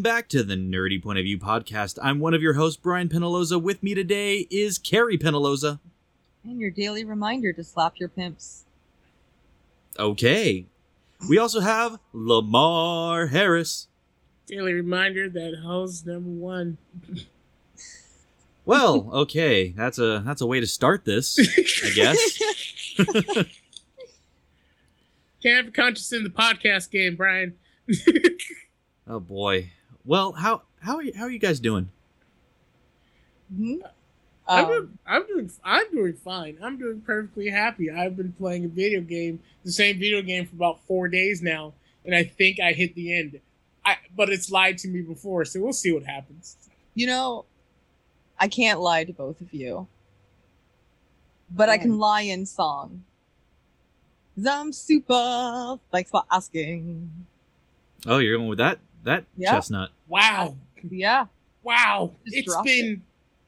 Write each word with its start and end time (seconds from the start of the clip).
Welcome 0.00 0.16
back 0.16 0.28
to 0.30 0.42
the 0.42 0.54
Nerdy 0.54 1.02
Point 1.02 1.18
of 1.18 1.24
View 1.24 1.36
podcast. 1.36 1.98
I'm 2.02 2.20
one 2.20 2.32
of 2.32 2.40
your 2.40 2.54
hosts, 2.54 2.80
Brian 2.82 3.10
Penaloza. 3.10 3.60
With 3.60 3.82
me 3.82 3.94
today 3.94 4.46
is 4.50 4.78
Carrie 4.78 5.18
Penaloza. 5.18 5.78
And 6.42 6.58
your 6.58 6.70
daily 6.70 7.04
reminder 7.04 7.52
to 7.52 7.62
slap 7.62 8.00
your 8.00 8.08
pimps. 8.08 8.64
Okay. 9.98 10.64
We 11.28 11.36
also 11.36 11.60
have 11.60 11.98
Lamar 12.14 13.26
Harris. 13.26 13.88
Daily 14.46 14.72
reminder 14.72 15.28
that 15.28 15.60
hoes 15.62 16.06
number 16.06 16.30
one. 16.30 16.78
Well, 18.64 19.10
okay, 19.12 19.74
that's 19.76 19.98
a 19.98 20.22
that's 20.24 20.40
a 20.40 20.46
way 20.46 20.60
to 20.60 20.66
start 20.66 21.04
this, 21.04 21.38
I 21.84 21.90
guess. 21.90 22.38
Can't 25.42 25.56
have 25.58 25.68
a 25.68 25.72
conscience 25.72 26.10
in 26.10 26.24
the 26.24 26.30
podcast 26.30 26.90
game, 26.90 27.16
Brian. 27.16 27.56
oh 29.06 29.20
boy. 29.20 29.72
Well, 30.10 30.32
how 30.32 30.62
how 30.80 30.96
are 30.96 31.04
you, 31.04 31.12
how 31.14 31.22
are 31.22 31.30
you 31.30 31.38
guys 31.38 31.60
doing? 31.60 31.88
Mhm. 33.54 33.80
I'm, 34.48 34.64
Um, 34.64 34.70
doing, 34.72 34.98
I'm 35.06 35.26
doing 35.28 35.50
I'm 35.62 35.90
doing 35.92 36.14
fine. 36.14 36.58
I'm 36.60 36.76
doing 36.78 37.00
perfectly 37.00 37.48
happy. 37.48 37.88
I've 37.92 38.16
been 38.16 38.32
playing 38.32 38.64
a 38.64 38.68
video 38.68 39.02
game, 39.02 39.38
the 39.64 39.70
same 39.70 40.00
video 40.00 40.20
game 40.20 40.46
for 40.46 40.56
about 40.56 40.80
four 40.80 41.06
days 41.06 41.42
now, 41.42 41.74
and 42.04 42.12
I 42.12 42.24
think 42.24 42.58
I 42.58 42.72
hit 42.72 42.96
the 42.96 43.14
end. 43.16 43.38
I 43.84 43.98
but 44.16 44.30
it's 44.30 44.50
lied 44.50 44.78
to 44.78 44.88
me 44.88 45.00
before, 45.00 45.44
so 45.44 45.60
we'll 45.60 45.72
see 45.72 45.92
what 45.92 46.02
happens. 46.02 46.56
you 46.94 47.06
know, 47.06 47.44
I 48.36 48.48
can't 48.48 48.80
lie 48.80 49.04
to 49.04 49.12
both 49.12 49.40
of 49.40 49.54
you. 49.54 49.86
But 51.52 51.68
I 51.68 51.78
can 51.78 51.98
lie 52.00 52.22
in 52.22 52.46
song. 52.46 53.04
'Cause 54.34 54.46
I'm 54.46 54.72
super. 54.72 55.78
Thanks 55.92 56.10
for 56.10 56.24
asking. 56.32 57.26
Oh, 58.06 58.18
you're 58.18 58.36
going 58.38 58.48
with 58.48 58.58
that 58.58 58.80
that 59.04 59.24
Yeah. 59.36 59.52
chestnut. 59.52 59.90
Wow, 60.08 60.56
Yeah. 60.90 61.26
wow! 61.62 62.12
Just 62.24 62.36
it's 62.36 62.46
dropped 62.52 62.66
been 62.66 63.02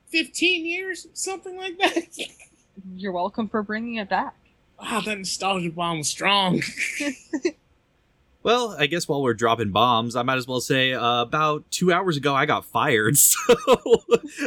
15 0.08 0.66
years, 0.66 1.06
something 1.14 1.56
like 1.56 1.78
that. 1.78 2.06
You're 2.96 3.12
welcome 3.12 3.48
for 3.48 3.62
bringing 3.62 3.96
it 3.96 4.08
back. 4.08 4.34
wow, 4.80 5.00
that 5.00 5.18
nostalgia 5.18 5.70
bomb 5.70 5.98
was 5.98 6.08
strong. 6.08 6.62
Well, 8.44 8.74
I 8.76 8.86
guess 8.86 9.06
while 9.06 9.22
we're 9.22 9.34
dropping 9.34 9.70
bombs, 9.70 10.16
I 10.16 10.22
might 10.24 10.36
as 10.36 10.48
well 10.48 10.60
say 10.60 10.92
uh, 10.92 11.22
about 11.22 11.70
two 11.70 11.92
hours 11.92 12.16
ago 12.16 12.34
I 12.34 12.44
got 12.44 12.64
fired, 12.64 13.16
so 13.16 13.54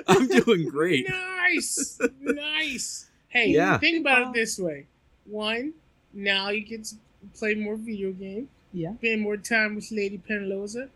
I'm 0.06 0.28
doing 0.28 0.68
great. 0.68 1.08
Nice, 1.10 1.98
nice. 2.20 3.10
Hey, 3.30 3.52
Yeah. 3.52 3.78
think 3.78 4.02
about 4.02 4.22
it 4.24 4.34
this 4.34 4.60
way: 4.60 4.88
one, 5.24 5.74
now 6.14 6.50
you 6.50 6.66
get 6.66 6.84
to 6.86 6.96
play 7.40 7.56
more 7.56 7.78
video 7.78 8.12
games, 8.12 8.50
Yeah. 8.76 8.96
spend 8.98 9.22
more 9.22 9.38
time 9.38 9.76
with 9.76 9.92
Lady 9.92 10.20
Penaloza, 10.30 10.90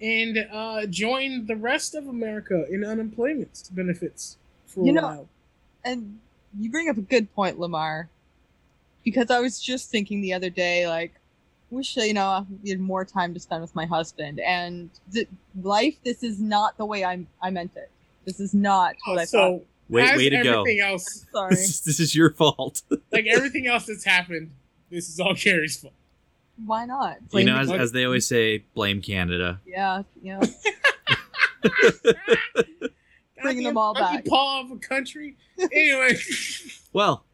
and 0.00 0.46
uh, 0.52 0.86
join 0.86 1.46
the 1.46 1.56
rest 1.56 1.94
of 1.94 2.06
America 2.06 2.66
in 2.70 2.84
unemployment 2.84 3.68
benefits 3.72 4.36
for 4.66 4.84
You 4.84 4.90
a 4.90 4.94
know- 4.94 5.02
while. 5.02 5.28
And 5.84 6.18
you 6.58 6.70
bring 6.70 6.88
up 6.88 6.96
a 6.98 7.00
good 7.02 7.32
point, 7.34 7.58
Lamar. 7.58 8.08
Because 9.04 9.30
I 9.32 9.40
was 9.40 9.60
just 9.60 9.90
thinking 9.90 10.20
the 10.20 10.32
other 10.32 10.50
day, 10.50 10.86
like, 10.86 11.12
wish 11.70 11.96
you 11.96 12.12
know 12.14 12.46
we 12.62 12.70
had 12.70 12.78
more 12.78 13.04
time 13.04 13.34
to 13.34 13.40
spend 13.40 13.62
with 13.62 13.74
my 13.74 13.86
husband. 13.86 14.38
And 14.38 14.90
th- 15.12 15.26
life, 15.60 15.96
this 16.04 16.22
is 16.22 16.38
not 16.40 16.76
the 16.76 16.84
way 16.86 17.04
I 17.04 17.26
I 17.42 17.50
meant 17.50 17.72
it. 17.76 17.90
This 18.24 18.38
is 18.38 18.54
not 18.54 18.94
what 19.06 19.18
I 19.18 19.24
thought. 19.24 19.28
so, 19.28 19.62
Way, 19.88 20.02
as 20.02 20.16
way 20.16 20.28
to 20.30 20.42
go. 20.44 20.60
everything 20.60 20.80
else, 20.80 21.26
Sorry. 21.32 21.50
This 21.56 21.68
is, 21.68 21.80
this 21.80 21.98
is 22.00 22.14
your 22.14 22.30
fault. 22.30 22.82
like 23.10 23.26
everything 23.26 23.66
else 23.66 23.86
that's 23.86 24.04
happened, 24.04 24.50
this 24.90 25.08
is 25.08 25.18
all 25.18 25.34
Carrie's 25.34 25.76
fault. 25.78 25.94
Why 26.64 26.84
not? 26.86 27.18
you 27.32 27.44
know, 27.44 27.56
as, 27.56 27.70
as 27.70 27.92
they 27.92 28.04
always 28.04 28.26
say, 28.26 28.64
blame 28.74 29.02
Canada. 29.02 29.60
Yeah, 29.66 30.02
yeah. 30.22 30.40
Bringing 33.42 33.64
them 33.64 33.76
all 33.76 33.94
back. 33.94 34.24
Paw 34.26 34.60
of 34.60 34.70
a 34.70 34.76
country. 34.76 35.36
Anyway. 35.58 36.16
Well, 36.94 37.24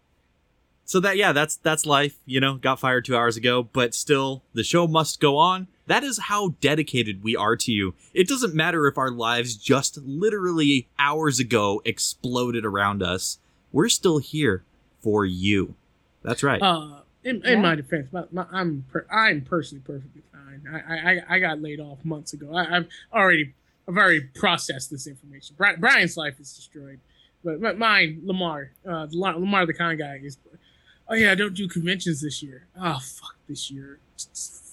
so 0.84 1.00
that 1.00 1.16
yeah, 1.16 1.32
that's 1.32 1.56
that's 1.56 1.84
life. 1.84 2.16
You 2.24 2.38
know, 2.38 2.54
got 2.54 2.78
fired 2.78 3.04
two 3.04 3.16
hours 3.16 3.36
ago, 3.36 3.64
but 3.64 3.92
still, 3.92 4.44
the 4.54 4.62
show 4.62 4.86
must 4.86 5.20
go 5.20 5.36
on. 5.36 5.66
That 5.88 6.04
is 6.04 6.18
how 6.18 6.50
dedicated 6.60 7.24
we 7.24 7.34
are 7.34 7.56
to 7.56 7.72
you. 7.72 7.94
It 8.14 8.28
doesn't 8.28 8.54
matter 8.54 8.86
if 8.86 8.96
our 8.96 9.10
lives 9.10 9.56
just 9.56 9.98
literally 9.98 10.86
hours 10.96 11.40
ago 11.40 11.82
exploded 11.84 12.64
around 12.64 13.02
us. 13.02 13.38
We're 13.72 13.88
still 13.88 14.18
here 14.18 14.62
for 15.00 15.24
you. 15.24 15.74
That's 16.22 16.44
right. 16.44 16.62
Uh, 16.62 16.97
in, 17.24 17.42
Yeah. 17.44 17.52
in 17.52 17.62
my 17.62 17.74
defense, 17.74 18.08
my, 18.12 18.24
my, 18.30 18.46
I'm 18.50 18.84
per, 18.90 19.06
I'm 19.10 19.42
personally 19.42 19.82
perfectly 19.84 20.22
fine. 20.32 20.62
I, 20.70 20.78
I 20.78 21.12
I- 21.12 21.24
I 21.36 21.38
got 21.38 21.60
laid 21.62 21.80
off 21.80 22.04
months 22.04 22.32
ago. 22.32 22.54
I, 22.54 22.76
I've 22.76 22.88
already 23.12 23.54
I've 23.88 23.96
already 23.96 24.20
processed 24.20 24.90
this 24.90 25.06
information. 25.06 25.56
Bri- 25.56 25.76
Brian's 25.78 26.16
life 26.16 26.38
is 26.40 26.52
destroyed, 26.54 27.00
but, 27.42 27.60
but 27.60 27.78
mine, 27.78 28.20
Lamar, 28.24 28.70
uh, 28.86 29.06
Lamar, 29.10 29.38
Lamar 29.38 29.66
the 29.66 29.74
kind 29.74 29.98
guy 29.98 30.20
is. 30.22 30.38
Oh 31.08 31.14
yeah, 31.14 31.32
I 31.32 31.34
don't 31.34 31.54
do 31.54 31.66
conventions 31.68 32.20
this 32.20 32.42
year. 32.42 32.66
Oh 32.78 32.98
fuck 32.98 33.36
this 33.48 33.70
year. 33.70 33.98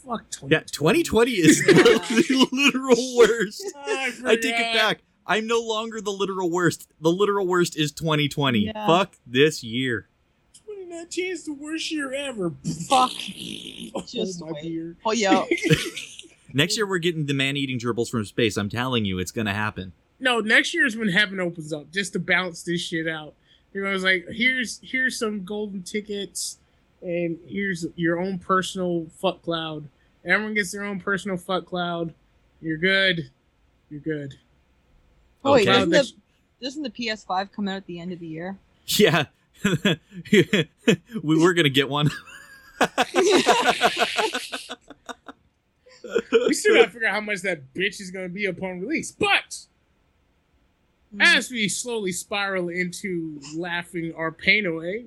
Fuck 0.06 0.30
20. 0.32 0.54
yeah, 0.54 0.60
2020 0.72 1.32
is 1.32 1.64
the 1.66 2.48
literal 2.52 3.16
worst. 3.18 3.64
I, 3.78 4.12
I 4.26 4.36
take 4.36 4.54
it 4.56 4.74
back. 4.76 5.00
I'm 5.26 5.48
no 5.48 5.60
longer 5.62 6.02
the 6.02 6.12
literal 6.12 6.52
worst. 6.52 6.88
The 7.02 7.10
literal 7.10 7.48
worst 7.48 7.76
is 7.78 7.92
2020. 7.94 8.60
Yeah. 8.66 8.86
Fuck 8.86 9.16
this 9.26 9.64
year. 9.64 10.08
2019 11.04 11.32
is 11.32 11.46
the 11.46 11.54
worst 11.54 11.92
year 11.92 12.14
ever. 12.14 12.50
Fuck. 12.88 13.12
Oh, 13.96 14.02
Just 14.08 14.42
my 14.42 14.52
wait. 14.52 14.62
beer. 14.64 14.96
Oh 15.06 15.12
yeah. 15.12 15.46
Next 16.54 16.78
year 16.78 16.88
we're 16.88 17.00
getting 17.00 17.26
the 17.26 17.34
man-eating 17.34 17.80
gerbils 17.80 18.10
from 18.10 18.24
space. 18.26 18.56
I'm 18.56 18.70
telling 18.70 19.04
you, 19.06 19.20
it's 19.20 19.32
gonna 19.32 19.54
happen. 19.54 19.92
No, 20.20 20.40
next 20.40 20.74
year 20.74 20.86
is 20.86 20.96
when 20.96 21.10
heaven 21.10 21.42
opens 21.42 21.74
up 21.74 21.92
just 21.92 22.14
to 22.14 22.20
balance 22.20 22.64
this 22.64 22.80
shit 22.80 23.06
out. 23.08 23.34
You 23.74 23.84
know, 23.84 23.92
it's 23.92 24.06
like 24.06 24.26
here's 24.32 24.80
here's 24.82 25.20
some 25.20 25.44
golden 25.44 25.84
tickets, 25.84 26.60
and 27.02 27.38
here's 27.46 27.86
your 27.98 28.20
own 28.22 28.40
personal 28.40 29.08
fuck 29.20 29.42
cloud. 29.42 29.90
Everyone 30.24 30.54
gets 30.54 30.72
their 30.72 30.86
own 30.86 31.02
personal 31.02 31.36
fuck 31.36 31.66
cloud. 31.66 32.14
You're 32.62 32.78
good. 32.78 33.30
You're 33.90 34.00
good. 34.00 34.36
Oh 35.44 35.54
wait, 35.54 35.66
doesn't 35.66 35.90
the 35.90 36.10
doesn't 36.62 36.84
the 36.84 36.90
PS5 36.90 37.52
come 37.52 37.68
out 37.68 37.76
at 37.78 37.86
the 37.86 38.00
end 38.00 38.14
of 38.14 38.20
the 38.20 38.28
year? 38.28 38.58
Yeah. 38.88 39.26
we 41.24 41.42
were 41.42 41.54
gonna 41.54 41.70
get 41.70 41.90
one. 41.90 42.10
We 46.32 46.54
still 46.54 46.76
gotta 46.76 46.92
figure 46.92 47.08
out 47.08 47.14
how 47.16 47.22
much 47.22 47.42
that 47.42 47.74
bitch 47.74 48.00
is 48.00 48.12
gonna 48.12 48.30
be 48.30 48.46
upon 48.46 48.80
release. 48.80 49.12
But 49.12 49.66
as 51.20 51.50
we 51.50 51.68
slowly 51.70 52.12
spiral 52.12 52.70
into 52.70 53.40
laughing 53.56 54.14
our 54.16 54.32
pain 54.32 54.66
away, 54.66 55.06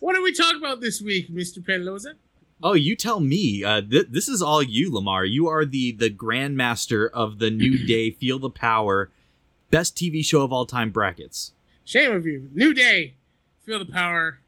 what 0.00 0.14
do 0.14 0.22
we 0.22 0.32
talk 0.32 0.54
about 0.56 0.80
this 0.80 1.00
week, 1.00 1.32
Mr. 1.32 1.58
Penloza? 1.58 2.14
oh, 2.62 2.74
you 2.74 2.96
tell 2.96 3.20
me. 3.20 3.62
Uh, 3.62 3.80
th- 3.80 4.08
this 4.10 4.28
is 4.28 4.42
all 4.42 4.60
you, 4.62 4.92
Lamar. 4.92 5.24
You 5.24 5.46
are 5.48 5.64
the 5.64 5.92
the 5.92 6.10
grandmaster 6.10 7.08
of 7.10 7.38
the 7.38 7.50
New 7.50 7.78
Day. 7.86 8.10
Feel 8.10 8.38
the 8.38 8.50
power. 8.50 9.10
Best 9.70 9.96
TV 9.96 10.24
show 10.24 10.42
of 10.42 10.52
all 10.52 10.66
time 10.66 10.90
brackets. 10.90 11.52
Shame 11.84 12.12
of 12.12 12.26
you. 12.26 12.50
New 12.54 12.74
day. 12.74 13.14
Feel 13.68 13.80
the 13.80 13.92
power. 13.92 14.38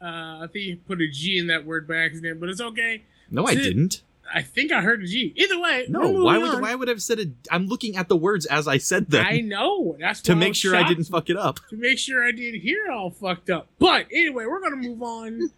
Uh, 0.00 0.44
I 0.44 0.46
think 0.50 0.64
you 0.64 0.76
put 0.88 1.02
a 1.02 1.08
G 1.08 1.36
in 1.36 1.48
that 1.48 1.66
word 1.66 1.86
by 1.86 1.96
accident, 1.96 2.40
but 2.40 2.48
it's 2.48 2.62
okay. 2.62 3.02
No, 3.30 3.46
I 3.46 3.54
didn't. 3.54 4.00
I 4.34 4.40
think 4.40 4.72
I 4.72 4.80
heard 4.80 5.02
a 5.02 5.06
G. 5.06 5.34
Either 5.36 5.60
way, 5.60 5.84
No, 5.90 6.08
why 6.08 6.38
would 6.38 6.54
on. 6.54 6.62
why 6.62 6.74
would 6.74 6.88
I 6.88 6.92
have 6.92 7.02
said 7.02 7.18
it? 7.18 7.28
I'm 7.50 7.66
looking 7.66 7.96
at 7.98 8.08
the 8.08 8.16
words 8.16 8.46
as 8.46 8.66
I 8.66 8.78
said 8.78 9.10
them 9.10 9.26
I 9.28 9.40
know. 9.40 9.94
That's 10.00 10.22
to 10.22 10.34
make 10.34 10.52
was 10.52 10.56
sure 10.56 10.74
I 10.74 10.88
didn't 10.88 11.04
fuck 11.04 11.28
it 11.28 11.36
up. 11.36 11.60
To 11.68 11.76
make 11.76 11.98
sure 11.98 12.24
I 12.26 12.32
didn't 12.32 12.60
hear 12.62 12.86
it 12.86 12.90
all 12.90 13.10
fucked 13.10 13.50
up. 13.50 13.66
But 13.78 14.06
anyway, 14.10 14.46
we're 14.46 14.62
gonna 14.62 14.76
move 14.76 15.02
on. 15.02 15.50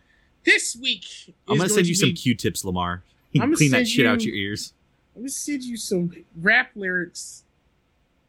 This 0.42 0.74
week, 0.74 1.32
I'm 1.46 1.58
gonna 1.58 1.68
send 1.68 1.86
you 1.86 1.94
some 1.94 2.14
Q-tips, 2.14 2.64
Lamar. 2.64 3.04
I'm 3.36 3.42
gonna 3.42 3.56
Clean 3.58 3.70
that 3.70 3.86
shit 3.86 4.06
out 4.06 4.24
your 4.24 4.34
ears. 4.34 4.72
I'm 5.14 5.22
gonna 5.22 5.28
send 5.28 5.62
you 5.62 5.76
some 5.76 6.10
rap 6.40 6.70
lyrics 6.74 7.44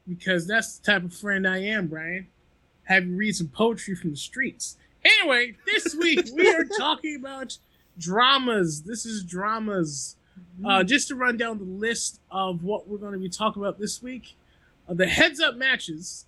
because 0.07 0.45
that's 0.45 0.77
the 0.77 0.91
type 0.91 1.03
of 1.03 1.15
friend 1.15 1.47
I 1.47 1.57
am, 1.57 1.87
Brian. 1.87 2.27
Have 2.85 3.05
you 3.05 3.15
read 3.15 3.35
some 3.35 3.47
poetry 3.47 3.95
from 3.95 4.11
the 4.11 4.17
streets. 4.17 4.77
Anyway, 5.03 5.55
this 5.65 5.95
week 5.99 6.27
we 6.33 6.49
are 6.53 6.65
talking 6.65 7.15
about 7.15 7.57
dramas. 7.97 8.81
This 8.83 9.05
is 9.05 9.23
dramas. 9.23 10.15
Uh, 10.65 10.83
just 10.83 11.07
to 11.07 11.15
run 11.15 11.37
down 11.37 11.57
the 11.57 11.63
list 11.63 12.19
of 12.31 12.63
what 12.63 12.87
we're 12.87 12.97
going 12.97 13.13
to 13.13 13.19
be 13.19 13.29
talking 13.29 13.61
about 13.61 13.79
this 13.79 14.01
week, 14.01 14.35
uh, 14.87 14.93
the 14.93 15.05
heads 15.05 15.39
up 15.39 15.55
matches 15.55 16.25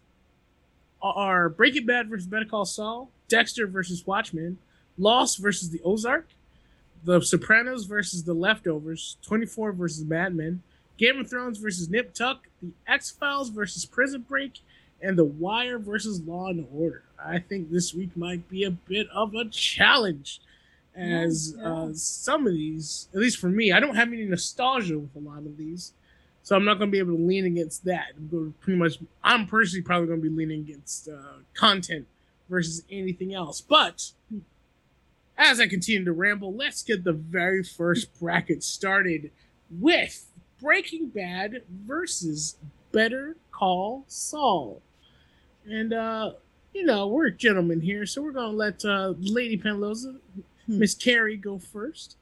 are 1.01 1.49
Breaking 1.49 1.85
Bad 1.85 2.09
versus 2.09 2.27
Better 2.27 2.45
Call 2.45 2.65
Saul, 2.65 3.09
Dexter 3.27 3.67
versus 3.67 4.05
Watchmen, 4.05 4.57
Lost 4.97 5.39
versus 5.39 5.69
The 5.69 5.81
Ozark, 5.83 6.29
The 7.03 7.21
Sopranos 7.21 7.85
versus 7.85 8.23
The 8.23 8.33
Leftovers, 8.33 9.17
24 9.23 9.73
versus 9.73 10.05
Mad 10.05 10.35
Men, 10.35 10.61
Game 10.97 11.19
of 11.19 11.29
Thrones 11.29 11.57
versus 11.57 11.89
Nip 11.89 12.13
Tuck, 12.13 12.47
The 12.61 12.71
X 12.87 13.11
Files 13.11 13.49
versus 13.49 13.85
Prison 13.85 14.21
Break, 14.27 14.59
and 15.01 15.17
The 15.17 15.25
Wire 15.25 15.79
versus 15.79 16.21
Law 16.21 16.47
and 16.49 16.67
Order. 16.73 17.03
I 17.23 17.39
think 17.39 17.71
this 17.71 17.93
week 17.93 18.15
might 18.15 18.47
be 18.49 18.63
a 18.63 18.71
bit 18.71 19.07
of 19.09 19.33
a 19.35 19.45
challenge, 19.45 20.41
as 20.95 21.55
Yeah. 21.57 21.73
Uh, 21.73 21.93
some 21.93 22.47
of 22.47 22.53
these, 22.53 23.09
at 23.13 23.19
least 23.19 23.37
for 23.37 23.49
me, 23.49 23.71
I 23.71 23.79
don't 23.79 23.95
have 23.95 24.09
any 24.09 24.25
nostalgia 24.25 24.97
with 24.99 25.15
a 25.15 25.19
lot 25.19 25.39
of 25.39 25.57
these. 25.57 25.93
So 26.43 26.55
I'm 26.55 26.63
not 26.63 26.77
going 26.77 26.89
to 26.89 26.91
be 26.91 26.99
able 26.99 27.17
to 27.17 27.23
lean 27.23 27.45
against 27.45 27.85
that. 27.85 28.09
I'm 28.15 28.27
going 28.27 28.53
pretty 28.59 28.77
much, 28.77 28.99
I'm 29.23 29.47
personally 29.47 29.81
probably 29.81 30.07
going 30.07 30.21
to 30.21 30.29
be 30.29 30.35
leaning 30.35 30.61
against 30.61 31.09
uh, 31.09 31.39
content 31.55 32.05
versus 32.47 32.83
anything 32.91 33.33
else. 33.33 33.61
But 33.61 34.11
as 35.37 35.59
I 35.59 35.67
continue 35.67 36.05
to 36.05 36.13
ramble, 36.13 36.53
let's 36.53 36.83
get 36.83 37.03
the 37.03 37.13
very 37.13 37.63
first 37.63 38.19
bracket 38.19 38.63
started 38.63 39.31
with 39.71 40.27
Breaking 40.61 41.07
Bad 41.07 41.63
versus 41.67 42.57
Better 42.91 43.35
Call 43.55 44.03
Saul. 44.07 44.81
And, 45.65 45.93
uh, 45.93 46.33
you 46.73 46.85
know, 46.85 47.07
we're 47.07 47.29
gentlemen 47.29 47.79
here, 47.79 48.05
so 48.05 48.21
we're 48.21 48.31
going 48.31 48.51
to 48.51 48.57
let 48.57 48.83
uh, 48.83 49.13
Lady 49.19 49.57
Penloza, 49.57 50.17
Hmm. 50.65 50.79
Miss 50.79 50.95
Carrie, 50.95 51.37
go 51.37 51.59
first. 51.59 52.17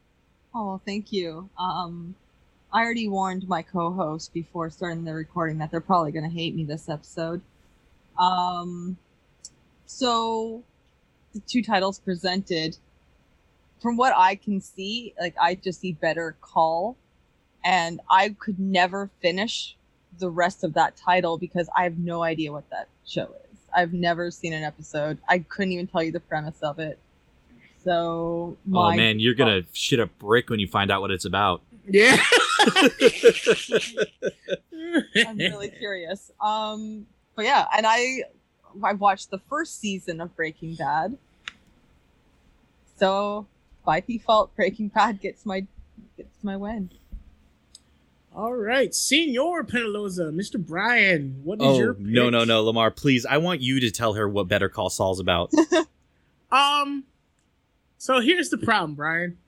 Oh, 0.54 0.82
thank 0.86 1.12
you. 1.12 1.50
Um, 1.58 2.16
I 2.72 2.82
already 2.82 3.08
warned 3.08 3.48
my 3.48 3.62
co-host 3.62 4.34
before 4.34 4.70
starting 4.70 5.06
the 5.06 5.14
recording 5.14 5.58
that 5.60 5.72
they're 5.72 5.80
probably 5.80 6.12
going 6.12 6.30
to 6.30 6.36
hate 6.36 6.56
me 6.56 6.64
this 6.64 6.90
episode. 6.90 7.42
Um, 8.20 8.98
so 9.86 10.64
the 11.34 11.40
two 11.40 11.64
titles 11.64 12.00
presented, 12.00 12.78
from 13.82 13.96
what 13.98 14.14
I 14.16 14.36
can 14.36 14.60
see, 14.60 15.14
like 15.20 15.36
I 15.42 15.56
just 15.56 15.80
see 15.80 15.94
Better 15.94 16.36
Call, 16.42 16.98
and 17.64 18.02
I 18.10 18.36
could 18.38 18.60
never 18.60 19.10
finish 19.22 19.78
the 20.20 20.30
rest 20.30 20.64
of 20.64 20.74
that 20.74 20.96
title 20.96 21.38
because 21.38 21.70
I 21.76 21.84
have 21.84 21.98
no 21.98 22.24
idea 22.24 22.52
what 22.52 22.70
that 22.70 22.88
show 23.06 23.24
is. 23.24 23.60
I've 23.76 23.94
never 23.94 24.32
seen 24.32 24.54
an 24.54 24.64
episode. 24.64 25.18
I 25.28 25.40
couldn't 25.40 25.72
even 25.72 25.88
tell 25.88 26.04
you 26.04 26.12
the 26.12 26.20
premise 26.20 26.60
of 26.62 26.80
it. 26.80 27.00
So 27.84 28.58
Oh 28.72 28.94
man, 28.94 29.20
you're 29.20 29.34
gonna 29.34 29.64
shit 29.74 30.00
a 30.00 30.06
brick 30.06 30.50
when 30.50 30.60
you 30.60 30.68
find 30.68 30.90
out 30.92 31.02
what 31.02 31.12
it's 31.12 31.26
about. 31.26 31.62
Yeah. 31.86 32.16
I'm 35.28 35.38
really 35.38 35.70
curious. 35.70 36.32
Um, 36.40 37.06
but 37.36 37.46
yeah, 37.46 37.68
and 37.76 37.86
I 37.86 38.24
I 38.82 38.94
watched 38.94 39.32
the 39.32 39.40
first 39.50 39.80
season 39.82 40.22
of 40.22 40.34
Breaking 40.36 40.76
Bad. 40.76 41.18
So 42.98 43.48
by 43.86 44.00
default, 44.00 44.56
Breaking 44.56 44.88
Bad 44.88 45.20
gets 45.20 45.46
my 45.46 45.66
gets 46.16 46.44
my 46.44 46.56
win. 46.56 46.90
All 48.36 48.54
right, 48.54 48.94
Senor 48.96 49.64
Penaloza, 49.64 50.34
Mr. 50.34 50.64
Brian, 50.64 51.40
what 51.44 51.62
is 51.62 51.68
Oh 51.68 51.78
your 51.78 51.96
no 52.00 52.24
pick? 52.26 52.32
no 52.32 52.44
no, 52.44 52.64
Lamar, 52.64 52.90
please! 52.92 53.26
I 53.26 53.38
want 53.38 53.62
you 53.62 53.80
to 53.80 53.92
tell 53.92 54.14
her 54.14 54.28
what 54.28 54.48
Better 54.48 54.70
Call 54.70 54.90
Saul's 54.90 55.20
about. 55.20 55.52
Um, 56.52 57.06
so 57.98 58.20
here's 58.20 58.50
the 58.50 58.60
problem, 58.60 58.94
Brian. 58.94 59.40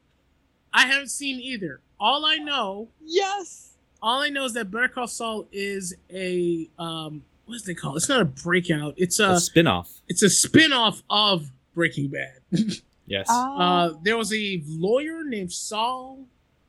I 0.73 0.87
haven't 0.87 1.09
seen 1.09 1.39
either. 1.39 1.81
All 1.99 2.25
I 2.25 2.37
know, 2.37 2.87
Yes. 3.03 3.73
all 4.01 4.23
I 4.23 4.29
know 4.29 4.45
is 4.45 4.53
that 4.53 4.71
Better 4.71 4.88
Call 4.88 5.05
Saul 5.07 5.47
is 5.51 5.93
a 6.11 6.67
um, 6.79 7.23
what 7.45 7.55
is 7.57 7.61
they 7.63 7.75
call? 7.75 7.93
It? 7.93 7.97
It's 7.97 8.09
not 8.09 8.21
a 8.21 8.25
breakout. 8.25 8.95
It's 8.97 9.19
a 9.19 9.33
a 9.33 9.39
spin-off. 9.39 10.01
it's 10.07 10.23
a 10.23 10.29
spin-off 10.31 11.03
of 11.09 11.51
Breaking 11.75 12.09
Bad. 12.09 12.39
Yes. 13.07 13.27
Uh, 13.29 13.91
there 14.01 14.17
was 14.17 14.33
a 14.33 14.63
lawyer 14.65 15.23
named 15.23 15.53
Saul 15.53 16.25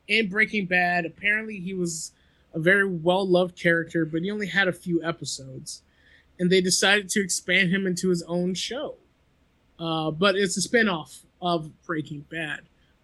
in 0.09 0.29
Breaking 0.29 0.67
Bad. 0.67 1.07
Apparently, 1.07 1.59
he 1.59 1.75
was 1.75 2.13
a 2.55 2.59
very 2.59 2.87
well 2.89 3.27
loved 3.27 3.59
character, 3.59 4.05
but 4.05 4.23
he 4.23 4.31
only 4.31 4.47
had 4.47 4.69
a 4.69 4.73
few 4.73 5.03
episodes. 5.03 5.83
And 6.39 6.51
they 6.51 6.61
decided 6.61 7.09
to 7.11 7.23
expand 7.23 7.71
him 7.71 7.87
into 7.87 8.11
his 8.11 8.23
own 8.23 8.55
show. 8.55 8.97
Uh, 9.79 10.11
but 10.11 10.37
it's 10.37 10.57
a 10.57 10.63
spin 10.63 10.89
off 10.89 11.23
of 11.41 11.71
Breaking 11.85 12.25
Bad. 12.31 12.61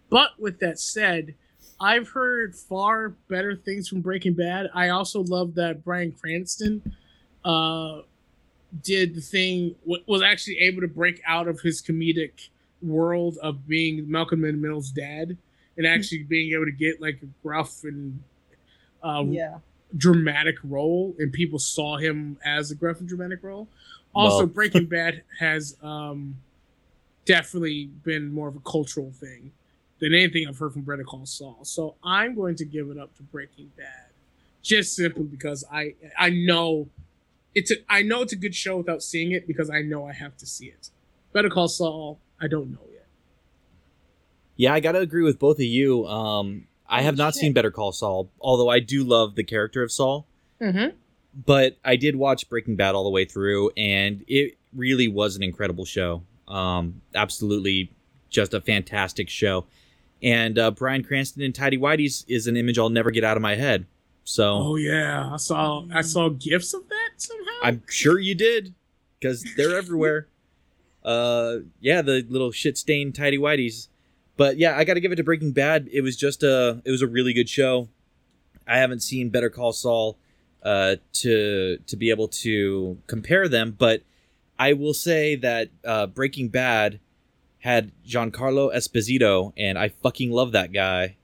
But 0.09 0.39
with 0.39 0.59
that 0.59 0.79
said, 0.79 1.35
I've 1.79 2.09
heard 2.09 2.55
far 2.55 3.09
better 3.09 3.55
things 3.55 3.87
from 3.89 4.01
Breaking 4.01 4.33
Bad. 4.33 4.69
I 4.73 4.89
also 4.89 5.23
love 5.23 5.55
that 5.55 5.83
Bryan 5.83 6.11
Cranston 6.11 6.95
uh, 7.43 8.01
did 8.83 9.15
the 9.15 9.21
thing, 9.21 9.75
was 9.85 10.21
actually 10.21 10.59
able 10.59 10.81
to 10.81 10.87
break 10.87 11.21
out 11.27 11.47
of 11.47 11.61
his 11.61 11.81
comedic 11.81 12.49
world 12.81 13.37
of 13.41 13.67
being 13.67 14.09
Malcolm 14.09 14.45
in 14.45 14.55
the 14.55 14.61
Middle's 14.61 14.91
dad 14.91 15.37
and 15.77 15.87
actually 15.87 16.23
being 16.23 16.53
able 16.53 16.65
to 16.65 16.71
get 16.71 17.01
like 17.01 17.19
a 17.23 17.27
gruff 17.41 17.83
and 17.83 18.21
uh, 19.03 19.23
yeah. 19.27 19.57
dramatic 19.97 20.55
role, 20.63 21.15
and 21.19 21.31
people 21.33 21.59
saw 21.59 21.97
him 21.97 22.37
as 22.45 22.71
a 22.71 22.75
gruff 22.75 22.99
and 22.99 23.09
dramatic 23.09 23.43
role. 23.43 23.67
Also, 24.13 24.39
Well- 24.39 24.47
Breaking 24.47 24.85
Bad 24.97 25.23
has 25.39 25.75
um, 25.81 26.35
definitely 27.25 27.85
been 28.03 28.33
more 28.33 28.47
of 28.47 28.55
a 28.55 28.61
cultural 28.61 29.11
thing 29.11 29.51
than 29.99 30.13
anything 30.13 30.47
I've 30.47 30.57
heard 30.57 30.73
from 30.73 30.81
Better 30.83 31.03
Call 31.03 31.25
Saul. 31.25 31.59
So 31.63 31.95
I'm 32.03 32.35
going 32.35 32.55
to 32.57 32.65
give 32.65 32.89
it 32.89 32.97
up 32.97 33.15
to 33.17 33.23
Breaking 33.23 33.71
Bad, 33.77 34.09
just 34.61 34.95
simply 34.95 35.23
because 35.23 35.63
I 35.71 35.95
I 36.17 36.29
know 36.29 36.87
it's 37.55 37.71
a, 37.71 37.75
I 37.89 38.01
know 38.03 38.21
it's 38.21 38.33
a 38.33 38.37
good 38.37 38.55
show 38.55 38.77
without 38.77 39.01
seeing 39.03 39.31
it 39.31 39.47
because 39.47 39.69
I 39.69 39.81
know 39.81 40.07
I 40.07 40.13
have 40.13 40.35
to 40.37 40.45
see 40.45 40.67
it. 40.67 40.89
Better 41.31 41.49
Call 41.49 41.67
Saul, 41.67 42.19
I 42.41 42.47
don't 42.47 42.71
know 42.71 42.79
yet. 42.91 42.92
Yeah, 44.63 44.73
I 44.73 44.79
gotta 44.79 44.99
agree 44.99 45.23
with 45.23 45.39
both 45.39 45.57
of 45.57 45.65
you. 45.65 46.07
Um, 46.07 46.67
I 46.87 47.01
have 47.01 47.17
not 47.17 47.33
shit. 47.33 47.41
seen 47.41 47.53
Better 47.53 47.69
Call 47.69 47.91
Saul, 47.91 48.31
although 48.39 48.69
I 48.69 48.79
do 48.79 49.03
love 49.03 49.35
the 49.35 49.43
character 49.43 49.83
of 49.83 49.91
Saul. 49.91 50.25
Mm-hmm. 50.61 50.95
But 51.45 51.75
I 51.83 51.97
did 51.97 52.15
watch 52.15 52.47
Breaking 52.47 52.77
Bad 52.77 52.95
all 52.95 53.03
the 53.03 53.09
way 53.09 53.25
through, 53.25 53.71
and 53.75 54.23
it 54.25 54.57
really 54.73 55.09
was 55.09 55.35
an 55.35 55.43
incredible 55.43 55.83
show. 55.83 56.23
Um, 56.47 57.01
absolutely, 57.13 57.91
just 58.29 58.53
a 58.53 58.61
fantastic 58.61 59.27
show. 59.27 59.65
And 60.21 60.57
uh, 60.57 60.71
Bryan 60.71 61.03
Cranston 61.03 61.43
and 61.43 61.53
Tidy 61.53 61.77
Whitey's 61.77 62.23
is 62.29 62.47
an 62.47 62.55
image 62.55 62.79
I'll 62.79 62.87
never 62.87 63.11
get 63.11 63.25
out 63.25 63.35
of 63.35 63.43
my 63.43 63.55
head. 63.55 63.85
So 64.23 64.59
Oh 64.59 64.75
yeah, 64.77 65.29
I 65.33 65.35
saw 65.35 65.85
I 65.93 66.03
saw 66.03 66.29
gifs 66.29 66.73
of 66.73 66.87
that 66.87 67.09
somehow. 67.17 67.51
I'm 67.63 67.83
sure 67.89 68.17
you 68.17 68.33
did, 68.33 68.73
because 69.19 69.45
they're 69.57 69.75
everywhere. 69.75 70.29
Uh, 71.05 71.57
yeah, 71.81 72.01
the 72.01 72.25
little 72.29 72.49
shit 72.49 72.77
stained 72.77 73.13
tidy 73.13 73.37
whities. 73.37 73.89
But 74.35 74.57
yeah, 74.57 74.77
I 74.77 74.83
got 74.83 74.95
to 74.95 74.99
give 74.99 75.11
it 75.11 75.17
to 75.17 75.23
Breaking 75.23 75.51
Bad. 75.51 75.89
It 75.91 76.01
was 76.01 76.15
just 76.15 76.43
a, 76.43 76.81
it 76.85 76.91
was 76.91 77.01
a 77.01 77.07
really 77.07 77.33
good 77.33 77.49
show. 77.49 77.89
I 78.67 78.77
haven't 78.77 79.01
seen 79.01 79.29
Better 79.29 79.49
Call 79.49 79.73
Saul, 79.73 80.17
uh, 80.63 80.95
to 81.11 81.77
to 81.85 81.95
be 81.97 82.09
able 82.09 82.29
to 82.29 82.97
compare 83.07 83.47
them, 83.47 83.75
but 83.77 84.01
I 84.57 84.73
will 84.73 84.93
say 84.93 85.35
that 85.35 85.69
uh, 85.83 86.07
Breaking 86.07 86.49
Bad 86.49 86.99
had 87.59 87.91
Giancarlo 88.07 88.73
Esposito, 88.73 89.53
and 89.57 89.77
I 89.77 89.89
fucking 89.89 90.31
love 90.31 90.51
that 90.53 90.71
guy. 90.71 91.17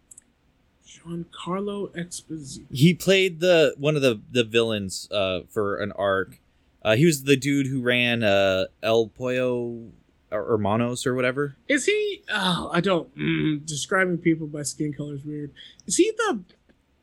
Giancarlo 0.85 1.89
Esposito. 1.95 2.65
He 2.71 2.93
played 2.93 3.39
the 3.39 3.75
one 3.77 3.95
of 3.95 4.01
the 4.01 4.21
the 4.29 4.43
villains 4.43 5.09
uh, 5.11 5.41
for 5.49 5.77
an 5.77 5.91
arc. 5.93 6.39
Uh, 6.81 6.95
he 6.95 7.05
was 7.05 7.23
the 7.23 7.37
dude 7.37 7.67
who 7.67 7.81
ran 7.81 8.23
uh, 8.23 8.65
El 8.83 9.07
Pollo 9.07 9.91
Hermanos 10.31 11.05
or 11.05 11.15
whatever. 11.15 11.55
Is 11.67 11.85
he? 11.85 12.21
Oh, 12.31 12.69
I 12.73 12.81
don't. 12.81 13.15
Mm, 13.17 13.65
describing 13.65 14.17
people 14.17 14.47
by 14.47 14.61
skin 14.63 14.93
color 14.93 15.15
is 15.15 15.23
weird. 15.25 15.51
Is 15.87 15.97
he 15.97 16.11
the 16.17 16.41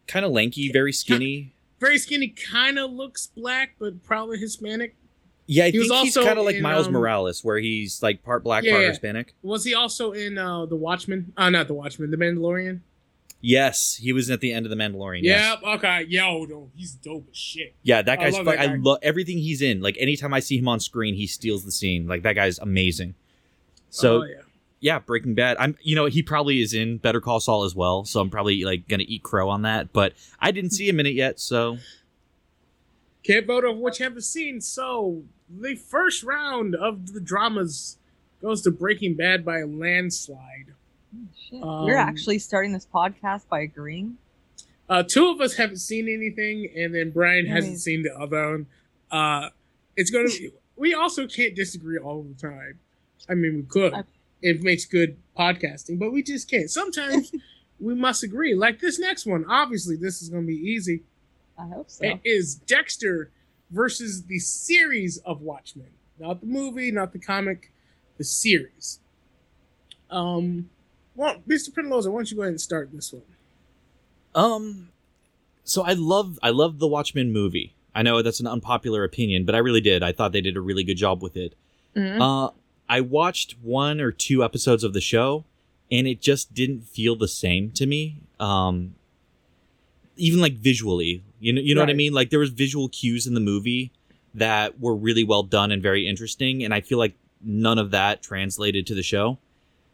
Kind 0.06 0.24
of 0.24 0.30
lanky, 0.32 0.70
very 0.70 0.92
skinny. 0.92 1.54
very 1.80 1.98
skinny? 1.98 2.28
Kind 2.28 2.78
of 2.78 2.92
looks 2.92 3.26
black, 3.26 3.74
but 3.80 4.02
probably 4.04 4.38
Hispanic. 4.38 4.94
Yeah, 5.48 5.64
I 5.64 5.70
He 5.70 5.78
was 5.78 5.88
think 5.88 6.04
he's 6.06 6.16
kind 6.16 6.38
of 6.38 6.44
like 6.44 6.56
in, 6.56 6.62
Miles 6.62 6.86
um, 6.86 6.92
Morales, 6.92 7.42
where 7.44 7.58
he's 7.58 8.02
like 8.02 8.22
part 8.22 8.42
black, 8.44 8.64
Yeah, 8.64 8.72
part 8.72 8.82
yeah. 8.82 8.88
Hispanic. 8.90 9.34
Was 9.42 9.64
he 9.64 9.74
also 9.74 10.12
in 10.12 10.38
uh, 10.38 10.66
the 10.66 10.76
Watchmen? 10.76 11.32
Uh, 11.36 11.50
not 11.50 11.66
the 11.68 11.74
Watchmen. 11.74 12.10
The 12.10 12.16
Mandalorian. 12.16 12.80
Yes, 13.42 13.96
he 14.00 14.12
was 14.12 14.28
at 14.30 14.40
the 14.40 14.52
end 14.52 14.66
of 14.66 14.70
the 14.70 14.76
Mandalorian. 14.76 15.20
Yeah. 15.22 15.56
yes. 15.62 15.76
Okay. 15.78 16.06
Yo, 16.08 16.44
no, 16.46 16.70
he's 16.74 16.92
dope 16.94 17.28
as 17.30 17.36
shit. 17.36 17.74
yeah, 17.82 18.02
that 18.02 18.18
I 18.18 18.22
guy's. 18.24 18.32
love 18.34 18.44
fu- 18.46 18.50
that 18.50 18.58
I 18.60 18.66
guy. 18.68 18.76
love 18.80 18.98
everything 19.02 19.38
he's 19.38 19.62
in. 19.62 19.80
Like 19.80 19.96
anytime 20.00 20.34
I 20.34 20.40
see 20.40 20.58
him 20.58 20.68
on 20.68 20.80
screen, 20.80 21.14
he 21.14 21.26
steals 21.26 21.64
the 21.64 21.70
scene. 21.72 22.08
Like 22.08 22.22
that 22.22 22.32
guy's 22.34 22.58
amazing. 22.58 23.14
So 23.90 24.22
Oh, 24.22 24.24
yeah. 24.24 24.34
yeah, 24.80 24.98
Breaking 24.98 25.34
Bad. 25.34 25.56
I'm 25.60 25.76
you 25.82 25.94
know 25.94 26.06
he 26.06 26.22
probably 26.22 26.60
is 26.60 26.74
in 26.74 26.96
Better 26.98 27.20
Call 27.20 27.38
Saul 27.38 27.64
as 27.64 27.74
well, 27.74 28.04
so 28.04 28.20
I'm 28.20 28.30
probably 28.30 28.64
like 28.64 28.88
gonna 28.88 29.04
eat 29.06 29.22
crow 29.22 29.48
on 29.48 29.62
that. 29.62 29.92
But 29.92 30.14
I 30.40 30.50
didn't 30.50 30.70
see 30.70 30.88
him 30.88 30.98
in 30.98 31.06
it 31.06 31.14
yet, 31.14 31.38
so 31.38 31.76
Can't 33.22 33.46
vote 33.46 33.64
over 33.64 33.78
what 33.78 33.98
you 33.98 34.04
haven't 34.04 34.22
seen. 34.22 34.60
So 34.60 35.22
the 35.48 35.74
first 35.76 36.22
round 36.22 36.74
of 36.74 37.12
the 37.12 37.20
dramas 37.20 37.98
goes 38.40 38.62
to 38.62 38.70
Breaking 38.70 39.14
Bad 39.14 39.44
by 39.44 39.58
a 39.60 39.66
landslide. 39.66 40.74
Shit. 41.48 41.62
Um, 41.62 41.84
We're 41.84 41.96
actually 41.96 42.38
starting 42.38 42.72
this 42.72 42.86
podcast 42.92 43.48
by 43.48 43.60
agreeing. 43.60 44.16
Uh, 44.88 45.02
two 45.02 45.28
of 45.28 45.40
us 45.40 45.56
haven't 45.56 45.78
seen 45.78 46.08
anything, 46.08 46.70
and 46.76 46.94
then 46.94 47.10
Brian 47.10 47.46
hasn't 47.46 47.74
Nice. 47.74 47.82
seen 47.82 48.02
the 48.02 48.14
other 48.16 48.50
one. 48.50 48.66
Uh, 49.10 49.50
it's 49.96 50.10
gonna. 50.10 50.28
Be, 50.28 50.50
we 50.76 50.94
also 50.94 51.26
can't 51.26 51.54
disagree 51.56 51.98
all 51.98 52.22
the 52.22 52.34
time. 52.34 52.78
I 53.28 53.34
mean, 53.34 53.56
we 53.56 53.62
could. 53.62 53.94
I- 53.94 54.04
It 54.42 54.62
makes 54.62 54.84
good 54.84 55.16
podcasting, 55.36 55.98
but 55.98 56.12
we 56.12 56.22
just 56.22 56.48
can't. 56.50 56.70
Sometimes 56.70 57.32
we 57.80 57.94
must 57.94 58.22
agree. 58.22 58.54
Like 58.54 58.80
this 58.80 58.98
next 58.98 59.26
one. 59.26 59.44
Obviously, 59.48 59.96
this 59.96 60.22
is 60.22 60.28
gonna 60.28 60.42
be 60.46 60.54
easy. 60.54 61.02
I 61.58 61.66
hope 61.68 61.90
so. 61.90 62.04
It 62.04 62.20
is 62.24 62.54
Dexter 62.54 63.30
versus 63.70 64.24
the 64.24 64.38
series 64.38 65.16
of 65.18 65.40
Watchmen, 65.40 65.88
not 66.20 66.40
the 66.40 66.46
movie, 66.46 66.90
not 66.92 67.12
the 67.12 67.18
comic, 67.18 67.72
the 68.18 68.24
series. 68.24 69.00
Um, 70.10 70.70
well, 71.16 71.36
Mr. 71.48 71.70
Penaloza, 71.70 72.08
why 72.10 72.18
don't 72.18 72.30
you 72.30 72.36
go 72.36 72.42
ahead 72.42 72.52
and 72.52 72.60
start 72.60 72.90
this 72.92 73.12
one? 73.12 73.22
Um, 74.34 74.88
so 75.64 75.82
I 75.82 75.94
love 75.94 76.38
I 76.42 76.50
love 76.50 76.78
the 76.78 76.86
Watchmen 76.86 77.32
movie. 77.32 77.74
I 77.94 78.02
know 78.02 78.20
that's 78.20 78.40
an 78.40 78.46
unpopular 78.46 79.04
opinion, 79.04 79.44
but 79.46 79.54
I 79.54 79.58
really 79.58 79.80
did. 79.80 80.02
I 80.02 80.12
thought 80.12 80.32
they 80.32 80.42
did 80.42 80.56
a 80.56 80.60
really 80.60 80.84
good 80.84 80.96
job 80.98 81.22
with 81.22 81.36
it. 81.36 81.54
Mhm. 81.96 82.20
Uh, 82.20 82.50
I 82.88 83.00
watched 83.00 83.56
one 83.62 84.00
or 84.00 84.12
two 84.12 84.44
episodes 84.44 84.84
of 84.84 84.92
the 84.92 85.00
show, 85.00 85.44
and 85.90 86.06
it 86.06 86.20
just 86.20 86.52
didn't 86.54 86.82
feel 86.82 87.16
the 87.16 87.26
same 87.28 87.70
to 87.72 87.86
me. 87.86 88.16
Um, 88.38 88.94
even 90.18 90.40
like 90.40 90.54
visually, 90.54 91.22
you 91.40 91.52
know, 91.52 91.60
you 91.60 91.74
know 91.74 91.80
what 91.80 91.90
I 91.90 91.94
mean. 91.94 92.12
Like 92.12 92.30
there 92.30 92.38
was 92.38 92.50
visual 92.50 92.88
cues 92.88 93.26
in 93.26 93.34
the 93.34 93.40
movie 93.40 93.90
that 94.34 94.78
were 94.78 94.94
really 94.94 95.24
well 95.24 95.42
done 95.42 95.72
and 95.72 95.82
very 95.82 96.06
interesting, 96.06 96.62
and 96.62 96.74
I 96.74 96.82
feel 96.82 96.98
like 96.98 97.14
none 97.42 97.78
of 97.78 97.90
that 97.92 98.22
translated 98.22 98.86
to 98.88 98.94
the 98.94 99.02
show. 99.02 99.38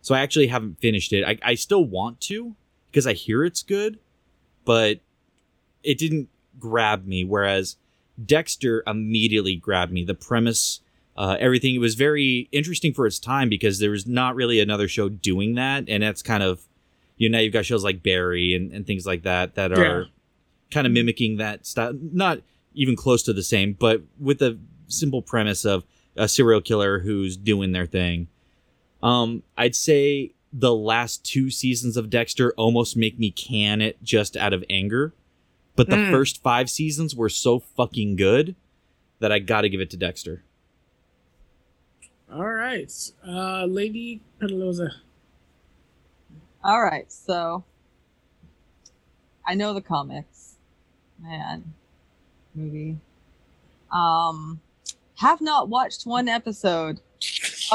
So 0.03 0.15
I 0.15 0.21
actually 0.21 0.49
haven't 0.49 0.81
finished 0.81 1.13
it. 1.13 1.25
I, 1.25 1.39
I 1.43 1.55
still 1.55 1.85
want 1.85 2.21
to 2.23 2.55
because 2.91 3.07
I 3.07 3.13
hear 3.15 3.45
it's 3.45 3.63
good, 3.63 3.99
but 4.65 4.99
it 5.83 5.97
didn't 5.99 6.29
grab 6.59 7.07
me. 7.07 7.25
Whereas 7.25 7.77
Dexter 8.25 8.83
immediately 8.87 9.57
grabbed 9.57 9.93
me. 9.93 10.05
The 10.05 10.15
premise, 10.15 10.81
uh, 11.17 11.37
everything. 11.41 11.75
It 11.75 11.79
was 11.79 11.95
very 11.95 12.49
interesting 12.53 12.93
for 12.93 13.07
its 13.07 13.19
time 13.19 13.49
because 13.49 13.79
there 13.79 13.91
was 13.91 14.07
not 14.07 14.35
really 14.35 14.61
another 14.61 14.89
show 14.89 15.09
doing 15.09 15.55
that, 15.55 15.85
and 15.89 16.03
that's 16.03 16.23
kind 16.23 16.43
of 16.43 16.63
you 17.17 17.29
know 17.29 17.39
now 17.39 17.43
you've 17.43 17.53
got 17.53 17.65
shows 17.65 17.85
like 17.85 18.03
Barry 18.03 18.55
and, 18.55 18.73
and 18.73 18.87
things 18.87 19.07
like 19.07 19.23
that 19.23 19.55
that 19.55 19.73
are 19.73 20.01
Yeah. 20.01 20.05
kind 20.71 20.87
of 20.87 20.93
mimicking 20.93 21.37
that 21.39 21.65
style. 21.67 21.93
Not 22.01 22.41
even 22.75 22.97
close 22.97 23.23
to 23.25 23.33
the 23.33 23.43
same, 23.43 23.75
but 23.75 24.03
with 24.19 24.39
the 24.39 24.59
simple 24.89 25.23
premise 25.23 25.65
of 25.65 25.85
a 26.17 26.29
serial 26.29 26.61
killer 26.61 26.99
who's 26.99 27.37
doing 27.37 27.73
their 27.73 27.87
thing. 27.87 28.29
Um, 29.03 29.43
I'd 29.57 29.75
say 29.75 30.33
the 30.53 30.75
last 30.75 31.25
two 31.25 31.51
seasons 31.51 31.97
of 31.97 32.11
Dexter 32.11 32.53
almost 32.57 32.97
make 32.97 33.19
me 33.19 33.31
can 33.31 33.81
it 33.81 34.03
just 34.03 34.37
out 34.37 34.53
of 34.53 34.65
anger. 34.69 35.13
But 35.77 35.89
the 35.89 35.97
Mm. 35.97 36.11
first 36.11 36.43
five 36.43 36.69
seasons 36.69 37.17
were 37.17 37.31
so 37.31 37.59
fucking 37.59 38.17
good 38.17 38.55
that 39.21 39.33
I 39.33 39.39
gotta 39.39 39.69
give 39.71 39.81
it 39.81 39.89
to 39.91 39.97
Dexter. 39.97 40.43
All 42.31 42.45
right, 42.53 42.93
uh, 43.27 43.65
Lady 43.67 44.21
Pedaloza. 44.41 44.91
All 46.65 46.83
right, 46.83 47.11
so 47.11 47.65
I 49.47 49.55
know 49.55 49.75
the 49.75 49.81
comics, 49.83 50.55
man, 51.21 51.75
movie. 52.55 52.99
Um, 53.91 54.61
have 55.17 55.41
not 55.41 55.69
watched 55.69 56.07
one 56.07 56.29
episode 56.29 57.01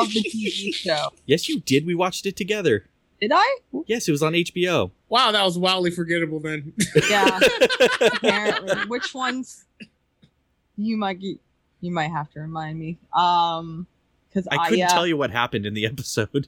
of 0.02 0.14
the 0.14 0.24
TV 0.24 0.74
show. 0.74 1.10
Yes, 1.26 1.50
you 1.50 1.60
did. 1.60 1.86
We 1.86 1.96
watched 1.96 2.26
it 2.26 2.36
together. 2.36 2.86
Did 3.20 3.32
I? 3.34 3.58
Yes, 3.88 4.08
it 4.08 4.12
was 4.12 4.22
on 4.22 4.34
HBO. 4.34 4.92
Wow, 5.10 5.32
that 5.32 5.44
was 5.44 5.58
wildly 5.58 5.92
forgettable 5.92 6.40
then. 6.40 6.74
Yeah, 7.10 7.40
apparently. 8.02 8.76
Which 8.88 9.14
ones? 9.14 9.66
You 10.78 10.98
might 10.98 11.20
get, 11.20 11.40
you 11.82 11.92
might 11.92 12.12
have 12.12 12.30
to 12.32 12.42
remind 12.42 12.78
me. 12.78 12.98
Um, 13.14 13.88
because 14.30 14.48
I 14.52 14.58
I, 14.58 14.66
couldn't 14.66 14.80
yeah. 14.80 14.88
tell 14.88 15.08
you 15.08 15.18
what 15.18 15.32
happened 15.32 15.66
in 15.66 15.74
the 15.74 15.86
episode. 15.86 16.48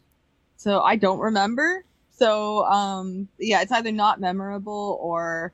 so 0.58 0.82
I 0.82 0.96
don't 0.96 1.20
remember. 1.20 1.84
So 2.12 2.66
um 2.66 3.28
yeah, 3.40 3.62
it's 3.62 3.72
either 3.72 3.92
not 3.92 4.20
memorable 4.20 5.00
or 5.02 5.54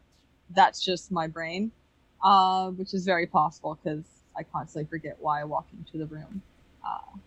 that's 0.51 0.83
just 0.83 1.11
my 1.11 1.27
brain, 1.27 1.71
uh, 2.23 2.69
which 2.71 2.93
is 2.93 3.05
very 3.05 3.27
possible 3.27 3.79
because 3.81 4.03
I 4.37 4.43
constantly 4.43 4.89
forget 4.89 5.17
why 5.19 5.41
I 5.41 5.43
walk 5.43 5.67
into 5.77 5.97
the 5.97 6.05
room. 6.05 6.41
Uh, 6.85 7.17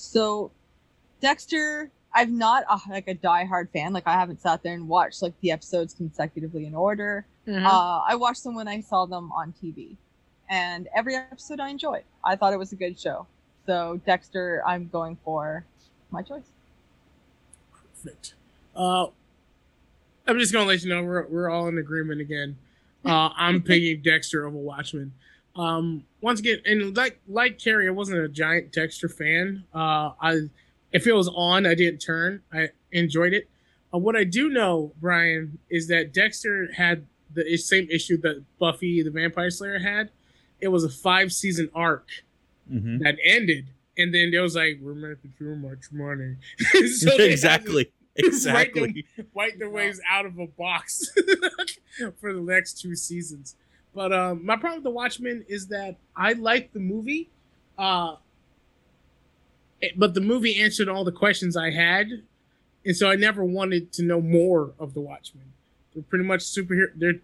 so 0.00 0.50
Dexter, 1.20 1.90
I've 2.14 2.30
not 2.30 2.64
uh, 2.68 2.78
like 2.88 3.08
a 3.08 3.14
diehard 3.14 3.70
fan. 3.70 3.92
Like 3.92 4.06
I 4.06 4.12
haven't 4.14 4.40
sat 4.40 4.62
there 4.62 4.74
and 4.74 4.88
watched 4.88 5.22
like 5.22 5.34
the 5.40 5.50
episodes 5.50 5.94
consecutively 5.94 6.66
in 6.66 6.74
order. 6.74 7.26
Mhm. 7.46 7.64
Uh, 7.64 8.02
I 8.06 8.14
watched 8.16 8.44
them 8.44 8.54
when 8.54 8.68
I 8.68 8.80
saw 8.80 9.06
them 9.06 9.30
on 9.32 9.52
TV, 9.62 9.96
and 10.48 10.88
every 10.94 11.14
episode 11.16 11.60
I 11.60 11.68
enjoyed. 11.68 12.04
I 12.24 12.36
thought 12.36 12.52
it 12.52 12.58
was 12.58 12.72
a 12.72 12.76
good 12.76 12.98
show. 12.98 13.26
So 13.66 14.00
Dexter, 14.06 14.62
I'm 14.66 14.88
going 14.88 15.16
for 15.24 15.64
my 16.10 16.22
choice. 16.22 16.42
Perfect. 18.02 18.34
Uh, 18.74 19.06
I'm 20.26 20.38
just 20.38 20.52
gonna 20.52 20.66
let 20.66 20.82
you 20.82 20.88
know 20.88 21.02
we're 21.04 21.26
we're 21.26 21.50
all 21.50 21.68
in 21.68 21.78
agreement 21.78 22.20
again. 22.20 22.56
Uh, 23.04 23.30
I'm 23.36 23.62
picking 23.70 24.00
Dexter 24.02 24.46
over 24.46 24.56
Watchmen. 24.56 25.12
Um, 25.56 26.04
once 26.20 26.40
again, 26.40 26.58
and 26.64 26.96
like 26.96 27.20
like 27.28 27.58
Carrie, 27.58 27.88
I 27.88 27.90
wasn't 27.90 28.20
a 28.22 28.28
giant 28.28 28.72
Dexter 28.72 29.08
fan. 29.08 29.64
Uh, 29.74 30.12
I 30.20 30.42
if 30.92 31.06
it 31.06 31.12
was 31.12 31.28
on, 31.34 31.66
I 31.66 31.74
didn't 31.74 32.00
turn. 32.00 32.42
I 32.52 32.68
enjoyed 32.92 33.32
it. 33.32 33.48
Uh, 33.92 33.98
what 33.98 34.16
I 34.16 34.24
do 34.24 34.48
know, 34.48 34.92
Brian, 35.00 35.58
is 35.68 35.88
that 35.88 36.12
Dexter 36.12 36.70
had 36.72 37.06
the 37.34 37.56
same 37.56 37.88
issue 37.90 38.16
that 38.18 38.42
Buffy 38.58 39.02
the 39.02 39.10
Vampire 39.10 39.50
Slayer 39.50 39.78
had. 39.78 40.10
It 40.60 40.68
was 40.68 40.84
a 40.84 40.88
five 40.90 41.32
season 41.32 41.70
arc 41.74 42.06
Mm-hmm. 42.70 42.98
that 42.98 43.16
ended, 43.24 43.66
and 43.98 44.14
then 44.14 44.30
there 44.30 44.42
was 44.42 44.54
like, 44.54 44.78
"We're 44.80 44.94
making 44.94 45.32
too 45.36 45.56
much 45.56 45.90
money." 45.90 46.36
So 46.86 47.10
they 47.16 47.16
had 47.16 47.16
to- 47.18 47.32
exactly. 47.32 47.90
Exactly. 48.16 49.06
wipe 49.32 49.58
their 49.58 49.70
ways 49.70 50.00
out 50.08 50.26
of 50.26 50.38
a 50.38 50.46
box 50.46 51.10
for 52.20 52.32
the 52.34 52.40
next 52.40 52.80
two 52.80 52.94
seasons. 52.94 53.56
But 53.94 54.12
um, 54.12 54.44
my 54.46 54.56
problem 54.56 54.78
with 54.78 54.84
The 54.84 54.90
Watchmen 54.90 55.44
is 55.48 55.66
that 55.68 55.96
I 56.16 56.34
like 56.34 56.72
the 56.72 56.80
movie, 56.80 57.28
uh, 57.76 58.16
but 59.96 60.14
the 60.14 60.20
movie 60.20 60.60
answered 60.60 60.88
all 60.88 61.04
the 61.04 61.12
questions 61.12 61.56
I 61.56 61.70
had, 61.70 62.22
and 62.84 62.96
so 62.96 63.10
I 63.10 63.16
never 63.16 63.44
wanted 63.44 63.92
to 63.94 64.02
know 64.02 64.20
more 64.20 64.72
of 64.78 64.94
The 64.94 65.00
Watchmen. 65.00 65.52
They're 65.92 66.04
pretty 66.04 66.24
much 66.24 66.40
superhero. 66.40 66.90
They're 66.94 67.20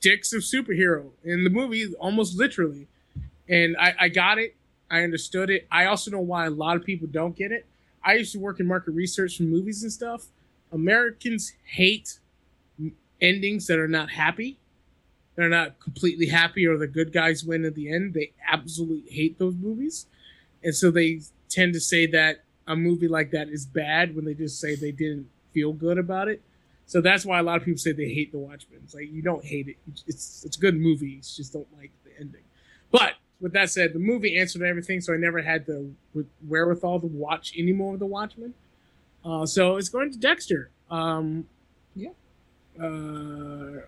dicks 0.00 0.32
of 0.32 0.42
superhero 0.42 1.10
in 1.24 1.44
the 1.44 1.50
movie, 1.50 1.94
almost 1.94 2.36
literally. 2.36 2.86
And 3.48 3.76
I, 3.78 3.94
I 4.00 4.08
got 4.08 4.38
it. 4.38 4.54
I 4.90 5.02
understood 5.02 5.50
it. 5.50 5.66
I 5.70 5.86
also 5.86 6.10
know 6.10 6.20
why 6.20 6.46
a 6.46 6.50
lot 6.50 6.76
of 6.76 6.84
people 6.84 7.08
don't 7.10 7.36
get 7.36 7.52
it. 7.52 7.66
I 8.04 8.14
used 8.14 8.32
to 8.32 8.38
work 8.38 8.60
in 8.60 8.66
market 8.66 8.92
research 8.92 9.36
for 9.36 9.42
movies 9.42 9.82
and 9.82 9.92
stuff. 9.92 10.26
Americans 10.72 11.54
hate 11.64 12.18
endings 13.20 13.66
that 13.66 13.78
are 13.78 13.88
not 13.88 14.10
happy. 14.10 14.57
They're 15.38 15.48
not 15.48 15.78
completely 15.78 16.26
happy 16.26 16.66
or 16.66 16.76
the 16.76 16.88
good 16.88 17.12
guys 17.12 17.44
win 17.44 17.64
at 17.64 17.76
the 17.76 17.92
end. 17.92 18.12
They 18.12 18.32
absolutely 18.50 19.08
hate 19.08 19.38
those 19.38 19.54
movies. 19.54 20.06
And 20.64 20.74
so 20.74 20.90
they 20.90 21.20
tend 21.48 21.74
to 21.74 21.80
say 21.80 22.06
that 22.08 22.42
a 22.66 22.74
movie 22.74 23.06
like 23.06 23.30
that 23.30 23.48
is 23.48 23.64
bad 23.64 24.16
when 24.16 24.24
they 24.24 24.34
just 24.34 24.58
say 24.58 24.74
they 24.74 24.90
didn't 24.90 25.28
feel 25.52 25.72
good 25.72 25.96
about 25.96 26.26
it. 26.26 26.42
So 26.86 27.00
that's 27.00 27.24
why 27.24 27.38
a 27.38 27.44
lot 27.44 27.56
of 27.56 27.64
people 27.64 27.78
say 27.78 27.92
they 27.92 28.12
hate 28.12 28.32
The 28.32 28.38
Watchmen. 28.38 28.80
It's 28.82 28.96
like 28.96 29.12
you 29.12 29.22
don't 29.22 29.44
hate 29.44 29.68
it. 29.68 29.76
It's 30.08 30.42
it's 30.44 30.56
a 30.56 30.60
good 30.60 30.74
movie. 30.74 31.10
You 31.10 31.20
just 31.20 31.52
don't 31.52 31.68
like 31.78 31.92
the 32.04 32.10
ending. 32.18 32.42
But 32.90 33.12
with 33.40 33.52
that 33.52 33.70
said, 33.70 33.92
the 33.92 34.00
movie 34.00 34.36
answered 34.36 34.62
everything, 34.62 35.00
so 35.00 35.14
I 35.14 35.18
never 35.18 35.40
had 35.40 35.66
the 35.66 35.88
wherewithal 36.48 36.98
to 36.98 37.06
watch 37.06 37.52
any 37.56 37.72
more 37.72 37.94
of 37.94 38.00
The 38.00 38.06
Watchmen. 38.06 38.54
Uh, 39.24 39.46
so 39.46 39.76
it's 39.76 39.88
going 39.88 40.10
to 40.10 40.18
Dexter. 40.18 40.70
Um, 40.90 41.46
Yeah. 41.94 42.10
Uh, 42.76 43.82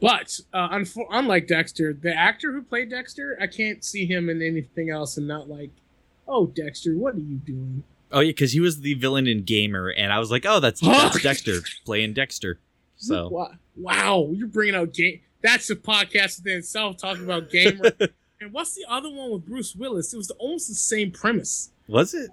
but 0.00 0.40
uh, 0.52 0.68
unfo- 0.70 1.06
unlike 1.10 1.46
Dexter, 1.46 1.92
the 1.92 2.14
actor 2.14 2.52
who 2.52 2.62
played 2.62 2.90
Dexter, 2.90 3.36
I 3.40 3.46
can't 3.46 3.84
see 3.84 4.06
him 4.06 4.28
in 4.28 4.42
anything 4.42 4.90
else 4.90 5.16
and 5.16 5.26
not 5.26 5.48
like, 5.48 5.70
oh 6.26 6.46
Dexter, 6.46 6.96
what 6.96 7.14
are 7.14 7.20
you 7.20 7.36
doing? 7.36 7.82
Oh 8.10 8.20
yeah, 8.20 8.30
because 8.30 8.52
he 8.52 8.60
was 8.60 8.80
the 8.80 8.94
villain 8.94 9.26
in 9.26 9.42
Gamer, 9.42 9.90
and 9.90 10.12
I 10.12 10.18
was 10.18 10.30
like, 10.30 10.46
oh, 10.46 10.60
that's 10.60 10.80
that's 10.80 11.22
Dexter 11.22 11.60
playing 11.84 12.14
Dexter. 12.14 12.58
So 12.96 13.50
wow, 13.76 14.28
you're 14.32 14.48
bringing 14.48 14.74
out 14.74 14.94
game. 14.94 15.20
That's 15.42 15.70
a 15.70 15.76
podcast 15.76 16.38
within 16.38 16.58
itself 16.58 16.96
talking 16.96 17.24
about 17.24 17.50
gamer. 17.50 17.92
and 18.40 18.52
what's 18.52 18.74
the 18.74 18.84
other 18.88 19.08
one 19.08 19.30
with 19.30 19.46
Bruce 19.46 19.74
Willis? 19.74 20.12
It 20.12 20.16
was 20.16 20.30
almost 20.32 20.68
the 20.68 20.74
same 20.74 21.10
premise. 21.10 21.70
was 21.86 22.14
it? 22.14 22.30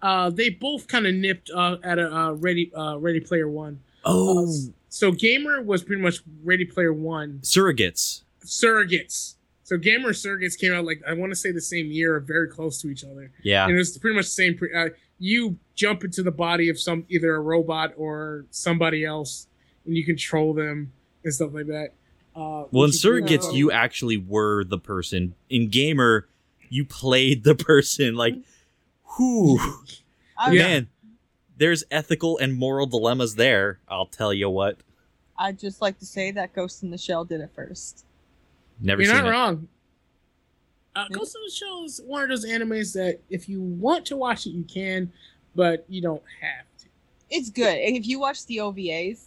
Uh, 0.00 0.30
they 0.30 0.50
both 0.50 0.88
kind 0.88 1.06
of 1.06 1.14
nipped 1.14 1.48
uh, 1.54 1.76
at 1.84 1.98
a 1.98 2.12
uh, 2.12 2.32
Ready 2.32 2.72
uh, 2.74 2.96
Ready 2.98 3.20
Player 3.20 3.48
One. 3.48 3.80
Oh, 4.04 4.48
So 4.92 5.10
Gamer 5.10 5.62
was 5.62 5.82
pretty 5.82 6.02
much 6.02 6.18
Ready 6.44 6.66
Player 6.66 6.92
One. 6.92 7.38
surrogates. 7.42 8.24
Surrogates. 8.44 9.36
So 9.64 9.78
Gamer 9.78 10.10
Surrogates 10.10 10.58
came 10.58 10.74
out 10.74 10.84
like 10.84 11.00
I 11.08 11.14
want 11.14 11.30
to 11.32 11.36
say 11.36 11.50
the 11.50 11.62
same 11.62 11.86
year, 11.90 12.16
or 12.16 12.20
very 12.20 12.46
close 12.46 12.78
to 12.82 12.88
each 12.88 13.02
other. 13.02 13.30
Yeah. 13.42 13.64
And 13.64 13.74
it 13.74 13.78
was 13.78 13.96
pretty 13.96 14.16
much 14.16 14.26
the 14.26 14.30
same. 14.32 14.58
Pre- 14.58 14.74
uh, 14.74 14.90
you 15.18 15.56
jump 15.74 16.04
into 16.04 16.22
the 16.22 16.30
body 16.30 16.68
of 16.68 16.78
some 16.78 17.06
either 17.08 17.34
a 17.34 17.40
robot 17.40 17.94
or 17.96 18.44
somebody 18.50 19.02
else, 19.02 19.46
and 19.86 19.96
you 19.96 20.04
control 20.04 20.52
them 20.52 20.92
and 21.24 21.32
stuff 21.32 21.54
like 21.54 21.68
that. 21.68 21.94
Uh, 22.36 22.64
Well, 22.70 22.84
in 22.84 22.88
which 22.88 22.96
is 22.96 23.04
really 23.06 23.22
surrogates, 23.22 23.54
you 23.54 23.70
actually 23.72 24.18
were 24.18 24.62
the 24.64 24.78
person. 24.78 25.34
In 25.48 25.68
Gamer, 25.70 26.28
you 26.68 26.84
played 26.84 27.44
the 27.44 27.54
person. 27.70 28.14
Like, 28.14 28.34
whew, 29.16 29.58
I, 30.36 30.50
Yeah. 30.52 30.62
man, 30.62 30.88
there's 31.62 31.84
ethical 31.92 32.38
and 32.38 32.54
moral 32.58 32.86
dilemmas 32.86 33.36
there. 33.36 33.78
I'll 33.88 34.06
tell 34.06 34.32
you 34.34 34.50
what. 34.50 34.78
I'd 35.38 35.60
just 35.60 35.80
like 35.80 35.96
to 36.00 36.04
say 36.06 36.32
that 36.32 36.52
Ghost 36.52 36.82
in 36.82 36.90
the 36.90 36.98
Shell 36.98 37.26
did 37.26 37.40
it 37.40 37.50
first. 37.54 38.04
Never 38.80 39.00
You're 39.02 39.14
seen 39.14 39.22
not 39.24 39.28
it. 39.28 39.30
wrong. 39.30 39.68
Uh, 40.96 41.04
Yeah. 41.08 41.16
Ghost 41.18 41.36
in 41.36 41.42
the 41.44 41.50
Shell 41.52 41.84
is 41.84 42.00
one 42.04 42.24
of 42.24 42.28
those 42.30 42.44
animes 42.44 42.92
that 42.94 43.20
if 43.30 43.48
you 43.48 43.60
want 43.60 44.04
to 44.06 44.16
watch 44.16 44.44
it, 44.46 44.50
you 44.50 44.64
can, 44.64 45.12
but 45.54 45.84
you 45.88 46.02
don't 46.02 46.22
have 46.40 46.66
to. 46.80 46.86
It's 47.30 47.48
good. 47.48 47.78
And 47.78 47.96
If 47.96 48.06
you 48.08 48.18
watch 48.18 48.44
the 48.46 48.56
OVAs, 48.58 49.26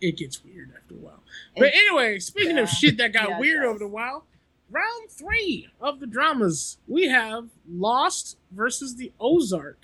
it 0.00 0.16
gets 0.16 0.44
weird 0.44 0.70
after 0.76 0.94
a 0.94 0.98
while. 0.98 1.22
But 1.56 1.68
It- 1.68 1.74
anyway, 1.74 2.20
speaking 2.20 2.56
yeah. 2.56 2.62
of 2.62 2.68
shit 2.68 2.96
that 2.98 3.12
got 3.12 3.28
Yeah, 3.30 3.38
weird 3.40 3.64
over 3.64 3.80
the 3.80 3.88
while, 3.88 4.26
round 4.70 5.10
three 5.10 5.68
of 5.80 5.98
the 5.98 6.06
dramas, 6.06 6.78
we 6.86 7.08
have 7.08 7.48
Lost 7.68 8.38
versus 8.52 8.94
the 8.96 9.12
Ozark. 9.20 9.78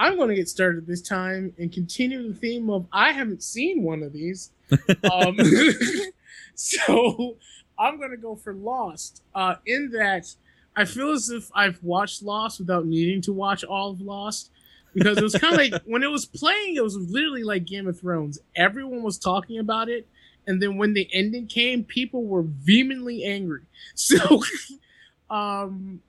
I'm 0.00 0.16
going 0.16 0.30
to 0.30 0.34
get 0.34 0.48
started 0.48 0.86
this 0.86 1.02
time 1.02 1.52
and 1.58 1.70
continue 1.70 2.26
the 2.26 2.34
theme 2.34 2.70
of 2.70 2.86
I 2.90 3.12
haven't 3.12 3.42
seen 3.42 3.82
one 3.82 4.02
of 4.02 4.14
these. 4.14 4.50
um, 5.12 5.36
so 6.54 7.36
I'm 7.78 7.98
going 7.98 8.10
to 8.10 8.16
go 8.16 8.34
for 8.34 8.54
Lost. 8.54 9.22
Uh, 9.34 9.56
in 9.66 9.90
that, 9.90 10.34
I 10.74 10.86
feel 10.86 11.10
as 11.10 11.28
if 11.28 11.50
I've 11.54 11.82
watched 11.82 12.22
Lost 12.22 12.60
without 12.60 12.86
needing 12.86 13.20
to 13.22 13.34
watch 13.34 13.62
all 13.62 13.90
of 13.90 14.00
Lost 14.00 14.50
because 14.94 15.18
it 15.18 15.22
was 15.22 15.34
kind 15.34 15.52
of 15.52 15.58
like 15.58 15.82
when 15.84 16.02
it 16.02 16.10
was 16.10 16.24
playing, 16.24 16.76
it 16.76 16.82
was 16.82 16.96
literally 16.96 17.44
like 17.44 17.66
Game 17.66 17.86
of 17.86 18.00
Thrones. 18.00 18.38
Everyone 18.56 19.02
was 19.02 19.18
talking 19.18 19.58
about 19.58 19.90
it, 19.90 20.08
and 20.46 20.62
then 20.62 20.78
when 20.78 20.94
the 20.94 21.10
ending 21.12 21.46
came, 21.46 21.84
people 21.84 22.24
were 22.24 22.42
vehemently 22.42 23.22
angry. 23.22 23.64
So, 23.94 24.42
um, 25.28 26.00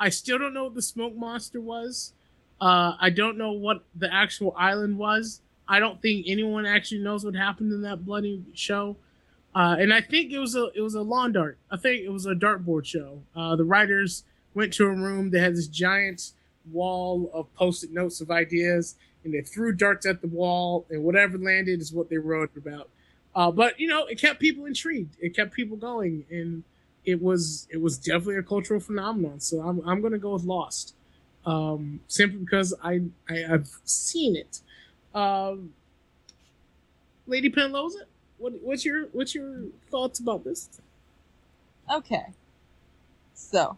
I 0.00 0.08
still 0.08 0.38
don't 0.38 0.54
know 0.54 0.64
what 0.64 0.74
the 0.74 0.80
smoke 0.80 1.14
monster 1.14 1.60
was. 1.60 2.14
Uh, 2.60 2.94
I 3.00 3.10
don't 3.10 3.36
know 3.36 3.52
what 3.52 3.84
the 3.94 4.12
actual 4.12 4.54
island 4.56 4.98
was. 4.98 5.40
I 5.66 5.78
don't 5.78 6.00
think 6.00 6.26
anyone 6.28 6.66
actually 6.66 7.00
knows 7.00 7.24
what 7.24 7.34
happened 7.34 7.72
in 7.72 7.82
that 7.82 8.04
bloody 8.04 8.42
show. 8.54 8.96
Uh, 9.54 9.76
and 9.78 9.92
I 9.94 10.00
think 10.00 10.32
it 10.32 10.38
was 10.38 10.56
a 10.56 10.70
it 10.74 10.80
was 10.80 10.94
a 10.94 11.02
lawn 11.02 11.32
dart. 11.32 11.58
I 11.70 11.76
think 11.76 12.02
it 12.02 12.10
was 12.10 12.26
a 12.26 12.34
dartboard 12.34 12.84
show. 12.86 13.22
Uh, 13.36 13.54
the 13.56 13.64
writers 13.64 14.24
went 14.54 14.72
to 14.74 14.86
a 14.86 14.90
room. 14.90 15.30
They 15.30 15.40
had 15.40 15.54
this 15.54 15.68
giant 15.68 16.32
wall 16.70 17.30
of 17.32 17.52
post-it 17.54 17.92
notes 17.92 18.20
of 18.20 18.30
ideas, 18.30 18.96
and 19.22 19.32
they 19.32 19.42
threw 19.42 19.72
darts 19.72 20.06
at 20.06 20.20
the 20.22 20.28
wall, 20.28 20.86
and 20.90 21.04
whatever 21.04 21.38
landed 21.38 21.80
is 21.80 21.92
what 21.92 22.10
they 22.10 22.18
wrote 22.18 22.50
about. 22.56 22.88
Uh, 23.34 23.50
but 23.50 23.78
you 23.78 23.88
know, 23.88 24.06
it 24.06 24.20
kept 24.20 24.40
people 24.40 24.64
intrigued. 24.64 25.16
It 25.20 25.36
kept 25.36 25.52
people 25.52 25.76
going, 25.76 26.24
and 26.30 26.64
it 27.04 27.22
was 27.22 27.68
it 27.70 27.80
was 27.80 27.96
definitely 27.98 28.36
a 28.36 28.42
cultural 28.42 28.80
phenomenon. 28.80 29.40
So 29.40 29.60
I'm 29.60 29.80
I'm 29.86 30.02
gonna 30.02 30.18
go 30.18 30.32
with 30.32 30.44
Lost, 30.44 30.94
um, 31.46 32.00
simply 32.08 32.38
because 32.38 32.74
I, 32.82 33.02
I 33.28 33.44
I've 33.50 33.68
seen 33.84 34.36
it. 34.36 34.60
Um, 35.14 35.72
Lady 37.26 37.50
Penloza, 37.50 38.02
what 38.38 38.54
what's 38.62 38.84
your 38.84 39.06
what's 39.12 39.34
your 39.34 39.66
thoughts 39.90 40.20
about 40.20 40.44
this? 40.44 40.68
Okay. 41.92 42.26
So, 43.34 43.76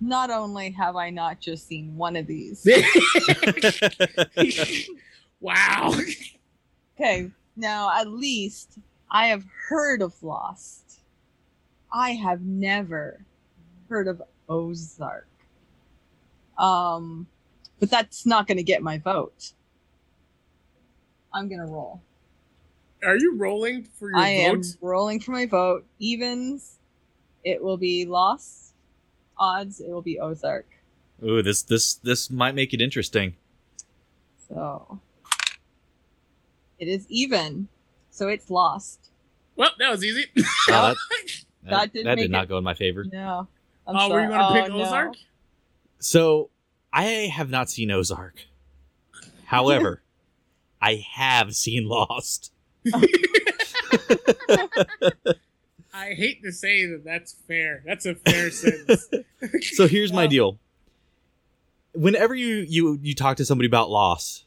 not 0.00 0.30
only 0.30 0.70
have 0.70 0.96
I 0.96 1.10
not 1.10 1.40
just 1.40 1.66
seen 1.66 1.96
one 1.96 2.16
of 2.16 2.26
these, 2.26 2.66
wow. 5.40 5.94
okay, 6.96 7.30
now 7.56 7.90
at 7.98 8.08
least 8.08 8.78
I 9.10 9.28
have 9.28 9.44
heard 9.68 10.02
of 10.02 10.20
Lost. 10.22 11.00
I 11.92 12.12
have 12.12 12.42
never 12.42 13.20
heard 13.88 14.08
of 14.08 14.22
Ozark. 14.48 15.28
Um, 16.58 17.26
but 17.80 17.90
that's 17.90 18.24
not 18.26 18.46
going 18.46 18.58
to 18.58 18.62
get 18.62 18.82
my 18.82 18.98
vote. 18.98 19.52
I'm 21.32 21.48
going 21.48 21.60
to 21.60 21.66
roll. 21.66 22.00
Are 23.04 23.16
you 23.16 23.36
rolling 23.36 23.82
for 23.84 24.10
your 24.10 24.18
I 24.18 24.28
am 24.30 24.62
rolling 24.80 25.20
for 25.20 25.32
my 25.32 25.46
vote. 25.46 25.84
Evens, 25.98 26.78
it 27.44 27.62
will 27.62 27.76
be 27.76 28.06
Lost. 28.06 28.72
Odds, 29.36 29.80
it 29.80 29.88
will 29.90 30.00
be 30.00 30.18
Ozark. 30.20 30.66
Ooh, 31.22 31.42
this 31.42 31.62
this 31.62 31.94
this 31.94 32.30
might 32.30 32.54
make 32.54 32.72
it 32.72 32.80
interesting. 32.80 33.34
So 34.48 35.00
it 36.78 36.88
is 36.88 37.04
even. 37.10 37.68
So 38.10 38.28
it's 38.28 38.48
Lost. 38.48 39.10
Well, 39.56 39.70
that 39.78 39.90
was 39.90 40.04
easy. 40.04 40.26
Oh, 40.36 40.42
that, 40.70 40.94
That 41.64 41.70
that, 41.70 41.92
did, 41.92 42.06
that 42.06 42.14
did 42.16 42.30
not 42.30 42.44
it- 42.44 42.48
go 42.48 42.58
in 42.58 42.64
my 42.64 42.74
favor. 42.74 43.04
No. 43.04 43.48
I'm 43.86 43.96
Oh, 43.96 44.08
were 44.10 44.22
you 44.22 44.28
going 44.28 44.40
to 44.40 44.52
pick 44.52 44.72
Oh, 44.72 44.76
no. 44.78 44.82
Ozark? 44.84 45.14
So 45.98 46.50
I 46.92 47.04
have 47.04 47.50
not 47.50 47.70
seen 47.70 47.90
Ozark. 47.90 48.44
However, 49.46 50.02
I 50.82 51.04
have 51.14 51.54
seen 51.54 51.88
Lost. 51.88 52.52
I 55.94 56.08
hate 56.14 56.42
to 56.42 56.50
say 56.52 56.86
that 56.86 57.04
that's 57.04 57.34
fair. 57.46 57.82
That's 57.86 58.04
a 58.06 58.14
fair 58.14 58.50
sentence. 58.50 59.08
So 59.74 59.86
here's 59.86 60.12
my 60.12 60.26
deal. 60.26 60.58
Whenever 61.92 62.34
you 62.34 62.64
you 62.68 62.98
you 63.02 63.14
talk 63.14 63.36
to 63.36 63.44
somebody 63.44 63.66
about 63.66 63.90
Lost, 63.90 64.46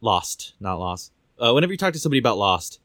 Lost, 0.00 0.54
not 0.60 0.78
Lost. 0.78 1.12
Uh, 1.38 1.52
whenever 1.52 1.72
you 1.72 1.76
talk 1.76 1.92
to 1.92 1.98
somebody 1.98 2.18
about 2.20 2.38
Lost, 2.38 2.80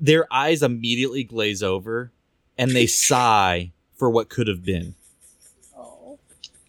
their 0.00 0.26
eyes 0.32 0.62
immediately 0.64 1.22
glaze 1.22 1.62
over, 1.62 2.10
and 2.58 2.72
they 2.72 2.86
sigh 2.88 3.70
for 3.98 4.08
what 4.08 4.28
could 4.28 4.46
have 4.46 4.64
been. 4.64 4.94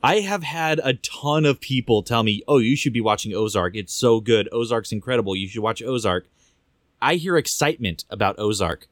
I 0.02 0.22
have 0.22 0.44
had 0.44 0.80
a 0.84 0.94
ton 0.94 1.46
of 1.46 1.60
people 1.60 2.04
tell 2.04 2.24
me, 2.24 2.42
"Oh, 2.48 2.58
you 2.58 2.76
should 2.76 2.94
be 2.94 3.02
watching 3.02 3.34
Ozark. 3.34 3.76
It's 3.76 3.94
so 3.94 4.22
good. 4.22 4.48
Ozark's 4.52 4.92
incredible. 4.92 5.36
You 5.36 5.48
should 5.48 5.62
watch 5.62 5.82
Ozark." 5.82 6.26
I 7.02 7.16
hear 7.16 7.38
excitement 7.38 8.06
about 8.10 8.40
Ozark. 8.40 8.88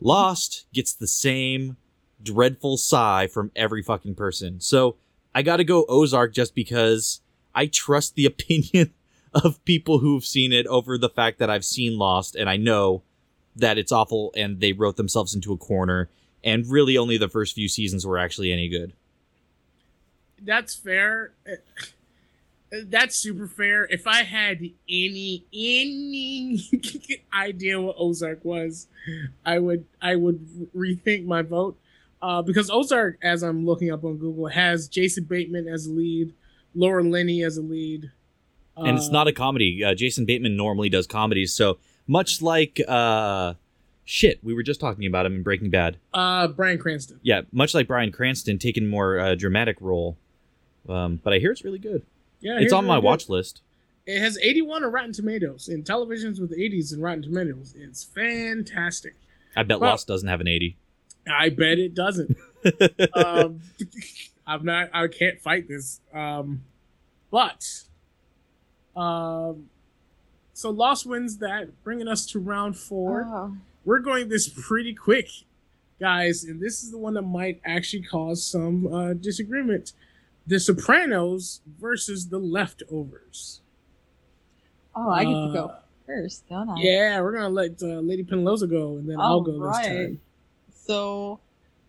Lost 0.00 0.66
gets 0.72 0.92
the 0.92 1.06
same 1.06 1.76
dreadful 2.22 2.76
sigh 2.76 3.26
from 3.28 3.52
every 3.56 3.82
fucking 3.82 4.14
person. 4.16 4.60
So, 4.60 4.96
I 5.34 5.42
got 5.42 5.56
to 5.56 5.64
go 5.64 5.84
Ozark 5.88 6.32
just 6.32 6.54
because 6.54 7.20
I 7.54 7.66
trust 7.66 8.14
the 8.14 8.26
opinion 8.32 8.92
of 9.32 9.64
people 9.64 9.98
who've 9.98 10.24
seen 10.24 10.52
it 10.52 10.66
over 10.66 10.98
the 10.98 11.08
fact 11.08 11.38
that 11.38 11.50
I've 11.50 11.64
seen 11.64 11.96
Lost 11.96 12.34
and 12.34 12.50
I 12.50 12.56
know 12.56 13.02
that 13.54 13.78
it's 13.78 13.92
awful 13.92 14.32
and 14.36 14.60
they 14.60 14.72
wrote 14.72 14.96
themselves 14.96 15.34
into 15.34 15.52
a 15.52 15.56
corner 15.56 16.08
and 16.44 16.66
really 16.68 16.96
only 16.98 17.16
the 17.18 17.28
first 17.28 17.54
few 17.54 17.68
seasons 17.68 18.06
were 18.06 18.18
actually 18.18 18.52
any 18.52 18.68
good. 18.68 18.92
that's 20.42 20.74
fair. 20.74 21.32
Uh, 21.46 21.56
That's 22.86 23.16
super 23.16 23.46
fair. 23.46 23.84
If 23.90 24.06
I 24.06 24.22
had 24.22 24.60
any 24.88 25.44
any 25.52 26.58
idea 27.34 27.78
what 27.80 27.96
Ozark 27.98 28.42
was, 28.44 28.88
I 29.44 29.58
would 29.58 29.84
I 30.00 30.16
would 30.16 30.40
rethink 30.74 31.26
my 31.26 31.42
vote. 31.42 31.78
Uh, 32.22 32.40
because 32.40 32.70
Ozark, 32.70 33.18
as 33.22 33.42
I'm 33.42 33.66
looking 33.66 33.90
up 33.90 34.04
on 34.04 34.16
Google, 34.16 34.46
has 34.46 34.88
Jason 34.88 35.24
Bateman 35.24 35.68
as 35.68 35.86
a 35.86 35.90
lead, 35.92 36.32
Laura 36.74 37.02
Linney 37.04 37.42
as 37.42 37.58
a 37.58 37.62
lead, 37.62 38.10
and 38.76 38.96
it's 38.96 39.08
Uh, 39.08 39.12
not 39.12 39.28
a 39.28 39.32
comedy. 39.32 39.84
Uh, 39.84 39.94
Jason 39.94 40.24
Bateman 40.24 40.56
normally 40.56 40.88
does 40.88 41.06
comedies, 41.06 41.52
so 41.52 41.78
much 42.06 42.40
like 42.40 42.80
uh, 42.88 43.52
shit, 44.04 44.42
we 44.42 44.54
were 44.54 44.62
just 44.62 44.80
talking 44.80 45.06
about 45.06 45.26
him 45.26 45.36
in 45.36 45.42
Breaking 45.42 45.70
Bad. 45.70 45.98
uh 46.14 46.48
Bryan 46.48 46.78
Cranston. 46.78 47.20
Yeah, 47.22 47.42
much 47.52 47.74
like 47.74 47.86
Bryan 47.88 48.12
Cranston, 48.12 48.58
taking 48.58 48.86
more 48.88 49.18
uh, 49.18 49.34
dramatic 49.34 49.76
role. 49.80 50.16
Um, 50.88 51.20
but 51.22 51.32
I 51.32 51.38
hear 51.38 51.52
it's 51.52 51.64
really 51.64 51.78
good. 51.78 52.02
Yeah, 52.40 52.54
it's 52.54 52.60
here's 52.62 52.72
on 52.72 52.86
my 52.86 52.96
good. 52.96 53.04
watch 53.04 53.28
list. 53.28 53.62
It 54.04 54.18
has 54.18 54.36
81 54.38 54.82
on 54.82 54.90
Rotten 54.90 55.12
Tomatoes. 55.12 55.68
In 55.68 55.84
televisions 55.84 56.40
with 56.40 56.50
80s 56.58 56.92
and 56.92 57.00
Rotten 57.00 57.22
Tomatoes, 57.22 57.72
it's 57.78 58.02
fantastic. 58.02 59.14
I 59.54 59.62
bet 59.62 59.78
Well- 59.78 59.90
Lost 59.90 60.08
doesn't 60.08 60.28
have 60.28 60.40
an 60.40 60.48
eighty. 60.48 60.76
I 61.30 61.50
bet 61.50 61.78
it 61.78 61.94
doesn't. 61.94 62.36
um, 63.14 63.60
I'm 64.46 64.64
not. 64.64 64.90
I 64.92 65.06
can't 65.06 65.40
fight 65.40 65.68
this. 65.68 66.00
Um, 66.12 66.64
but, 67.30 67.84
um, 68.96 69.68
so 70.52 70.70
Lost 70.70 71.06
wins 71.06 71.38
that, 71.38 71.84
bringing 71.84 72.08
us 72.08 72.26
to 72.26 72.40
round 72.40 72.76
four. 72.76 73.24
Oh. 73.28 73.56
We're 73.84 73.98
going 74.00 74.28
this 74.28 74.48
pretty 74.48 74.94
quick, 74.94 75.28
guys, 76.00 76.44
and 76.44 76.60
this 76.60 76.82
is 76.82 76.90
the 76.90 76.98
one 76.98 77.14
that 77.14 77.22
might 77.22 77.60
actually 77.64 78.02
cause 78.04 78.44
some 78.44 78.92
uh, 78.92 79.12
disagreement. 79.14 79.92
The 80.46 80.58
Sopranos 80.60 81.60
versus 81.80 82.28
The 82.28 82.38
Leftovers. 82.38 83.60
Oh, 84.94 85.08
I 85.10 85.24
get 85.24 85.30
to 85.30 85.36
Uh, 85.36 85.52
go 85.52 85.74
first, 86.06 86.48
don't 86.48 86.68
I? 86.68 86.74
Yeah, 86.78 87.20
we're 87.20 87.32
gonna 87.32 87.48
let 87.48 87.82
uh, 87.82 88.00
Lady 88.00 88.24
Penloza 88.24 88.68
go, 88.68 88.96
and 88.98 89.08
then 89.08 89.20
I'll 89.20 89.40
go 89.40 89.52
this 89.52 89.60
Alright. 89.60 89.86
time. 89.86 90.20
So 90.74 91.40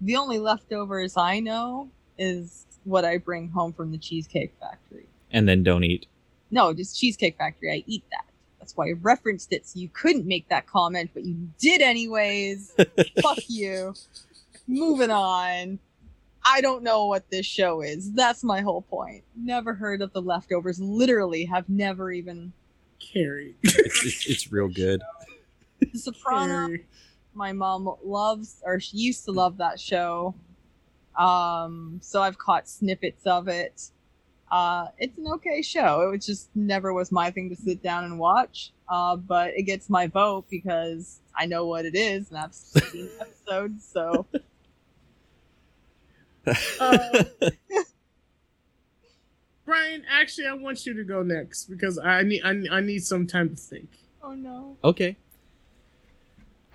the 0.01 0.15
only 0.15 0.39
leftovers 0.39 1.17
I 1.17 1.39
know 1.39 1.89
is 2.17 2.65
what 2.83 3.05
I 3.05 3.17
bring 3.17 3.49
home 3.49 3.73
from 3.73 3.91
the 3.91 3.97
Cheesecake 3.97 4.53
Factory. 4.59 5.07
and 5.31 5.47
then 5.49 5.63
don't 5.63 5.83
eat. 5.83 6.05
No, 6.51 6.73
just 6.73 6.99
Cheesecake 6.99 7.37
Factory. 7.37 7.71
I 7.71 7.83
eat 7.87 8.03
that. 8.11 8.25
That's 8.63 8.77
why 8.77 8.87
I 8.87 8.93
referenced 9.01 9.51
it 9.51 9.67
so 9.67 9.77
you 9.77 9.89
couldn't 9.89 10.25
make 10.25 10.47
that 10.47 10.67
comment, 10.67 11.09
but 11.13 11.25
you 11.25 11.49
did 11.59 11.81
anyways. 11.81 12.73
Fuck 13.21 13.39
you. 13.49 13.93
Moving 14.67 15.11
on. 15.11 15.79
I 16.45 16.61
don't 16.61 16.81
know 16.81 17.07
what 17.07 17.29
this 17.29 17.45
show 17.45 17.81
is. 17.81 18.13
That's 18.13 18.41
my 18.41 18.61
whole 18.61 18.81
point. 18.81 19.25
Never 19.35 19.73
heard 19.73 20.01
of 20.01 20.13
the 20.13 20.21
leftovers. 20.21 20.79
Literally 20.79 21.43
have 21.43 21.67
never 21.67 22.09
even 22.09 22.53
Carrie. 23.01 23.55
It's, 23.63 24.05
it's, 24.05 24.29
it's 24.29 24.51
real 24.53 24.69
good. 24.69 25.03
The 25.81 25.99
Soprano. 25.99 26.67
Carrie. 26.67 26.85
my 27.33 27.51
mom 27.51 27.93
loves 28.01 28.61
or 28.63 28.79
she 28.79 28.95
used 28.95 29.25
to 29.25 29.31
love 29.33 29.57
that 29.57 29.77
show 29.77 30.35
um 31.17 31.99
so 32.01 32.21
i've 32.21 32.37
caught 32.39 32.67
snippets 32.67 33.27
of 33.27 33.47
it 33.47 33.89
Uh, 34.53 34.87
it's 34.99 35.17
an 35.17 35.25
okay 35.27 35.63
show. 35.63 36.01
It 36.01 36.11
was 36.11 36.25
just 36.27 36.49
never 36.53 36.93
was 36.93 37.11
my 37.11 37.31
thing 37.31 37.49
to 37.49 37.55
sit 37.55 37.81
down 37.81 38.03
and 38.03 38.19
watch. 38.19 38.71
Uh, 38.87 39.15
but 39.15 39.49
it 39.55 39.63
gets 39.63 39.89
my 39.89 40.05
vote 40.05 40.45
because 40.47 41.21
I 41.35 41.47
know 41.47 41.65
what 41.65 41.85
it 41.85 41.95
is, 41.95 42.29
and 42.29 42.37
I've 42.37 42.53
seen 42.53 43.09
episodes. 43.19 43.89
So 43.91 44.27
Uh, 46.79 47.23
Brian, 49.65 50.03
actually, 50.07 50.47
I 50.47 50.53
want 50.53 50.85
you 50.85 50.93
to 50.93 51.03
go 51.03 51.23
next 51.23 51.65
because 51.65 51.97
I 51.97 52.21
need 52.21 52.43
I, 52.43 52.63
I 52.71 52.81
need 52.81 53.03
some 53.03 53.25
time 53.25 53.49
to 53.49 53.55
think. 53.55 53.89
oh 54.21 54.35
no. 54.35 54.77
okay. 54.83 55.17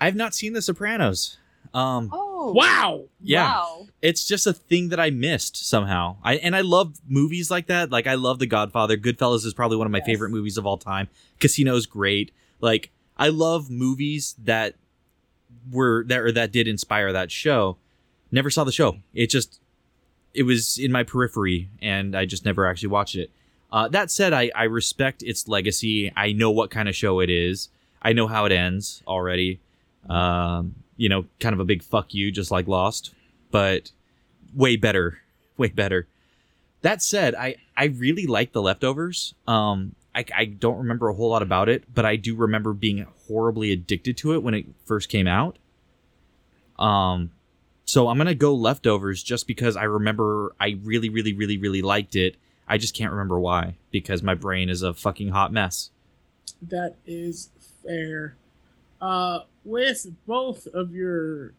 I've 0.01 0.15
not 0.15 0.33
seen 0.33 0.53
The 0.53 0.61
Sopranos. 0.61 1.37
Um, 1.73 2.09
Oh 2.13 2.53
Wow. 2.53 3.03
yeah. 3.21 3.43
Wow. 3.51 3.87
it's 4.01 4.25
just 4.25 4.47
a 4.47 4.53
thing 4.53 4.89
that 4.89 4.99
I 4.99 5.09
missed 5.09 5.67
somehow. 5.69 6.17
I 6.23 6.35
and 6.37 6.55
I 6.55 6.61
love 6.61 6.97
movies 7.07 7.51
like 7.51 7.67
that. 7.67 7.91
Like 7.91 8.07
I 8.07 8.15
love 8.15 8.39
The 8.39 8.47
Godfather. 8.47 8.97
Goodfellas 8.97 9.45
is 9.45 9.53
probably 9.53 9.77
one 9.77 9.85
of 9.87 9.91
my 9.91 9.97
Yes. 9.99 10.05
favorite 10.07 10.29
movies 10.29 10.57
of 10.57 10.65
all 10.65 10.77
time. 10.77 11.09
Casino's 11.39 11.85
great. 11.85 12.31
Like 12.61 12.91
I 13.17 13.27
love 13.29 13.69
movies 13.69 14.35
that 14.43 14.75
were 15.71 16.03
that 16.05 16.19
or 16.19 16.31
that 16.31 16.51
did 16.51 16.67
inspire 16.67 17.11
that 17.13 17.31
show. 17.31 17.77
Never 18.31 18.49
saw 18.49 18.63
the 18.63 18.71
show. 18.71 18.97
It 19.13 19.29
just 19.29 19.59
it 20.33 20.43
was 20.43 20.77
in 20.77 20.91
my 20.91 21.03
periphery 21.03 21.69
and 21.81 22.15
I 22.15 22.25
just 22.25 22.45
never 22.45 22.65
actually 22.65 22.89
watched 22.89 23.15
it. 23.15 23.31
Uh, 23.71 23.87
that 23.89 24.09
said, 24.09 24.33
I, 24.33 24.49
I 24.55 24.63
respect 24.63 25.21
its 25.21 25.47
legacy. 25.47 26.11
I 26.15 26.31
know 26.31 26.49
what 26.49 26.71
kind 26.71 26.89
of 26.89 26.95
show 26.95 27.19
it 27.19 27.29
is. 27.29 27.69
I 28.01 28.13
know 28.13 28.25
how 28.27 28.45
it 28.45 28.51
ends 28.51 29.03
already. 29.07 29.59
Um, 30.09 30.75
you 30.99 31.07
know, 31.07 31.25
kind 31.39 31.53
of 31.53 31.61
a 31.61 31.65
big 31.65 31.81
fuck 31.81 32.13
you, 32.13 32.29
just 32.29 32.51
like 32.51 32.67
Lost, 32.67 33.13
but 33.51 33.91
way 34.53 34.75
better, 34.75 35.19
way 35.57 35.69
better. 35.69 36.07
That 36.81 37.01
said, 37.01 37.35
I 37.35 37.55
I 37.75 37.85
really 37.85 38.27
like 38.27 38.51
the 38.51 38.61
leftovers. 38.61 39.33
Um, 39.47 39.95
I 40.13 40.25
I 40.35 40.45
don't 40.45 40.77
remember 40.77 41.07
a 41.07 41.13
whole 41.13 41.29
lot 41.29 41.41
about 41.41 41.69
it, 41.69 41.93
but 41.93 42.05
I 42.05 42.17
do 42.17 42.35
remember 42.35 42.73
being 42.73 43.07
horribly 43.27 43.71
addicted 43.71 44.17
to 44.17 44.33
it 44.33 44.43
when 44.43 44.53
it 44.53 44.65
first 44.85 45.09
came 45.09 45.27
out. 45.27 45.57
Um, 46.77 47.31
so 47.85 48.09
I'm 48.09 48.17
gonna 48.17 48.35
go 48.35 48.53
leftovers 48.53 49.23
just 49.23 49.47
because 49.47 49.77
I 49.77 49.83
remember 49.83 50.53
I 50.59 50.79
really, 50.83 51.09
really, 51.09 51.33
really, 51.33 51.57
really 51.57 51.81
liked 51.81 52.15
it. 52.15 52.35
I 52.67 52.77
just 52.77 52.93
can't 52.93 53.11
remember 53.11 53.39
why 53.39 53.75
because 53.89 54.21
my 54.21 54.35
brain 54.35 54.69
is 54.69 54.83
a 54.83 54.93
fucking 54.93 55.29
hot 55.29 55.53
mess. 55.53 55.91
That 56.61 56.97
is 57.05 57.51
fair. 57.83 58.35
Uh, 59.01 59.39
with 59.69 60.07
both 60.25 60.67
of 60.67 60.93
your 60.93 61.53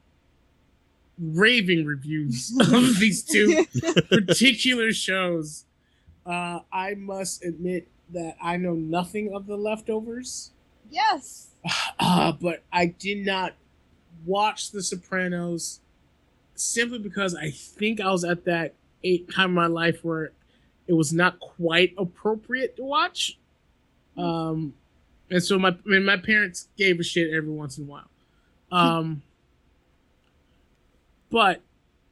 raving 1.18 1.84
reviews 1.84 2.52
of 2.60 2.98
these 2.98 3.22
two 3.22 3.66
particular 4.08 4.92
shows, 4.92 5.64
uh, 6.26 6.60
I 6.72 6.94
must 6.94 7.44
admit 7.44 7.88
that 8.10 8.36
I 8.42 8.56
know 8.56 8.74
nothing 8.74 9.32
of 9.34 9.46
the 9.46 9.56
leftovers. 9.56 10.50
yes. 10.90 11.46
Uh, 12.02 12.32
but 12.32 12.62
I 12.72 12.86
did 12.86 13.26
not 13.26 13.52
watch 14.24 14.70
The 14.70 14.82
Sopranos 14.82 15.80
simply 16.54 16.98
because 16.98 17.34
I 17.34 17.50
think 17.50 18.00
I 18.00 18.10
was 18.10 18.24
at 18.24 18.46
that 18.46 18.72
eight 19.04 19.30
time 19.30 19.50
in 19.50 19.54
my 19.54 19.66
life 19.66 20.02
where 20.02 20.32
it 20.86 20.94
was 20.94 21.12
not 21.12 21.38
quite 21.40 21.92
appropriate 21.98 22.76
to 22.76 22.84
watch. 22.84 23.38
Um, 24.16 24.72
and 25.30 25.42
so 25.42 25.58
my 25.58 25.68
I 25.68 25.76
mean, 25.84 26.04
my 26.04 26.16
parents 26.16 26.68
gave 26.76 27.00
a 27.00 27.02
shit 27.02 27.32
every 27.32 27.50
once 27.50 27.78
in 27.78 27.84
a 27.84 27.86
while. 27.86 28.08
Um, 28.72 29.22
but 31.30 31.62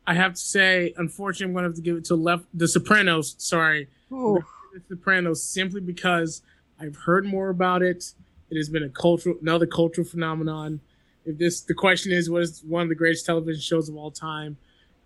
I 0.06 0.14
have 0.14 0.34
to 0.34 0.40
say, 0.40 0.94
unfortunately, 0.96 1.50
I'm 1.50 1.52
going 1.52 1.64
to 1.64 1.68
have 1.68 1.76
to 1.76 1.82
give 1.82 1.96
it 1.96 2.04
to 2.06 2.14
left 2.14 2.46
The 2.54 2.66
Sopranos. 2.66 3.34
Sorry. 3.38 3.88
The 4.10 4.96
Sopranos 4.96 5.42
simply 5.42 5.80
because 5.80 6.42
I've 6.80 6.96
heard 6.96 7.26
more 7.26 7.50
about 7.50 7.82
it. 7.82 8.14
It 8.50 8.56
has 8.56 8.68
been 8.68 8.82
a 8.82 8.88
cultural, 8.88 9.36
another 9.42 9.66
cultural 9.66 10.06
phenomenon. 10.06 10.80
If 11.26 11.36
this, 11.36 11.60
the 11.60 11.74
question 11.74 12.12
is, 12.12 12.30
what 12.30 12.42
is 12.42 12.62
one 12.66 12.82
of 12.82 12.88
the 12.88 12.94
greatest 12.94 13.26
television 13.26 13.60
shows 13.60 13.88
of 13.88 13.96
all 13.96 14.10
time? 14.10 14.56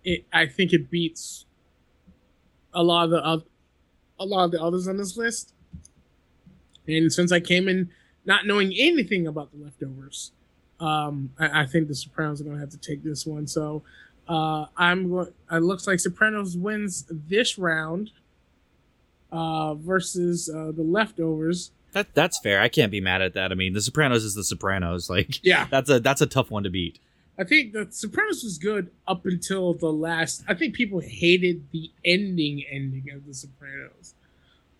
It, 0.05 0.25
I 0.31 0.45
think 0.45 0.71
it 0.71 0.89
beats 0.89 1.45
a 2.73 2.83
lot 2.83 3.05
of 3.05 3.09
the 3.11 3.25
oth- 3.25 3.47
a 4.19 4.25
lot 4.25 4.45
of 4.45 4.51
the 4.51 4.61
others 4.61 4.87
on 4.87 4.95
this 4.95 5.17
list. 5.17 5.53
And 6.87 7.11
since 7.11 7.31
I 7.31 7.39
came 7.39 7.67
in 7.67 7.89
not 8.25 8.45
knowing 8.45 8.73
anything 8.77 9.27
about 9.27 9.51
the 9.51 9.63
leftovers, 9.63 10.31
um, 10.79 11.31
I, 11.39 11.61
I 11.61 11.65
think 11.65 11.87
the 11.87 11.95
Sopranos 11.95 12.41
are 12.41 12.43
going 12.43 12.55
to 12.55 12.61
have 12.61 12.71
to 12.71 12.77
take 12.77 13.03
this 13.03 13.25
one. 13.25 13.47
So 13.47 13.83
uh, 14.27 14.65
I'm. 14.77 15.13
It 15.51 15.63
looks 15.63 15.87
like 15.87 15.99
Sopranos 15.99 16.55
wins 16.57 17.05
this 17.09 17.57
round 17.57 18.11
uh, 19.31 19.73
versus 19.75 20.49
uh, 20.49 20.71
the 20.71 20.83
leftovers. 20.83 21.71
That 21.91 22.13
that's 22.13 22.39
fair. 22.41 22.59
I 22.59 22.69
can't 22.69 22.91
be 22.91 23.01
mad 23.01 23.21
at 23.21 23.33
that. 23.33 23.51
I 23.51 23.55
mean, 23.55 23.73
The 23.73 23.81
Sopranos 23.81 24.23
is 24.23 24.33
The 24.33 24.43
Sopranos. 24.43 25.09
Like 25.09 25.43
Yeah, 25.43 25.67
that's 25.69 25.89
a 25.89 25.99
that's 25.99 26.21
a 26.21 26.25
tough 26.25 26.49
one 26.49 26.63
to 26.63 26.69
beat. 26.69 26.99
I 27.37 27.43
think 27.43 27.73
the 27.73 27.87
Sopranos 27.89 28.43
was 28.43 28.57
good 28.57 28.91
up 29.07 29.25
until 29.25 29.73
the 29.73 29.91
last. 29.91 30.43
I 30.47 30.53
think 30.53 30.75
people 30.75 30.99
hated 30.99 31.63
the 31.71 31.91
ending 32.05 32.63
ending 32.69 33.09
of 33.11 33.25
the 33.25 33.33
Sopranos, 33.33 34.13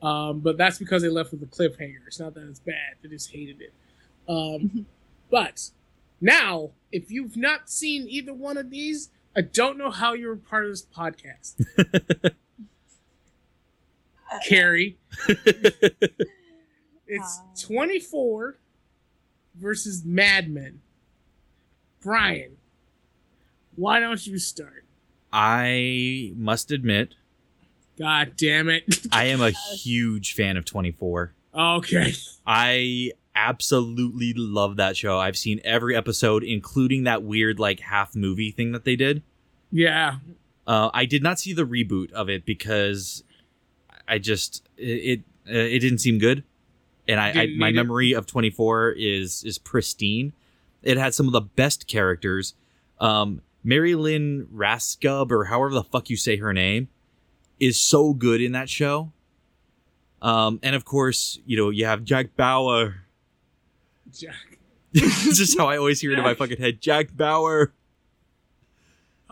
um, 0.04 0.42
but 0.42 0.58
that's 0.58 0.78
because 0.78 1.02
they 1.02 1.10
left 1.10 1.32
with 1.32 1.42
a 1.42 1.48
cliffhanger. 1.48 2.06
It's 2.06 2.20
not 2.20 2.34
that 2.36 2.48
it's 2.48 2.60
bad; 2.60 2.96
they 3.02 3.10
just 3.10 3.32
hated 3.32 3.62
it. 3.62 3.74
Um, 4.28 4.86
but 5.32 5.70
now, 6.22 6.72
if 6.92 7.10
you've 7.10 7.36
not 7.36 7.70
seen 7.70 8.08
either 8.08 8.34
one 8.34 8.58
of 8.58 8.70
these, 8.70 9.10
I 9.36 9.42
don't 9.42 9.78
know 9.78 9.90
how 9.90 10.14
you're 10.14 10.34
a 10.34 10.38
part 10.38 10.66
of 10.66 10.72
this 10.72 10.86
podcast, 10.86 11.66
Carrie. 14.48 14.98
It's 17.06 17.38
Hi. 17.38 17.76
24 17.76 18.58
versus 19.56 20.04
Mad 20.04 20.50
Men. 20.50 20.82
Brian, 22.02 22.58
why 23.76 24.00
don't 24.00 24.26
you 24.26 24.40
start? 24.40 24.86
I 25.32 26.34
must 26.36 26.72
admit, 26.72 27.16
God 27.98 28.34
damn 28.38 28.70
it. 28.70 28.84
I 29.12 29.26
am 29.26 29.42
a 29.42 29.52
huge 29.76 30.34
fan 30.34 30.58
of 30.58 30.66
24. 30.66 31.34
okay. 31.54 32.14
I 32.46 33.12
absolutely 33.36 34.34
love 34.36 34.76
that 34.78 34.96
show. 34.98 35.20
I've 35.20 35.38
seen 35.38 35.60
every 35.64 35.96
episode, 35.96 36.44
including 36.44 37.04
that 37.04 37.24
weird 37.24 37.60
like 37.60 37.80
half 37.80 38.16
movie 38.16 38.52
thing 38.52 38.72
that 38.74 38.86
they 38.86 38.96
did. 38.96 39.24
Yeah. 39.72 40.18
Uh, 40.66 40.90
I 40.94 41.06
did 41.06 41.24
not 41.24 41.40
see 41.40 41.54
the 41.54 41.66
reboot 41.66 42.12
of 42.14 42.30
it 42.30 42.46
because 42.46 43.24
I 44.08 44.18
just 44.18 44.68
it 44.78 44.84
it, 44.84 45.20
uh, 45.50 45.58
it 45.58 45.80
didn't 45.80 45.98
seem 46.00 46.20
good, 46.20 46.44
and 47.08 47.20
I, 47.20 47.30
I 47.30 47.48
my 47.58 47.70
need 47.70 47.76
it. 47.78 47.84
memory 47.84 48.14
of 48.14 48.26
24 48.28 48.92
is 48.98 49.44
is 49.44 49.58
pristine. 49.58 50.32
It 50.84 50.98
had 50.98 51.14
some 51.14 51.28
of 51.28 51.34
the 51.34 51.42
best 51.42 51.88
characters. 51.88 52.54
Um, 53.00 53.42
Mary 53.64 53.96
Lynn 53.96 54.48
Rajskub 54.54 55.32
or 55.32 55.46
however 55.46 55.74
the 55.74 55.84
fuck 55.84 56.10
you 56.10 56.18
say 56.18 56.38
her 56.38 56.54
name 56.54 56.88
is 57.66 57.80
so 57.80 58.14
good 58.14 58.42
in 58.42 58.52
that 58.54 58.70
show. 58.70 59.12
Um, 60.22 60.60
and 60.64 60.76
of 60.76 60.86
course, 60.86 61.40
you 61.46 61.58
know 61.58 61.70
you 61.70 61.86
have 61.86 62.04
Jack 62.04 62.36
Bauer. 62.36 62.96
Jack. 64.12 64.58
this 64.94 65.40
is 65.40 65.58
how 65.58 65.68
I 65.68 65.78
always 65.78 66.00
hear 66.00 66.12
it 66.14 66.18
in 66.20 66.24
my 66.24 66.36
fucking 66.36 66.58
head. 66.60 66.80
Jack 66.82 67.16
Bauer. 67.16 67.74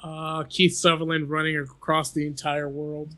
Uh, 0.04 0.44
Kiefer 0.46 0.72
Sutherland 0.74 1.30
running 1.30 1.56
across 1.58 2.12
the 2.12 2.26
entire 2.26 2.68
world. 2.68 3.16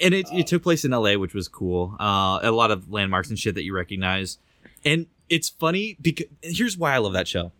and 0.00 0.14
it, 0.14 0.28
it 0.32 0.46
took 0.46 0.62
place 0.62 0.84
in 0.84 0.92
LA, 0.92 1.14
which 1.14 1.34
was 1.34 1.48
cool. 1.48 1.96
Uh, 1.98 2.38
a 2.40 2.52
lot 2.52 2.70
of 2.70 2.88
landmarks 2.92 3.28
and 3.30 3.38
shit 3.38 3.56
that 3.56 3.64
you 3.64 3.74
recognize. 3.74 4.38
And 4.84 5.06
it's 5.28 5.48
funny 5.48 5.96
because 6.00 6.26
here's 6.40 6.78
why 6.78 6.94
I 6.94 6.98
love 6.98 7.14
that 7.14 7.26
show. 7.26 7.50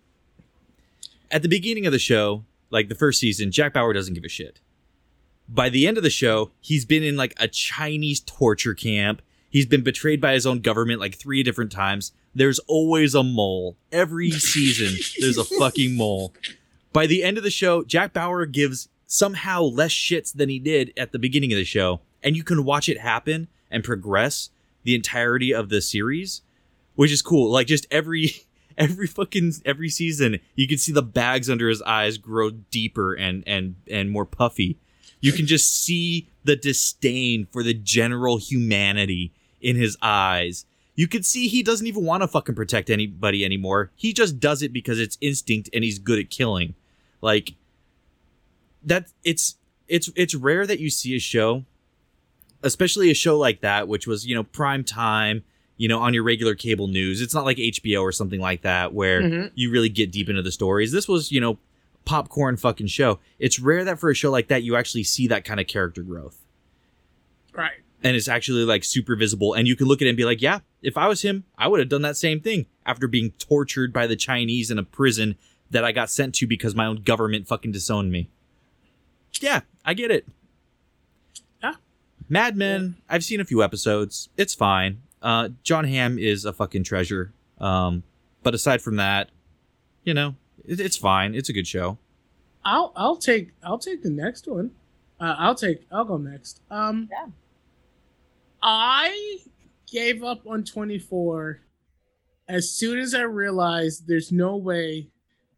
At 1.33 1.43
the 1.43 1.49
beginning 1.49 1.85
of 1.87 1.93
the 1.93 1.99
show, 1.99 2.45
like 2.71 2.89
the 2.89 2.95
first 2.95 3.19
season, 3.19 3.51
Jack 3.51 3.73
Bauer 3.73 3.93
doesn't 3.93 4.15
give 4.15 4.23
a 4.25 4.29
shit. 4.29 4.61
By 5.49 5.69
the 5.69 5.87
end 5.87 5.97
of 5.97 6.03
the 6.03 6.11
show, 6.11 6.51
he's 6.61 6.85
been 6.85 7.03
in 7.03 7.17
like 7.17 7.35
a 7.39 7.49
Chinese 7.49 8.21
torture 8.21 8.75
camp. 8.75 9.23
He's 9.51 9.67
been 9.67 9.83
betrayed 9.83 10.21
by 10.21 10.35
his 10.35 10.47
own 10.47 10.61
government 10.61 11.01
like 11.01 11.15
three 11.15 11.43
different 11.43 11.73
times. 11.73 12.13
There's 12.35 12.59
always 12.61 13.15
a 13.15 13.23
mole. 13.23 13.77
Every 13.91 14.31
season, 14.31 14.99
there's 15.19 15.39
a 15.39 15.45
fucking 15.45 15.97
mole. 15.97 16.35
By 16.93 17.07
the 17.07 17.23
end 17.23 17.39
of 17.39 17.45
the 17.45 17.51
show, 17.51 17.83
Jack 17.83 18.13
Bauer 18.13 18.45
gives 18.45 18.89
somehow 19.07 19.63
less 19.63 19.91
shits 19.91 20.33
than 20.35 20.51
he 20.51 20.59
did 20.59 20.93
at 20.97 21.13
the 21.13 21.19
beginning 21.19 21.53
of 21.53 21.57
the 21.57 21.65
show, 21.65 22.01
and 22.23 22.37
you 22.37 22.45
can 22.45 22.65
watch 22.65 22.89
it 22.89 23.01
happen 23.01 23.49
and 23.71 23.83
progress 23.83 24.51
the 24.83 24.95
entirety 24.95 25.53
of 25.53 25.71
the 25.71 25.81
series, 25.81 26.43
which 26.95 27.11
is 27.11 27.23
cool. 27.23 27.51
Like 27.51 27.67
just 27.67 27.87
every 27.91 28.33
every 28.79 29.07
fucking 29.07 29.55
every 29.65 29.89
season, 29.89 30.41
you 30.55 30.69
can 30.69 30.79
see 30.79 30.93
the 30.93 31.03
bags 31.03 31.49
under 31.49 31.69
his 31.69 31.83
eyes 31.83 32.19
grow 32.19 32.51
deeper 32.51 33.15
and 33.15 33.43
and 33.47 33.77
and 33.91 34.11
more 34.11 34.27
puffy. 34.27 34.79
You 35.21 35.33
can 35.33 35.47
just 35.47 35.85
see 35.85 36.29
the 36.45 36.57
disdain 36.57 37.47
for 37.51 37.63
the 37.63 37.75
general 37.75 38.37
humanity 38.39 39.33
in 39.61 39.77
his 39.77 39.97
eyes. 40.01 40.65
You 40.95 41.09
can 41.09 41.23
see 41.23 41.49
he 41.49 41.63
doesn't 41.63 41.87
even 41.87 42.05
want 42.05 42.23
to 42.23 42.29
fucking 42.29 42.55
protect 42.55 42.91
anybody 42.91 43.45
anymore. 43.45 43.91
He 43.97 44.13
just 44.13 44.41
does 44.41 44.63
it 44.63 44.73
because 44.73 44.99
it's 45.01 45.17
instinct 45.21 45.69
and 45.73 45.85
he's 45.85 45.99
good 45.99 46.19
at 46.19 46.31
killing. 46.31 46.75
Like 47.21 47.55
that 48.85 49.07
it's 49.25 49.57
it's 49.89 50.11
it's 50.17 50.35
rare 50.35 50.67
that 50.67 50.79
you 50.81 50.91
see 50.91 51.17
a 51.17 51.19
show 51.21 51.65
especially 52.65 53.09
a 53.09 53.15
show 53.15 53.39
like 53.39 53.61
that, 53.61 53.87
which 53.87 54.07
was 54.09 54.27
you 54.27 54.35
know 54.35 54.43
prime 54.43 54.83
time, 54.83 55.45
you 55.77 55.87
know 55.89 56.01
on 56.01 56.13
your 56.15 56.25
regular 56.25 56.55
cable 56.57 56.89
news. 56.89 57.21
It's 57.21 57.35
not 57.35 57.45
like 57.45 57.57
HBO 57.57 58.03
or 58.03 58.11
something 58.13 58.41
like 58.41 58.63
that 58.63 58.93
where 58.93 59.23
Mhm. 59.23 59.51
you 59.55 59.71
really 59.71 59.89
get 59.89 60.11
deep 60.11 60.29
into 60.29 60.43
the 60.43 60.51
stories. 60.53 60.91
This 60.91 61.07
was 61.07 61.31
you 61.31 61.41
know 61.41 61.59
popcorn 62.09 62.57
fucking 62.57 62.87
show. 62.87 63.19
It's 63.39 63.59
rare 63.61 63.85
that 63.85 63.99
for 64.01 64.09
a 64.11 64.15
show 64.15 64.31
like 64.31 64.49
that 64.49 64.63
you 64.63 64.77
actually 64.77 65.05
see 65.05 65.27
that 65.29 65.45
kind 65.45 65.61
of 65.61 65.67
character 65.67 66.03
growth. 66.03 66.39
Right. 67.53 67.73
and 68.03 68.17
it's 68.17 68.29
actually 68.29 68.65
like 68.65 68.83
super 68.85 69.15
visible 69.17 69.53
and 69.55 69.67
you 69.69 69.75
can 69.77 69.87
look 69.89 70.01
at 70.01 70.07
it 70.07 70.11
and 70.11 70.17
be 70.17 70.25
like 70.25 70.41
yeah 70.41 70.61
if 70.81 70.97
i 70.97 71.09
was 71.09 71.23
him 71.23 71.43
i 71.59 71.67
would 71.67 71.81
have 71.81 71.89
done 71.89 72.03
that 72.03 72.17
same 72.17 72.39
thing 72.41 72.67
after 72.87 73.09
being 73.09 73.33
tortured 73.33 73.93
by 73.93 74.07
the 74.07 74.15
chinese 74.15 74.71
in 74.71 74.79
a 74.79 74.85
prison 74.85 75.35
that 75.69 75.85
i 75.85 75.91
got 75.91 76.09
sent 76.09 76.33
to 76.37 76.47
because 76.47 76.77
my 76.77 76.87
own 76.87 77.03
government 77.03 77.49
fucking 77.49 77.73
disowned 77.73 78.13
me 78.13 78.29
yeah 79.41 79.63
i 79.85 79.93
get 79.95 80.13
it 80.13 80.25
Yeah. 81.61 81.75
mad 82.29 82.57
men 82.57 82.95
i've 83.09 83.25
seen 83.25 83.41
a 83.41 83.45
few 83.45 83.61
episodes 83.65 84.29
it's 84.37 84.55
fine 84.55 85.01
uh 85.21 85.49
jon 85.65 85.85
hamm 85.85 86.17
is 86.21 86.45
a 86.45 86.53
fucking 86.53 86.85
treasure 86.85 87.33
um 87.59 88.05
but 88.45 88.55
aside 88.55 88.81
from 88.81 88.95
that 88.97 89.31
you 90.05 90.15
know 90.15 90.37
it, 90.69 90.79
it's 90.81 90.97
fine 90.97 91.35
it's 91.35 91.49
a 91.49 91.53
good 91.53 91.67
show 91.67 91.99
I'll 92.65 92.93
I'll 92.97 93.17
take 93.17 93.53
I'll 93.63 93.79
take 93.79 94.03
the 94.03 94.11
next 94.11 94.47
one. 94.47 94.73
Uh, 95.21 95.35
I'll 95.39 95.55
take 95.55 95.87
I'll 95.91 96.05
go 96.05 96.17
next. 96.19 96.61
Um, 96.71 97.09
Yeah. 97.11 97.29
I 98.63 99.39
gave 99.91 100.23
up 100.23 100.47
on 100.47 100.65
24 100.65 101.61
as 102.49 102.71
soon 102.71 102.99
as 102.99 103.15
I 103.15 103.23
realized 103.23 104.07
there's 104.09 104.33
no 104.33 104.57
way 104.57 105.09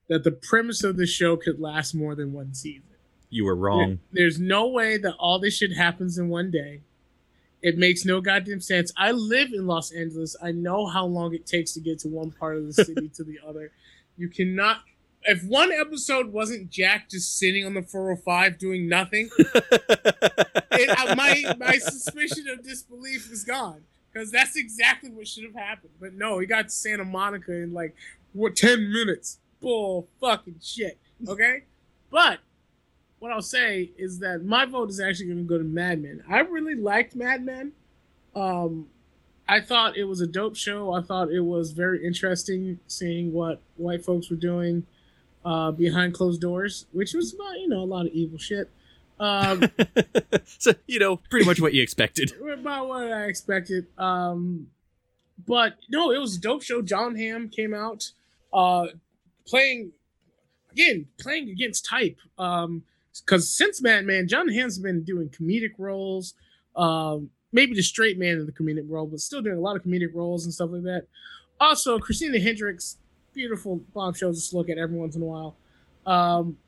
that 0.09 0.25
the 0.25 0.33
premise 0.33 0.85
of 0.85 0.97
the 0.97 1.07
show 1.07 1.37
could 1.37 1.59
last 1.61 1.95
more 1.95 2.15
than 2.15 2.33
one 2.33 2.53
season. 2.55 2.83
you 3.31 3.45
were 3.45 3.57
wrong 3.57 3.99
There's 4.13 4.39
no 4.39 4.69
way 4.69 4.99
that 4.99 5.15
all 5.19 5.39
this 5.39 5.57
shit 5.57 5.73
happens 5.77 6.19
in 6.19 6.29
one 6.29 6.51
day. 6.51 6.83
It 7.63 7.77
makes 7.77 8.05
no 8.05 8.21
goddamn 8.21 8.61
sense. 8.61 8.93
I 8.97 9.13
live 9.13 9.53
in 9.53 9.67
Los 9.67 9.91
Angeles. 9.93 10.35
I 10.43 10.53
know 10.53 10.87
how 10.87 11.05
long 11.07 11.35
it 11.35 11.47
takes 11.47 11.73
to 11.73 11.81
get 11.81 11.99
to 12.01 12.09
one 12.09 12.31
part 12.31 12.57
of 12.57 12.67
the 12.67 12.73
city 12.73 13.09
to 13.17 13.25
the 13.25 13.39
other. 13.47 13.73
You 14.17 14.29
cannot. 14.29 14.79
If 15.25 15.45
one 15.45 15.71
episode 15.71 16.33
wasn't 16.33 16.71
Jack 16.71 17.11
just 17.11 17.39
sitting 17.39 17.67
on 17.67 17.75
the 17.75 17.83
405 17.83 18.59
doing 18.59 18.89
nothing, 18.89 19.29
it, 19.39 20.99
uh, 20.99 21.15
my 21.15 21.55
my 21.59 21.77
suspicion 21.79 22.49
of 22.49 22.65
disbelief 22.65 23.31
is 23.31 23.45
gone 23.45 23.83
because 24.13 24.31
that's 24.31 24.57
exactly 24.57 25.11
what 25.11 25.29
should 25.29 25.45
have 25.45 25.55
happened. 25.55 25.93
But 26.01 26.15
no, 26.15 26.39
he 26.39 26.47
got 26.47 26.69
to 26.69 26.71
Santa 26.71 27.05
Monica 27.05 27.53
in 27.53 27.73
like 27.75 27.95
what 28.33 28.57
ten 28.57 28.93
minutes. 28.93 29.39
Bull 29.61 30.09
fucking 30.21 30.57
shit. 30.63 30.99
Okay, 31.29 31.65
but 32.11 32.39
what 33.19 33.31
I'll 33.31 33.43
say 33.43 33.91
is 33.99 34.19
that 34.21 34.45
my 34.45 34.65
vote 34.65 34.89
is 34.89 35.01
actually 35.01 35.27
going 35.27 35.39
to 35.39 35.45
go 35.45 35.59
to 35.59 35.65
Mad 35.65 36.03
Men. 36.03 36.25
I 36.29 36.41
really 36.41 36.75
liked 36.75 37.15
Mad 37.15 37.45
Men. 37.45 37.73
Um, 38.35 38.87
I 39.47 39.61
thought 39.61 39.97
it 39.97 40.05
was 40.05 40.21
a 40.21 40.27
dope 40.27 40.57
show. 40.57 40.93
I 40.95 41.03
thought 41.03 41.31
it 41.31 41.41
was 41.41 41.73
very 41.73 42.05
interesting 42.05 42.79
seeing 42.87 43.33
what 43.33 43.61
white 43.77 44.05
folks 44.05 44.31
were 44.31 44.37
doing 44.37 44.87
uh, 45.45 45.71
behind 45.71 46.15
closed 46.15 46.41
doors, 46.41 46.87
which 46.93 47.15
was 47.15 47.35
about 47.35 47.59
you 47.59 47.69
know 47.69 47.81
a 47.81 47.85
lot 47.85 48.07
of 48.07 48.13
evil 48.13 48.39
shit. 48.39 48.71
Um, 49.19 49.65
so 50.59 50.73
you 50.87 50.99
know 50.99 51.17
pretty 51.31 51.47
much 51.47 51.61
what 51.61 51.75
you 51.75 51.83
expected 51.83 52.33
about 52.53 52.89
what 52.89 53.13
I 53.13 53.25
expected. 53.25 53.87
Um, 53.99 54.69
but 55.47 55.75
no, 55.89 56.11
it 56.11 56.19
was 56.19 56.37
a 56.37 56.41
dope 56.41 56.63
show. 56.63 56.83
Jon 56.83 57.17
Hamm 57.17 57.49
came 57.49 57.75
out, 57.75 58.13
uh, 58.53 58.87
playing 59.47 59.93
again, 60.73 61.07
playing 61.19 61.49
against 61.49 61.87
type. 61.87 62.19
Um, 62.39 62.85
because 63.25 63.51
since 63.51 63.83
Mad 63.83 64.07
Men, 64.07 64.29
Jon 64.29 64.49
Hamm's 64.49 64.79
been 64.79 65.03
doing 65.03 65.29
comedic 65.29 65.73
roles. 65.79 66.35
Um, 66.77 67.31
maybe 67.53 67.75
the 67.75 67.83
straight 67.83 68.19
man 68.19 68.39
in 68.39 68.47
the 68.47 68.53
comedic 68.53 68.85
role, 68.89 69.07
but 69.07 69.21
still 69.21 69.43
doing 69.43 69.57
a 69.57 69.61
lot 69.61 69.77
of 69.77 69.83
comedic 69.83 70.15
roles 70.15 70.45
and 70.45 70.55
stuff 70.55 70.71
like 70.73 70.83
that. 70.83 71.07
Also, 71.61 71.99
Christina 71.99 72.41
Hendricks, 72.41 72.99
beautiful 73.41 73.81
bomb 73.95 74.13
shows 74.13 74.51
to 74.51 74.57
look 74.57 74.69
at 74.69 74.77
every 74.77 74.99
once 74.99 75.17
in 75.17 75.23
a 75.23 75.25
while. 75.25 75.57
Um, 76.05 76.59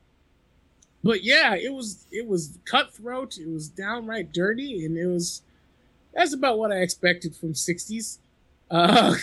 but 1.03 1.23
yeah, 1.23 1.53
it 1.55 1.71
was 1.71 2.07
it 2.11 2.25
was 2.25 2.57
cutthroat. 2.65 3.37
It 3.37 3.47
was 3.47 3.69
downright 3.69 4.33
dirty, 4.33 4.83
and 4.85 4.97
it 4.97 5.05
was 5.05 5.43
that's 6.15 6.33
about 6.33 6.57
what 6.57 6.71
I 6.71 6.77
expected 6.77 7.35
from 7.35 7.53
'60s. 7.53 8.17
Uh, 8.71 9.13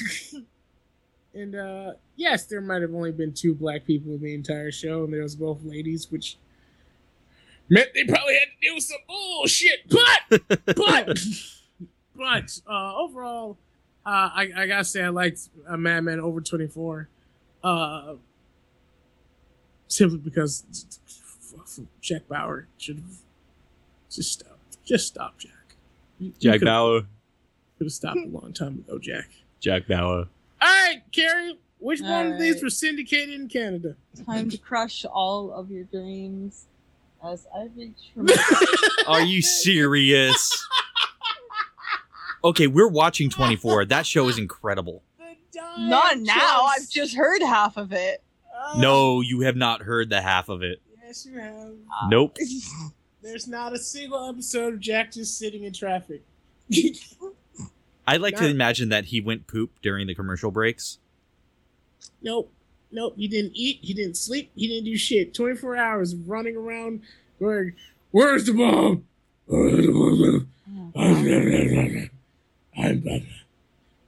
and 1.34 1.56
uh, 1.56 1.92
yes, 2.14 2.44
there 2.44 2.60
might 2.60 2.82
have 2.82 2.94
only 2.94 3.10
been 3.10 3.32
two 3.32 3.54
black 3.54 3.84
people 3.84 4.12
in 4.14 4.20
the 4.20 4.32
entire 4.32 4.70
show, 4.70 5.02
and 5.02 5.12
there 5.12 5.22
was 5.22 5.34
both 5.34 5.64
ladies, 5.64 6.08
which 6.12 6.36
meant 7.68 7.88
they 7.94 8.04
probably 8.04 8.34
had 8.34 8.48
to 8.62 8.74
do 8.74 8.80
some 8.80 8.98
bullshit. 9.08 9.88
But 9.88 10.66
but 10.76 11.18
but 12.14 12.60
uh, 12.70 12.96
overall, 12.96 13.58
uh, 14.06 14.30
I, 14.34 14.50
I 14.56 14.66
gotta 14.68 14.84
say 14.84 15.02
I 15.02 15.08
liked 15.08 15.48
uh, 15.66 15.76
Mad 15.76 16.04
Men 16.04 16.20
over 16.20 16.40
24. 16.40 17.08
Uh, 17.62 18.14
simply 19.88 20.18
because 20.18 20.64
Jack 22.00 22.28
Bauer 22.28 22.66
should 22.78 22.96
have 22.96 23.16
just 24.10 24.32
stopped. 24.32 24.78
Just 24.84 25.06
stop, 25.08 25.38
Jack. 25.38 25.52
You- 26.18 26.28
you 26.28 26.32
jack 26.40 26.52
could've- 26.54 26.64
bauer 26.66 27.00
Could 27.78 27.84
have 27.86 27.92
stopped 27.92 28.18
a 28.18 28.26
long 28.28 28.52
time 28.52 28.78
ago, 28.86 28.98
Jack. 28.98 29.28
jack 29.60 29.86
bauer 29.88 30.28
All 30.60 30.68
right, 30.68 31.02
Carrie. 31.12 31.58
Which 31.78 32.00
one 32.02 32.10
All 32.26 32.32
of 32.34 32.38
these 32.38 32.54
right. 32.56 32.62
were 32.64 32.70
syndicated 32.70 33.34
in 33.34 33.48
Canada? 33.48 33.96
Time 34.26 34.50
to 34.50 34.58
crush 34.58 35.04
all 35.06 35.50
of 35.50 35.70
your 35.70 35.84
dreams 35.84 36.66
as 37.24 37.46
I 37.56 37.68
reach 37.74 37.96
for 38.14 38.22
my. 38.24 38.34
Are 39.06 39.22
you 39.22 39.40
serious? 39.40 40.66
Okay, 42.44 42.66
we're 42.66 42.88
watching 42.88 43.30
24. 43.30 43.86
That 43.86 44.06
show 44.06 44.28
is 44.28 44.36
incredible. 44.38 45.02
Not 45.54 46.18
now. 46.18 46.62
I've 46.62 46.88
just 46.88 47.14
heard 47.14 47.42
half 47.42 47.76
of 47.76 47.92
it. 47.92 48.22
Uh, 48.54 48.78
no, 48.78 49.20
you 49.20 49.40
have 49.40 49.56
not 49.56 49.82
heard 49.82 50.10
the 50.10 50.20
half 50.20 50.48
of 50.48 50.62
it. 50.62 50.80
Yes, 51.04 51.26
you 51.26 51.38
have. 51.38 51.72
Ah. 51.90 52.08
Nope. 52.10 52.36
There's 53.22 53.46
not 53.48 53.72
a 53.72 53.78
single 53.78 54.28
episode 54.28 54.74
of 54.74 54.80
Jack 54.80 55.12
just 55.12 55.38
sitting 55.38 55.64
in 55.64 55.72
traffic. 55.72 56.22
I'd 58.06 58.20
like 58.20 58.36
to 58.36 58.46
imagine 58.48 58.88
that 58.90 59.06
he 59.06 59.20
went 59.20 59.46
poop 59.46 59.72
during 59.82 60.06
the 60.06 60.14
commercial 60.14 60.50
breaks. 60.50 60.98
nope. 62.22 62.52
Nope. 62.92 63.14
He 63.16 63.28
didn't 63.28 63.52
eat. 63.54 63.78
He 63.82 63.94
didn't 63.94 64.16
sleep. 64.16 64.50
He 64.56 64.66
didn't 64.66 64.84
do 64.86 64.96
shit. 64.96 65.32
24 65.32 65.76
hours 65.76 66.16
running 66.16 66.56
around 66.56 67.02
going, 67.38 67.74
Where's 68.10 68.46
the 68.46 68.52
bomb? 68.52 69.04
Where's 69.46 69.86
the 69.86 69.92
bomb? 69.92 70.48
Oh, 70.96 71.14
I'm 72.76 73.00
Batman. 73.00 73.28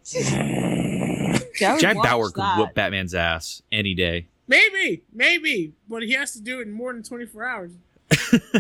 Yeah, 0.04 1.74
I 1.74 1.78
Jack 1.78 1.96
Bauer 1.96 2.30
could 2.30 2.42
that. 2.42 2.58
whoop 2.58 2.74
Batman's 2.74 3.14
ass 3.14 3.62
any 3.70 3.94
day. 3.94 4.26
Maybe, 4.48 5.02
maybe, 5.12 5.72
but 5.88 6.02
he 6.02 6.12
has 6.12 6.32
to 6.32 6.40
do 6.40 6.58
it 6.60 6.66
in 6.66 6.72
more 6.72 6.92
than 6.92 7.02
24 7.02 7.44
hours. 7.46 7.72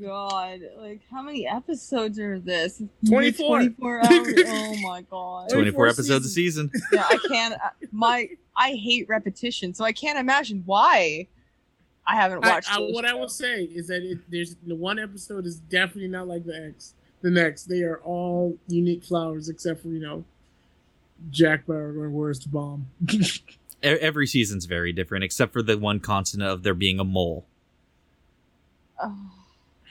God, 0.00 0.60
like 0.78 1.00
how 1.10 1.20
many 1.22 1.46
episodes 1.46 2.18
are 2.18 2.38
this? 2.38 2.82
24. 3.06 3.58
24 3.58 3.98
hours. 3.98 4.34
Oh 4.46 4.76
my 4.82 5.02
god. 5.02 5.50
24 5.50 5.50
24 5.50 5.88
episodes 5.88 6.26
a 6.26 6.28
season. 6.30 6.70
yeah, 6.92 7.04
I 7.08 7.18
can't. 7.28 7.54
I- 7.54 7.70
My 7.92 8.28
I 8.56 8.72
hate 8.74 9.08
repetition, 9.08 9.74
so 9.74 9.84
I 9.84 9.92
can't 9.92 10.18
imagine 10.18 10.62
why 10.66 11.28
I 12.06 12.16
haven't 12.16 12.44
watched. 12.44 12.72
I, 12.74 12.80
this 12.80 12.94
what 12.94 13.04
I 13.04 13.14
will 13.14 13.28
say 13.28 13.64
is 13.64 13.88
that 13.88 14.02
it, 14.02 14.18
there's 14.30 14.56
the 14.66 14.74
one 14.74 14.98
episode 14.98 15.44
is 15.46 15.56
definitely 15.60 16.08
not 16.08 16.26
like 16.28 16.44
the 16.44 16.56
X. 16.68 16.94
The 17.22 17.30
next, 17.30 17.64
they 17.64 17.82
are 17.82 17.98
all 17.98 18.56
unique 18.68 19.04
flowers 19.04 19.50
except 19.50 19.82
for 19.82 19.88
you 19.88 20.00
know 20.00 20.24
Jack 21.30 21.66
Bauer 21.66 21.92
going, 21.92 22.12
"Where's 22.12 22.40
the 22.40 22.48
bomb?" 22.48 22.86
E- 23.82 23.86
Every 23.88 24.26
season's 24.26 24.66
very 24.66 24.92
different, 24.92 25.24
except 25.24 25.52
for 25.54 25.62
the 25.62 25.78
one 25.78 26.00
constant 26.00 26.42
of 26.42 26.62
there 26.62 26.74
being 26.74 27.00
a 27.00 27.04
mole. 27.04 27.46
Oh, 29.02 29.16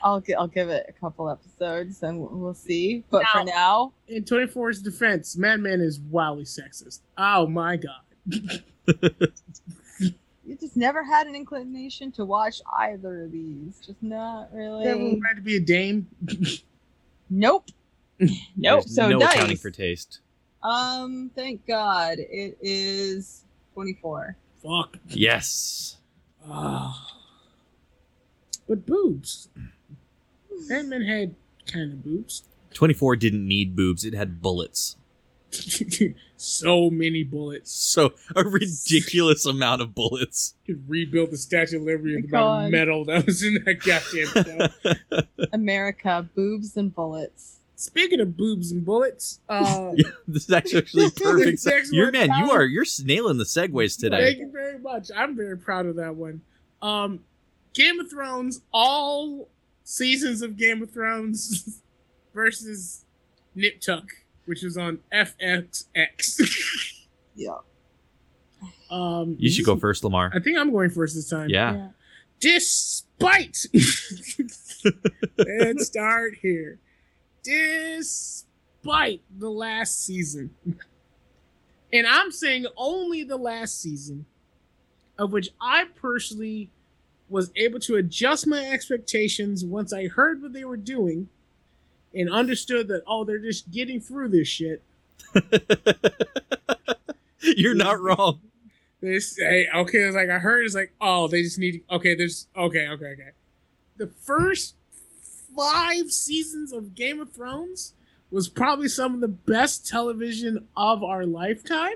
I'll 0.03 0.21
gi- 0.21 0.35
I'll 0.35 0.47
give 0.47 0.69
it 0.69 0.85
a 0.87 0.93
couple 0.93 1.27
episodes 1.29 2.03
and 2.03 2.19
we'll- 2.19 2.29
we'll 2.37 2.53
see. 2.53 3.03
But 3.09 3.25
for 3.27 3.39
Now- 3.39 3.43
now, 3.45 3.93
In 4.07 4.23
24's 4.25 4.81
defense, 4.83 5.35
Madman 5.35 5.81
is 5.81 5.99
wildly 5.99 6.43
sexist. 6.43 6.99
Oh 7.17 7.47
my 7.47 7.77
god. 7.77 8.01
you 10.45 10.55
just 10.59 10.77
never 10.77 11.03
had 11.03 11.27
an 11.27 11.35
inclination 11.35 12.11
to 12.13 12.25
watch 12.25 12.61
either 12.77 13.23
of 13.23 13.31
these. 13.31 13.79
Just 13.85 14.01
not 14.03 14.53
really. 14.53 14.85
Never 14.85 14.99
wanted 14.99 15.35
to 15.35 15.41
be 15.41 15.55
a 15.55 15.59
dame. 15.59 16.07
Nope. 17.29 17.65
nope. 18.19 18.35
There's 18.55 18.95
So 18.95 19.09
no 19.09 19.17
nice. 19.17 19.33
accounting 19.35 19.57
for 19.57 19.71
taste. 19.71 20.19
Um, 20.61 21.31
thank 21.35 21.65
God 21.65 22.17
it 22.19 22.57
is 22.61 23.45
24. 23.73 24.35
Fuck. 24.61 24.97
Yes. 25.07 25.97
Ah. 26.47 27.17
But 28.67 28.85
boobs. 28.85 29.49
Madman 30.67 31.03
had 31.03 31.35
kind 31.65 31.93
of 31.93 32.03
boobs. 32.03 32.43
24 32.73 33.15
didn't 33.15 33.47
need 33.47 33.75
boobs, 33.75 34.05
it 34.05 34.13
had 34.13 34.41
bullets. 34.41 34.95
so 36.37 36.89
many 36.89 37.23
bullets. 37.23 37.71
So 37.71 38.13
a 38.35 38.43
ridiculous 38.43 39.45
amount 39.45 39.81
of 39.81 39.95
bullets. 39.95 40.55
Could 40.65 40.87
rebuild 40.89 41.31
the 41.31 41.37
Statue 41.37 41.77
of 41.77 41.83
Liberty 41.83 42.15
with 42.17 42.31
My 42.31 42.39
the 42.39 42.65
of 42.65 42.71
metal 42.71 43.05
that 43.05 43.25
was 43.25 43.43
in 43.43 43.63
that 43.65 43.79
goddamn 43.81 44.71
show. 45.11 45.47
America, 45.53 46.27
boobs 46.35 46.77
and 46.77 46.93
bullets. 46.93 47.58
Speaking 47.79 48.19
of 48.19 48.35
boobs 48.35 48.73
and 48.73 48.83
bullets, 48.83 49.39
uh, 49.47 49.93
Yeah, 49.95 50.09
this 50.27 50.43
is 50.43 50.51
actually 50.51 50.81
perfect. 51.15 51.63
This 51.63 51.65
next 51.65 51.93
man, 51.93 52.29
you 52.37 52.51
are 52.51 52.65
you're 52.65 52.83
nailing 53.05 53.37
the 53.37 53.45
segues 53.45 53.97
today. 53.97 54.19
Thank 54.19 54.39
you 54.39 54.51
very 54.51 54.77
much. 54.79 55.09
I'm 55.15 55.33
very 55.33 55.57
proud 55.57 55.85
of 55.85 55.95
that 55.95 56.13
one. 56.13 56.41
Um, 56.81 57.21
Game 57.73 58.01
of 58.01 58.09
Thrones, 58.09 58.59
all 58.73 59.47
seasons 59.85 60.41
of 60.41 60.57
Game 60.57 60.83
of 60.83 60.91
Thrones 60.91 61.81
versus 62.33 63.05
Nip 63.55 63.79
Tuck, 63.79 64.09
which 64.43 64.61
is 64.61 64.77
on 64.77 64.99
FXX. 65.13 67.05
Yeah. 67.33 67.59
um, 68.91 69.37
You 69.39 69.49
should 69.49 69.63
go 69.65 69.77
first, 69.77 70.03
Lamar. 70.03 70.31
I 70.33 70.39
think 70.39 70.57
I'm 70.57 70.71
going 70.73 70.89
first 70.89 71.15
this 71.15 71.29
time. 71.29 71.47
Yeah. 71.47 71.91
Despite, 72.41 73.67
let's 75.37 75.85
start 75.87 76.33
here. 76.41 76.79
Despite 77.43 79.21
the 79.37 79.49
last 79.49 80.05
season, 80.05 80.55
and 81.93 82.07
I'm 82.07 82.31
saying 82.31 82.65
only 82.77 83.23
the 83.23 83.37
last 83.37 83.81
season, 83.81 84.25
of 85.17 85.31
which 85.31 85.49
I 85.59 85.85
personally 85.95 86.69
was 87.29 87.51
able 87.55 87.79
to 87.79 87.95
adjust 87.95 88.47
my 88.47 88.65
expectations 88.65 89.63
once 89.63 89.93
I 89.93 90.07
heard 90.07 90.41
what 90.41 90.53
they 90.53 90.65
were 90.65 90.77
doing 90.77 91.29
and 92.13 92.29
understood 92.29 92.87
that, 92.87 93.03
oh, 93.05 93.23
they're 93.23 93.37
just 93.37 93.69
getting 93.71 94.01
through 94.01 94.29
this 94.29 94.47
shit. 94.47 94.81
You're 97.41 97.75
not 97.75 98.01
wrong. 98.01 98.41
They 99.01 99.19
say, 99.19 99.67
okay, 99.73 99.99
it's 99.99 100.15
like 100.15 100.29
I 100.29 100.39
heard 100.39 100.65
it's 100.65 100.75
like, 100.75 100.91
oh, 100.99 101.27
they 101.27 101.43
just 101.43 101.57
need 101.59 101.83
okay, 101.89 102.15
there's 102.15 102.47
okay, 102.55 102.87
okay, 102.89 103.05
okay. 103.05 103.29
The 103.97 104.07
first 104.07 104.75
five 105.59 106.11
seasons 106.11 106.71
of 106.71 106.95
Game 106.95 107.19
of 107.19 107.31
Thrones 107.31 107.93
was 108.31 108.47
probably 108.47 108.87
some 108.87 109.15
of 109.15 109.21
the 109.21 109.27
best 109.27 109.87
television 109.87 110.67
of 110.77 111.03
our 111.03 111.25
lifetime, 111.25 111.95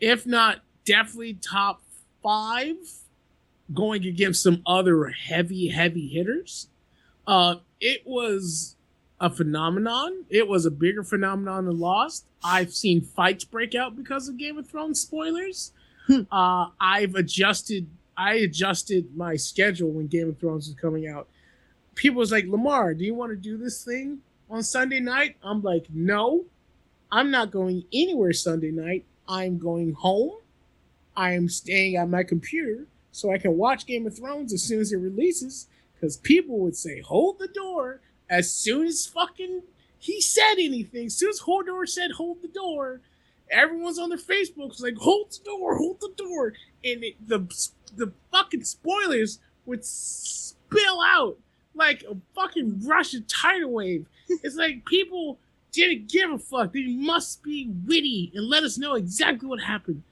if 0.00 0.26
not 0.26 0.60
definitely 0.84 1.34
top 1.34 1.82
five, 2.22 2.76
going 3.74 4.04
against 4.06 4.42
some 4.42 4.62
other 4.66 5.08
heavy, 5.08 5.68
heavy 5.68 6.08
hitters. 6.08 6.68
Uh, 7.26 7.56
it 7.80 8.02
was 8.06 8.76
a 9.20 9.28
phenomenon. 9.28 10.24
It 10.30 10.48
was 10.48 10.64
a 10.64 10.70
bigger 10.70 11.02
phenomenon 11.02 11.66
than 11.66 11.78
Lost. 11.78 12.24
I've 12.42 12.72
seen 12.72 13.00
fights 13.00 13.44
break 13.44 13.74
out 13.74 13.96
because 13.96 14.28
of 14.28 14.38
Game 14.38 14.56
of 14.58 14.68
Thrones 14.68 15.00
spoilers. 15.00 15.72
uh, 16.30 16.68
I've 16.80 17.14
adjusted. 17.14 17.86
I 18.16 18.34
adjusted 18.34 19.16
my 19.16 19.36
schedule 19.36 19.90
when 19.90 20.06
Game 20.06 20.28
of 20.28 20.38
Thrones 20.38 20.66
was 20.68 20.74
coming 20.74 21.06
out. 21.06 21.28
People 21.98 22.20
was 22.20 22.30
like, 22.30 22.46
Lamar, 22.46 22.94
do 22.94 23.04
you 23.04 23.12
want 23.12 23.32
to 23.32 23.36
do 23.36 23.56
this 23.56 23.82
thing 23.84 24.20
on 24.48 24.62
Sunday 24.62 25.00
night? 25.00 25.34
I'm 25.42 25.62
like, 25.62 25.86
no, 25.92 26.44
I'm 27.10 27.32
not 27.32 27.50
going 27.50 27.84
anywhere 27.92 28.32
Sunday 28.32 28.70
night. 28.70 29.04
I'm 29.28 29.58
going 29.58 29.94
home. 29.94 30.34
I 31.16 31.32
am 31.32 31.48
staying 31.48 31.96
at 31.96 32.08
my 32.08 32.22
computer 32.22 32.86
so 33.10 33.32
I 33.32 33.38
can 33.38 33.56
watch 33.56 33.84
Game 33.84 34.06
of 34.06 34.16
Thrones 34.16 34.52
as 34.52 34.62
soon 34.62 34.80
as 34.80 34.92
it 34.92 34.98
releases. 34.98 35.66
Because 35.94 36.16
people 36.18 36.60
would 36.60 36.76
say, 36.76 37.00
hold 37.00 37.40
the 37.40 37.48
door 37.48 38.00
as 38.30 38.48
soon 38.48 38.86
as 38.86 39.04
fucking 39.04 39.62
he 39.98 40.20
said 40.20 40.54
anything. 40.54 41.06
As 41.06 41.16
soon 41.16 41.30
as 41.30 41.40
Hodor 41.40 41.88
said, 41.88 42.12
hold 42.12 42.42
the 42.42 42.48
door, 42.48 43.00
everyone's 43.50 43.98
on 43.98 44.10
their 44.10 44.18
Facebook 44.18 44.68
was 44.68 44.80
like, 44.80 44.98
hold 44.98 45.32
the 45.32 45.44
door, 45.44 45.76
hold 45.76 46.00
the 46.00 46.12
door. 46.16 46.52
And 46.84 47.02
it, 47.02 47.16
the, 47.26 47.40
the 47.96 48.12
fucking 48.30 48.62
spoilers 48.62 49.40
would 49.66 49.84
spill 49.84 51.00
out 51.02 51.38
like 51.78 52.02
a 52.02 52.16
fucking 52.34 52.82
Russian 52.86 53.24
tidal 53.28 53.70
wave. 53.72 54.06
it's 54.28 54.56
like 54.56 54.84
people 54.84 55.38
didn't 55.72 56.08
give 56.08 56.30
a 56.30 56.38
fuck. 56.38 56.72
They 56.72 56.86
must 56.86 57.42
be 57.42 57.70
witty 57.86 58.32
and 58.34 58.46
let 58.48 58.64
us 58.64 58.76
know 58.78 58.94
exactly 58.94 59.48
what 59.48 59.60
happened. 59.60 60.02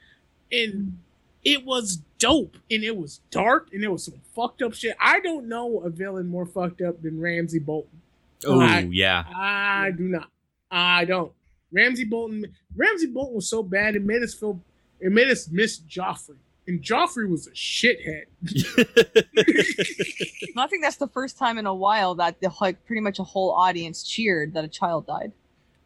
And 0.51 0.99
it 1.45 1.65
was 1.65 1.99
dope 2.19 2.57
and 2.71 2.83
it 2.83 2.97
was 2.97 3.21
dark 3.31 3.69
and 3.73 3.83
it 3.85 3.89
was 3.89 4.05
some 4.05 4.21
fucked 4.35 4.63
up 4.63 4.75
shit. 4.75 4.97
I 5.01 5.21
don't 5.21 5.49
know 5.49 5.81
a 5.81 5.91
villain 5.91 6.29
more 6.29 6.47
fucked 6.47 6.81
up 6.81 7.03
than 7.03 7.21
Ramsay 7.21 7.59
Bolton. 7.59 8.01
Oh 8.47 8.61
I- 8.61 8.89
yeah. 8.91 9.25
I 9.35 9.91
do 9.97 10.05
not. 10.05 10.29
I 10.71 11.05
don't. 11.05 11.33
Ramsay 11.73 12.05
Bolton. 12.05 12.47
Ramsay 12.77 13.07
Bolton 13.09 13.35
was 13.37 13.49
so 13.49 13.63
bad 13.63 13.97
it 13.97 14.05
made 14.05 14.23
us 14.23 14.35
feel. 14.35 14.61
It 15.01 15.13
made 15.13 15.29
us 15.29 15.49
miss 15.51 15.79
Joffrey, 15.81 16.37
and 16.67 16.83
Joffrey 16.83 17.29
was 17.29 17.47
a 17.47 17.51
shithead. 17.53 18.25
And 19.37 20.63
I 20.63 20.67
think 20.69 20.83
that's 20.83 20.97
the 20.97 21.09
first 21.09 21.39
time 21.39 21.59
in 21.59 21.67
a 21.67 21.75
while 21.75 22.15
that 22.17 22.41
the 22.41 22.51
like 22.61 22.85
pretty 22.87 23.01
much 23.01 23.19
a 23.19 23.25
whole 23.25 23.51
audience 23.53 24.03
cheered 24.03 24.55
that 24.55 24.65
a 24.65 24.69
child 24.69 25.07
died. 25.07 25.33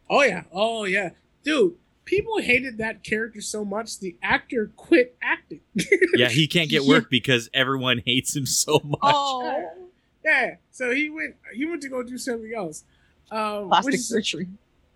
Oh 0.09 0.21
yeah. 0.23 0.43
Oh 0.51 0.85
yeah, 0.85 1.09
dude. 1.43 1.75
People 2.05 2.39
hated 2.39 2.77
that 2.79 3.03
character 3.03 3.41
so 3.41 3.63
much 3.63 3.99
the 3.99 4.15
actor 4.23 4.71
quit 4.75 5.15
acting. 5.21 5.61
yeah, 6.15 6.29
he 6.29 6.47
can't 6.47 6.69
get 6.69 6.83
work 6.83 7.09
because 7.09 7.49
everyone 7.53 8.01
hates 8.05 8.35
him 8.35 8.45
so 8.45 8.81
much. 8.83 8.99
Oh, 9.03 9.69
yeah. 10.25 10.55
So 10.71 10.91
he 10.93 11.09
went. 11.09 11.35
He 11.53 11.65
went 11.65 11.81
to 11.83 11.89
go 11.89 12.01
do 12.03 12.17
something 12.17 12.51
else. 12.55 12.83
Um, 13.29 13.67
plastic 13.67 13.85
which 13.91 13.95
is- 13.95 14.07
surgery. 14.09 14.47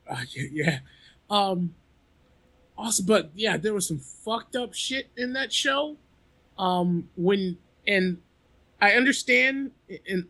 Uh, 0.10 0.17
yeah, 0.36 0.48
yeah. 0.52 0.80
Um, 1.30 1.74
also, 2.78 3.04
but 3.04 3.32
yeah, 3.36 3.58
there 3.58 3.74
was 3.74 3.88
some 3.88 4.00
fucked 4.00 4.56
up 4.56 4.74
shit 4.74 5.10
in 5.16 5.34
that 5.34 5.54
show. 5.54 5.98
Um, 6.58 7.10
when 7.16 7.58
and 7.88 8.18
I 8.82 8.92
understand, 8.92 9.72
and 10.10 10.26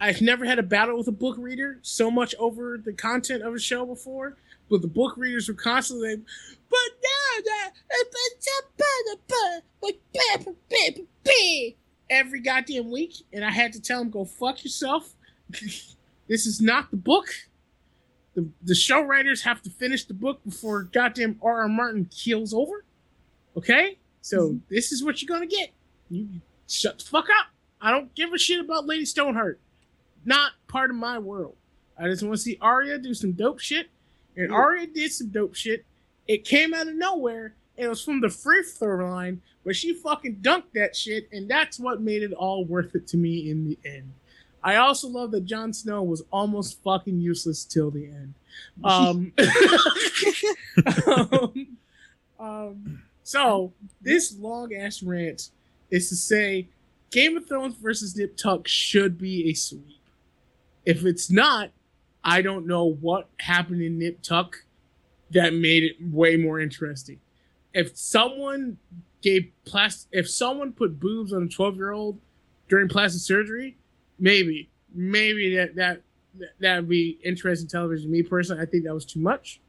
I've 0.00 0.20
never 0.20 0.44
had 0.44 0.58
a 0.58 0.62
battle 0.62 0.96
with 0.96 1.08
a 1.08 1.12
book 1.12 1.36
reader 1.38 1.78
so 1.82 2.10
much 2.10 2.34
over 2.38 2.78
the 2.78 2.92
content 2.92 3.42
of 3.42 3.54
a 3.54 3.58
show 3.58 3.84
before. 3.84 4.36
But 4.70 4.82
the 4.82 4.88
book 4.88 5.16
readers 5.16 5.48
were 5.48 5.54
constantly 5.54 6.22
but 6.70 6.78
every 12.08 12.40
goddamn 12.40 12.90
week, 12.90 13.14
and 13.32 13.44
I 13.44 13.50
had 13.50 13.72
to 13.72 13.80
tell 13.80 13.98
them, 14.00 14.10
go 14.10 14.24
fuck 14.24 14.62
yourself. 14.64 15.14
this 16.28 16.46
is 16.46 16.60
not 16.60 16.90
the 16.90 16.96
book 16.96 17.26
the 18.34 18.48
the 18.62 18.74
show 18.74 19.02
writers 19.02 19.42
have 19.42 19.62
to 19.62 19.70
finish 19.70 20.04
the 20.04 20.14
book 20.14 20.40
before 20.44 20.84
goddamn 20.84 21.38
R. 21.42 21.62
R. 21.62 21.68
Martin 21.68 22.08
keels 22.10 22.54
over. 22.54 22.84
Okay, 23.56 23.98
so 24.20 24.50
mm-hmm. 24.50 24.58
this 24.68 24.92
is 24.92 25.02
what 25.04 25.20
you're 25.20 25.34
gonna 25.34 25.46
get. 25.46 25.70
You 26.08 26.28
shut 26.68 26.98
the 26.98 27.04
fuck 27.04 27.26
up. 27.26 27.46
I 27.80 27.90
don't 27.90 28.14
give 28.14 28.32
a 28.32 28.38
shit 28.38 28.60
about 28.60 28.86
Lady 28.86 29.04
Stoneheart. 29.04 29.58
Not 30.24 30.52
part 30.68 30.90
of 30.90 30.96
my 30.96 31.18
world. 31.18 31.56
I 31.98 32.04
just 32.04 32.22
want 32.22 32.34
to 32.34 32.42
see 32.42 32.58
Arya 32.60 32.98
do 32.98 33.14
some 33.14 33.32
dope 33.32 33.58
shit, 33.58 33.88
and 34.36 34.52
Arya 34.52 34.86
did 34.86 35.12
some 35.12 35.28
dope 35.28 35.54
shit. 35.54 35.84
It 36.28 36.44
came 36.44 36.72
out 36.72 36.88
of 36.88 36.94
nowhere, 36.94 37.54
and 37.76 37.86
it 37.86 37.88
was 37.88 38.02
from 38.02 38.20
the 38.20 38.28
free 38.28 38.62
throw 38.62 39.04
line, 39.06 39.40
but 39.64 39.76
she 39.76 39.94
fucking 39.94 40.36
dunked 40.36 40.72
that 40.74 40.94
shit, 40.94 41.28
and 41.32 41.48
that's 41.48 41.78
what 41.78 42.00
made 42.00 42.22
it 42.22 42.32
all 42.32 42.64
worth 42.64 42.94
it 42.94 43.06
to 43.08 43.16
me 43.16 43.50
in 43.50 43.68
the 43.68 43.78
end. 43.84 44.12
I 44.62 44.76
also 44.76 45.08
love 45.08 45.30
that 45.32 45.44
Jon 45.44 45.72
Snow 45.72 46.02
was 46.02 46.22
almost 46.30 46.82
fucking 46.82 47.20
useless 47.20 47.64
till 47.64 47.90
the 47.90 48.06
end. 48.06 48.34
Um, 48.84 49.32
um, 51.06 51.76
um, 52.40 53.02
so 53.22 53.72
this 54.02 54.36
long 54.38 54.74
ass 54.74 55.02
rant 55.02 55.50
is 55.90 56.08
to 56.08 56.16
say 56.16 56.68
Game 57.10 57.36
of 57.36 57.46
Thrones 57.46 57.74
versus 57.76 58.16
Nip 58.16 58.36
Tuck 58.36 58.66
should 58.66 59.18
be 59.18 59.50
a 59.50 59.54
sweep. 59.54 60.00
If 60.84 61.04
it's 61.04 61.30
not, 61.30 61.70
I 62.24 62.42
don't 62.42 62.66
know 62.66 62.84
what 62.84 63.28
happened 63.38 63.82
in 63.82 63.98
Nip 63.98 64.20
Tuck 64.22 64.64
that 65.30 65.54
made 65.54 65.84
it 65.84 65.96
way 66.00 66.36
more 66.36 66.60
interesting. 66.60 67.20
If 67.72 67.96
someone 67.96 68.78
gave 69.22 69.50
plastic, 69.64 70.08
if 70.12 70.28
someone 70.28 70.72
put 70.72 70.98
boobs 70.98 71.32
on 71.32 71.44
a 71.44 71.48
twelve 71.48 71.76
year 71.76 71.92
old 71.92 72.18
during 72.68 72.88
plastic 72.88 73.22
surgery, 73.22 73.76
maybe, 74.20 74.68
maybe 74.94 75.56
that 75.56 75.74
that 75.76 76.02
that 76.60 76.76
would 76.76 76.88
be 76.88 77.18
interesting 77.24 77.68
television. 77.68 78.10
Me 78.10 78.22
personally, 78.22 78.62
I 78.62 78.66
think 78.66 78.84
that 78.84 78.94
was 78.94 79.04
too 79.04 79.20
much. 79.20 79.60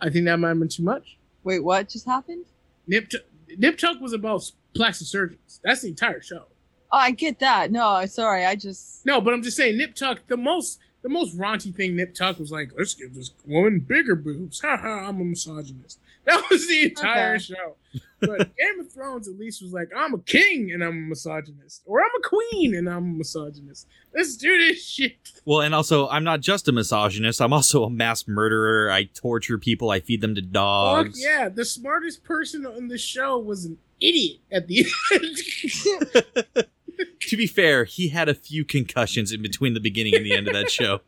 I 0.00 0.08
think 0.08 0.24
that 0.26 0.38
might 0.38 0.48
have 0.50 0.58
been 0.58 0.68
too 0.68 0.84
much. 0.84 1.18
Wait, 1.44 1.62
what 1.62 1.88
just 1.88 2.06
happened? 2.06 2.44
Nip 2.86 3.10
Tuck, 3.10 3.22
Nip 3.56 3.76
Tuck 3.76 4.00
was 4.00 4.12
about 4.12 4.50
plastic 4.74 5.08
surgeons. 5.08 5.60
That's 5.62 5.82
the 5.82 5.88
entire 5.88 6.22
show. 6.22 6.44
Oh, 6.90 6.98
I 6.98 7.10
get 7.10 7.38
that. 7.40 7.70
No, 7.70 8.06
sorry, 8.06 8.46
I 8.46 8.54
just 8.54 9.04
No, 9.04 9.20
but 9.20 9.34
I'm 9.34 9.42
just 9.42 9.56
saying, 9.56 9.76
Nip 9.76 9.94
Tuck, 9.94 10.20
the 10.26 10.36
most 10.36 10.78
the 11.02 11.08
most 11.08 11.36
raunchy 11.38 11.74
thing 11.74 11.96
Nip 11.96 12.14
Tuck 12.14 12.38
was 12.38 12.50
like, 12.50 12.70
let's 12.76 12.94
give 12.94 13.14
this 13.14 13.30
woman 13.46 13.80
bigger 13.80 14.14
boobs. 14.14 14.60
Ha 14.60 14.76
ha, 14.76 15.08
I'm 15.08 15.20
a 15.20 15.24
misogynist. 15.24 16.00
That 16.28 16.44
was 16.50 16.68
the 16.68 16.82
entire 16.84 17.34
Okay. 17.34 17.42
show. 17.44 17.76
But 18.20 18.38
Game 18.56 18.80
of 18.80 18.92
Thrones 18.92 19.28
at 19.28 19.38
least 19.38 19.62
was 19.62 19.72
like, 19.72 19.88
I'm 19.96 20.12
a 20.14 20.18
king 20.18 20.72
and 20.72 20.82
I'm 20.84 20.90
a 20.90 21.08
misogynist, 21.08 21.82
or 21.86 22.00
I'm 22.02 22.10
a 22.18 22.28
queen 22.28 22.74
and 22.74 22.88
I'm 22.88 23.04
a 23.04 23.16
misogynist. 23.18 23.86
Let's 24.14 24.36
do 24.36 24.58
this 24.58 24.84
shit. 24.86 25.16
Well, 25.44 25.60
and 25.62 25.74
also, 25.74 26.08
I'm 26.08 26.24
not 26.24 26.40
just 26.40 26.68
a 26.68 26.72
misogynist. 26.72 27.40
I'm 27.40 27.52
also 27.52 27.84
a 27.84 27.90
mass 27.90 28.26
murderer. 28.28 28.90
I 28.90 29.04
torture 29.04 29.56
people. 29.58 29.90
I 29.90 30.00
feed 30.00 30.20
them 30.20 30.34
to 30.34 30.42
Fuck 30.42 30.52
dogs. 30.52 31.22
yeah, 31.22 31.48
the 31.48 31.64
smartest 31.64 32.24
person 32.24 32.66
on 32.66 32.88
the 32.88 32.98
show 32.98 33.38
was 33.38 33.64
an 33.64 33.78
idiot 34.00 34.38
at 34.52 34.66
the 34.66 34.86
end. 35.12 36.66
to 37.20 37.36
be 37.36 37.46
fair, 37.46 37.84
he 37.84 38.08
had 38.08 38.28
a 38.28 38.34
few 38.34 38.64
concussions 38.64 39.32
in 39.32 39.40
between 39.42 39.74
the 39.74 39.80
beginning 39.80 40.14
and 40.14 40.26
the 40.26 40.34
end 40.36 40.48
of 40.48 40.54
that 40.54 40.70
show. 40.70 41.00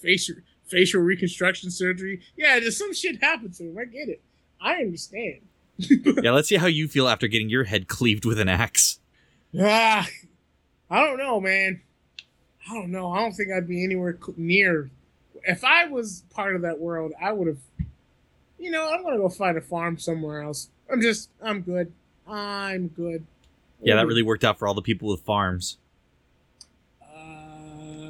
facial 0.00 0.34
facial 0.72 1.02
reconstruction 1.02 1.70
surgery. 1.70 2.20
Yeah, 2.36 2.58
there's 2.58 2.78
some 2.78 2.94
shit 2.94 3.22
happened 3.22 3.54
to 3.54 3.64
him. 3.64 3.78
I 3.78 3.84
get 3.84 4.08
it. 4.08 4.20
I 4.60 4.76
understand. 4.76 5.42
Yeah, 5.78 6.30
let's 6.32 6.48
see 6.48 6.56
how 6.56 6.66
you 6.66 6.88
feel 6.88 7.08
after 7.08 7.28
getting 7.28 7.50
your 7.50 7.64
head 7.64 7.88
cleaved 7.88 8.24
with 8.24 8.38
an 8.40 8.48
axe. 8.48 8.98
Ah, 9.60 10.08
I 10.90 11.04
don't 11.04 11.18
know, 11.18 11.40
man. 11.40 11.82
I 12.68 12.74
don't 12.74 12.90
know. 12.90 13.12
I 13.12 13.20
don't 13.20 13.32
think 13.32 13.50
I'd 13.52 13.68
be 13.68 13.84
anywhere 13.84 14.16
cl- 14.18 14.34
near. 14.38 14.90
If 15.44 15.64
I 15.64 15.86
was 15.86 16.24
part 16.30 16.56
of 16.56 16.62
that 16.62 16.78
world, 16.78 17.12
I 17.20 17.32
would 17.32 17.48
have. 17.48 17.58
You 18.58 18.70
know, 18.70 18.92
I'm 18.92 19.02
gonna 19.02 19.18
go 19.18 19.28
find 19.28 19.58
a 19.58 19.60
farm 19.60 19.98
somewhere 19.98 20.42
else. 20.42 20.70
I'm 20.90 21.00
just, 21.00 21.30
I'm 21.42 21.62
good. 21.62 21.92
I'm 22.26 22.88
good. 22.88 23.26
Yeah, 23.82 23.96
that 23.96 24.06
really 24.06 24.22
worked 24.22 24.44
out 24.44 24.58
for 24.58 24.68
all 24.68 24.74
the 24.74 24.82
people 24.82 25.08
with 25.08 25.22
farms. 25.22 25.78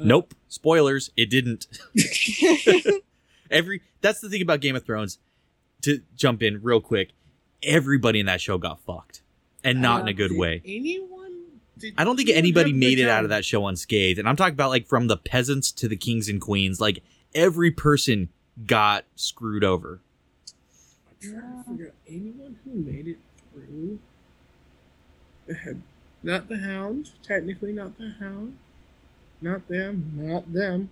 Uh, 0.03 0.07
Nope. 0.07 0.33
Spoilers, 0.47 1.11
it 1.17 1.29
didn't. 1.29 1.67
Every 3.51 3.81
that's 4.01 4.19
the 4.19 4.29
thing 4.29 4.41
about 4.41 4.59
Game 4.59 4.75
of 4.75 4.85
Thrones. 4.85 5.17
To 5.83 6.01
jump 6.15 6.41
in 6.41 6.61
real 6.61 6.79
quick, 6.79 7.11
everybody 7.61 8.19
in 8.19 8.25
that 8.27 8.39
show 8.39 8.57
got 8.57 8.79
fucked. 8.81 9.21
And 9.63 9.81
not 9.81 10.01
in 10.01 10.07
a 10.07 10.13
good 10.13 10.29
did 10.29 10.37
way. 10.37 10.61
Anyone? 10.65 11.33
I 11.97 12.03
don't 12.03 12.15
think 12.15 12.29
anybody 12.29 12.71
made 12.71 12.99
it 12.99 13.09
out 13.09 13.23
of 13.23 13.29
that 13.29 13.43
show 13.43 13.67
unscathed. 13.67 14.19
And 14.19 14.27
I'm 14.27 14.35
talking 14.35 14.53
about 14.53 14.69
like 14.69 14.87
from 14.87 15.07
the 15.07 15.17
peasants 15.17 15.71
to 15.73 15.87
the 15.87 15.97
kings 15.97 16.29
and 16.29 16.39
queens. 16.39 16.79
Like 16.79 17.03
every 17.33 17.71
person 17.71 18.29
got 18.65 19.05
screwed 19.15 19.63
over. 19.63 19.99
I'm 21.09 21.31
trying 21.31 21.63
to 21.63 21.69
figure 21.69 21.87
out 21.87 21.93
anyone 22.07 22.59
who 22.63 22.71
made 22.71 23.07
it 23.07 23.17
through. 23.51 23.99
The 25.47 25.77
not 26.21 26.47
the 26.47 26.59
hound. 26.59 27.09
Technically, 27.21 27.73
not 27.73 27.97
the 27.97 28.13
hound. 28.19 28.57
Not 29.43 29.67
them. 29.67 30.11
Not 30.15 30.51
them. 30.53 30.89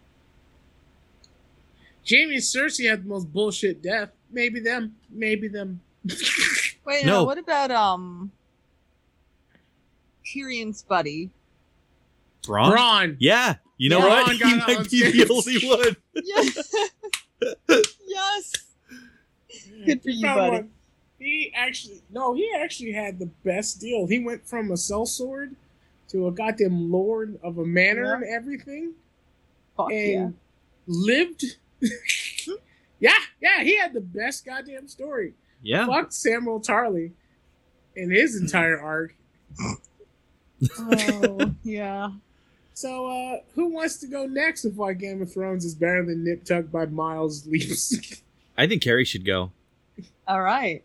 Jaime 2.08 2.34
and 2.36 2.44
Cersei 2.44 2.90
had 2.90 3.06
the 3.06 3.08
most 3.10 3.32
bullshit 3.32 3.82
death. 3.82 4.10
Maybe 4.30 4.60
them. 4.60 4.96
Maybe 5.10 5.48
them. 5.48 5.80
Wait, 6.86 7.06
No. 7.06 7.12
no. 7.20 7.24
What 7.24 7.38
about 7.38 7.72
um 7.72 8.32
Tyrion's 10.26 10.84
buddy? 10.84 11.30
Bronn? 12.44 12.76
Bronn. 12.76 13.16
Yeah. 13.20 13.56
You 13.78 13.90
know 13.90 14.00
Yeah. 14.00 14.06
what? 14.08 14.28
Bronn 14.28 14.32
He 14.34 14.40
got 14.40 14.68
might 14.68 14.78
on 14.78 14.84
be 14.90 15.12
the 15.12 15.30
only 15.32 15.68
one. 15.68 15.96
Yes. 16.24 16.74
yes. 18.08 18.54
Good 19.86 20.04
for 20.04 20.10
you, 20.10 20.22
Found 20.28 20.38
buddy. 20.38 20.52
one. 20.58 20.70
He 21.20 21.54
actually 21.56 22.02
no, 22.12 22.34
he 22.34 22.52
actually 22.56 22.92
had 22.94 23.20
the 23.20 23.28
best 23.46 23.80
deal. 23.80 24.08
He 24.08 24.20
went 24.20 24.46
from 24.48 24.72
a 24.72 24.76
sellsword 24.76 25.56
to 26.12 26.28
a 26.28 26.32
goddamn 26.32 26.92
lord 26.92 27.40
of 27.44 27.58
a 27.58 27.66
manor 27.66 28.04
Yeah. 28.06 28.16
and 28.16 28.24
everything. 28.26 28.94
Fuck 29.78 29.92
and 29.92 30.12
yeah. 30.12 30.30
lived. 30.88 31.44
yeah, 33.00 33.14
yeah, 33.42 33.64
he 33.64 33.78
had 33.78 33.94
the 33.94 34.02
best 34.02 34.46
goddamn 34.46 34.88
story. 34.88 35.34
Yeah. 35.64 35.86
Fuck 35.88 36.12
Samuel 36.12 36.60
Tarly 36.60 37.12
in 37.96 38.12
his 38.12 38.40
entire 38.40 38.80
arc. 38.82 39.16
Oh, 40.78 41.54
yeah. 41.64 42.12
So, 42.74 43.08
uh, 43.08 43.38
who 43.54 43.68
wants 43.70 43.98
to 43.98 44.08
go 44.08 44.26
next 44.26 44.66
if 44.66 44.76
why 44.76 44.94
Game 44.94 45.22
of 45.22 45.32
Thrones 45.32 45.66
is 45.66 45.76
better 45.76 46.06
than 46.06 46.24
Nip 46.24 46.44
Tuck 46.44 46.72
by 46.72 46.86
miles 46.86 47.46
leaps? 47.46 48.22
I 48.58 48.68
think 48.68 48.82
Carrie 48.82 49.06
should 49.06 49.26
go. 49.26 49.52
All 50.28 50.42
right. 50.42 50.84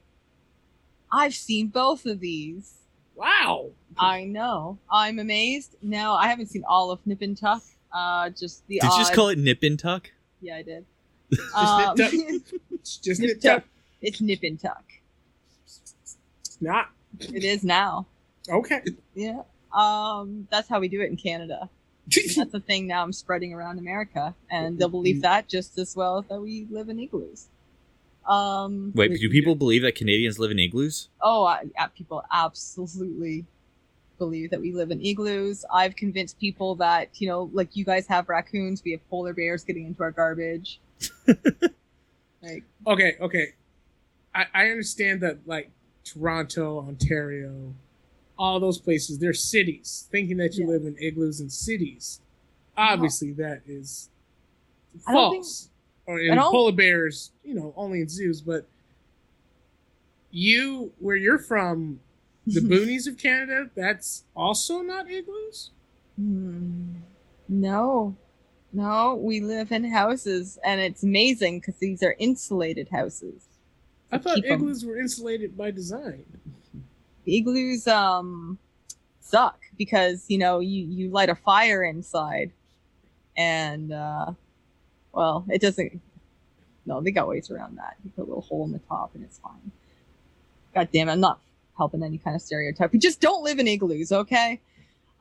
I've 1.12 1.34
seen 1.34 1.68
both 1.68 2.04
of 2.04 2.20
these. 2.20 2.74
wow. 3.14 3.70
I 3.99 4.24
know. 4.24 4.78
I'm 4.90 5.18
amazed. 5.18 5.76
No, 5.82 6.14
I 6.14 6.28
haven't 6.28 6.47
seen 6.47 6.64
all 6.68 6.90
of 6.90 7.05
Nip 7.07 7.22
and 7.22 7.36
Tuck. 7.36 7.62
Uh, 7.92 8.30
just 8.30 8.66
the 8.66 8.78
Did 8.80 8.90
you 8.92 8.99
just 8.99 9.14
call 9.14 9.28
it 9.28 9.38
nip 9.38 9.62
and 9.62 9.78
tuck? 9.78 10.11
Yeah, 10.40 10.57
I 10.57 10.62
did. 10.62 10.84
Just 11.32 11.57
Um, 11.57 11.97
Nip 11.97 12.11
Tuck. 12.11 12.61
It's 12.72 12.97
just 12.99 13.20
Nip 13.20 13.30
Nip 13.30 13.40
Tuck. 13.40 13.64
it's 14.03 14.20
Nip 14.20 14.40
and 14.42 14.61
Tuck. 14.61 14.84
It's 15.64 16.59
not. 16.61 16.90
It 17.20 17.44
is 17.44 17.64
now. 17.64 18.07
Okay. 18.49 18.82
Yeah. 19.14 19.42
Um, 19.72 20.47
that's 20.51 20.68
how 20.68 20.78
we 20.80 20.88
do 20.88 21.01
it 21.01 21.11
in 21.11 21.16
Canada. 21.16 21.68
That's 22.36 22.53
the 22.53 22.61
thing 22.61 22.86
now 22.86 23.03
I'm 23.03 23.12
spreading 23.12 23.53
around 23.53 23.80
America, 23.80 24.32
and 24.49 24.78
they'll 24.78 24.88
believe 24.88 25.22
that 25.22 25.49
just 25.49 25.76
as 25.76 25.97
well 25.97 26.22
that 26.28 26.40
we 26.40 26.64
live 26.70 26.88
in 26.88 27.01
igloos. 27.01 27.49
Um, 28.28 28.92
Wait, 28.94 29.18
do 29.20 29.28
people 29.28 29.57
believe 29.57 29.82
that 29.82 29.97
Canadians 29.97 30.38
live 30.38 30.53
in 30.53 30.59
igloos? 30.61 31.09
oh, 31.20 31.44
I, 31.44 31.64
yeah, 31.74 31.88
people 31.88 32.22
absolutely 32.32 33.44
believe 34.18 34.50
that 34.50 34.60
we 34.60 34.72
live 34.72 34.90
in 34.90 35.00
igloos. 35.00 35.64
I've 35.72 35.96
convinced 35.96 36.38
people 36.38 36.74
that, 36.76 37.08
you 37.20 37.28
know, 37.28 37.50
like 37.52 37.76
you 37.76 37.84
guys 37.84 38.06
have 38.06 38.28
raccoons, 38.28 38.82
we 38.84 38.92
have 38.92 39.08
polar 39.10 39.32
bears 39.32 39.64
getting 39.64 39.86
into 39.86 40.02
our 40.02 40.10
garbage. 40.10 40.80
like, 42.42 42.64
okay, 42.86 43.16
okay. 43.20 43.48
I, 44.34 44.46
I 44.54 44.66
understand 44.70 45.20
that, 45.22 45.38
like, 45.46 45.70
Toronto, 46.04 46.78
Ontario, 46.80 47.74
all 48.38 48.60
those 48.60 48.78
places, 48.78 49.18
they're 49.18 49.32
cities. 49.32 50.06
Thinking 50.10 50.36
that 50.38 50.54
you 50.54 50.64
Yeah. 50.66 50.72
live 50.72 50.82
in 50.86 50.96
igloos 51.00 51.40
in 51.40 51.50
cities. 51.50 52.20
Obviously, 52.76 53.32
that 53.32 53.62
is 53.66 54.08
I 55.06 55.12
don't 55.12 55.30
think- 55.32 55.44
false. 55.44 55.68
Or 56.08 56.20
in 56.20 56.38
polar 56.38 56.70
bears, 56.70 57.32
you 57.44 57.54
know, 57.54 57.74
only 57.76 58.00
in 58.00 58.08
zoos. 58.08 58.40
But 58.40 58.64
you, 60.30 60.92
where 61.00 61.16
you're 61.16 61.38
from, 61.38 61.98
the 62.47 62.61
boonies 62.70 63.07
of 63.07 63.18
Canada, 63.18 63.70
that's 63.74 64.24
also 64.34 64.80
not 64.82 65.11
igloos? 65.11 65.70
Hmm. 66.16 66.94
No, 67.49 68.16
no, 68.72 69.14
we 69.14 69.40
live 69.40 69.70
in 69.72 69.84
houses, 69.84 70.59
and 70.64 70.80
it's 70.80 71.03
amazing 71.03 71.61
because 71.61 71.76
these 71.76 72.03
are 72.03 72.16
insulated 72.18 72.88
houses. 72.88 73.44
I 74.11 74.18
thought 74.18 74.44
igloos 74.44 74.84
were 74.84 74.99
insulated 74.99 75.57
by 75.57 75.70
design. 75.70 76.24
igloos 77.26 77.86
um 77.88 78.59
suck 79.20 79.59
because 79.76 80.24
you 80.28 80.38
know 80.38 80.61
you 80.61 80.84
you 80.86 81.11
light 81.11 81.28
a 81.28 81.34
fire 81.34 81.82
inside 81.82 82.53
and 83.36 83.92
uh 83.92 84.30
well 85.12 85.44
it 85.51 85.61
doesn't 85.61 86.01
no 86.86 87.01
they 87.01 87.11
got 87.11 87.26
ways 87.26 87.51
around 87.51 87.76
that 87.76 87.97
you 88.05 88.11
put 88.14 88.22
a 88.22 88.28
little 88.28 88.42
hole 88.42 88.64
in 88.64 88.70
the 88.70 88.78
top 88.78 89.11
and 89.16 89.24
it's 89.24 89.38
fine 89.40 89.72
god 90.72 90.88
damn 90.92 91.09
it 91.09 91.12
i'm 91.12 91.20
not 91.20 91.40
helping 91.76 92.02
any 92.02 92.18
kind 92.18 92.34
of 92.36 92.42
stereotype 92.42 92.92
we 92.92 92.98
just 92.98 93.20
don't 93.20 93.42
live 93.44 93.58
in 93.58 93.66
igloos 93.68 94.12
okay 94.12 94.60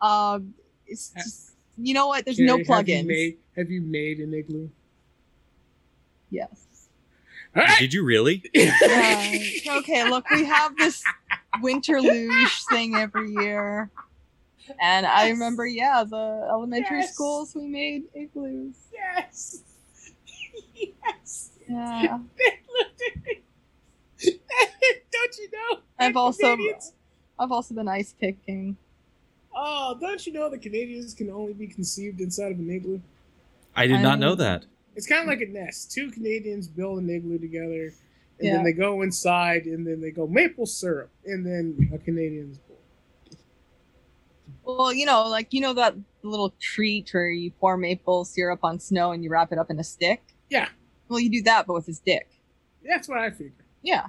um 0.01 0.53
it's 0.87 1.09
just 1.09 1.51
you 1.77 1.93
know 1.93 2.07
what 2.07 2.23
there's 2.25 2.39
no 2.39 2.57
Carrie, 2.57 2.65
have 2.67 2.87
you 2.87 2.95
plugins 2.95 3.07
made- 3.07 3.37
Have 3.55 3.69
you 3.71 3.81
made 3.81 4.19
an 4.19 4.33
igloo? 4.33 4.69
yes 6.29 6.65
All 7.55 7.63
right. 7.63 7.79
Did 7.79 7.93
you 7.93 8.03
really? 8.03 8.43
Uh, 8.55 9.77
okay, 9.79 10.09
look, 10.09 10.29
we 10.29 10.43
have 10.43 10.75
this 10.77 11.01
winter 11.61 12.01
luge 12.01 12.65
thing 12.69 12.95
every 12.95 13.31
year. 13.31 13.89
And 14.81 15.05
I 15.05 15.29
remember, 15.29 15.65
yeah, 15.65 16.03
the 16.03 16.47
elementary 16.51 16.99
Yes. 16.99 17.13
schools 17.13 17.55
we 17.55 17.67
made 17.67 18.03
igloos. 18.13 18.75
Yes. 18.93 19.61
yes. 20.75 21.51
Yeah. 21.69 22.19
don't 25.11 25.37
you 25.37 25.49
know? 25.51 25.79
I've 25.99 26.17
also 26.17 26.55
Canadians- 26.55 26.93
I've 27.37 27.51
also 27.51 27.73
been 27.75 27.87
ice 27.87 28.13
picking. 28.19 28.77
Oh, 29.55 29.97
don't 29.99 30.25
you 30.25 30.33
know 30.33 30.49
the 30.49 30.57
Canadians 30.57 31.13
can 31.13 31.29
only 31.29 31.53
be 31.53 31.67
conceived 31.67 32.19
inside 32.21 32.51
of 32.51 32.59
an 32.59 32.69
igloo? 32.69 32.99
I 33.75 33.87
did 33.87 34.01
not 34.01 34.19
know 34.19 34.35
that. 34.35 34.65
It's 34.95 35.07
kind 35.07 35.21
of 35.21 35.27
like 35.27 35.41
a 35.41 35.51
nest. 35.51 35.91
Two 35.91 36.09
Canadians 36.11 36.67
build 36.67 36.99
an 36.99 37.09
igloo 37.09 37.37
together, 37.39 37.93
and 38.39 38.47
Yeah. 38.47 38.55
then 38.55 38.63
they 38.63 38.71
go 38.73 39.01
inside, 39.01 39.65
and 39.65 39.85
then 39.85 39.99
they 40.01 40.11
go 40.11 40.27
maple 40.27 40.65
syrup, 40.65 41.09
and 41.25 41.45
then 41.45 41.89
a 41.93 41.97
Canadian's 41.97 42.57
born. 42.59 42.79
Well, 44.63 44.93
you 44.93 45.05
know, 45.05 45.27
like 45.27 45.53
you 45.53 45.61
know 45.61 45.73
that 45.73 45.95
little 46.23 46.53
treat 46.59 47.13
where 47.13 47.29
you 47.29 47.51
pour 47.51 47.77
maple 47.77 48.25
syrup 48.25 48.61
on 48.63 48.79
snow 48.79 49.11
and 49.11 49.23
you 49.23 49.29
wrap 49.29 49.51
it 49.51 49.59
up 49.59 49.69
in 49.69 49.79
a 49.79 49.83
stick? 49.83 50.21
Yeah. 50.49 50.69
Well, 51.07 51.19
you 51.19 51.29
do 51.29 51.43
that 51.43 51.67
but 51.67 51.73
with 51.73 51.85
his 51.85 51.99
dick. 51.99 52.27
That's 52.83 53.07
what 53.07 53.19
I 53.19 53.29
figured. 53.29 53.53
Yeah. 53.83 54.07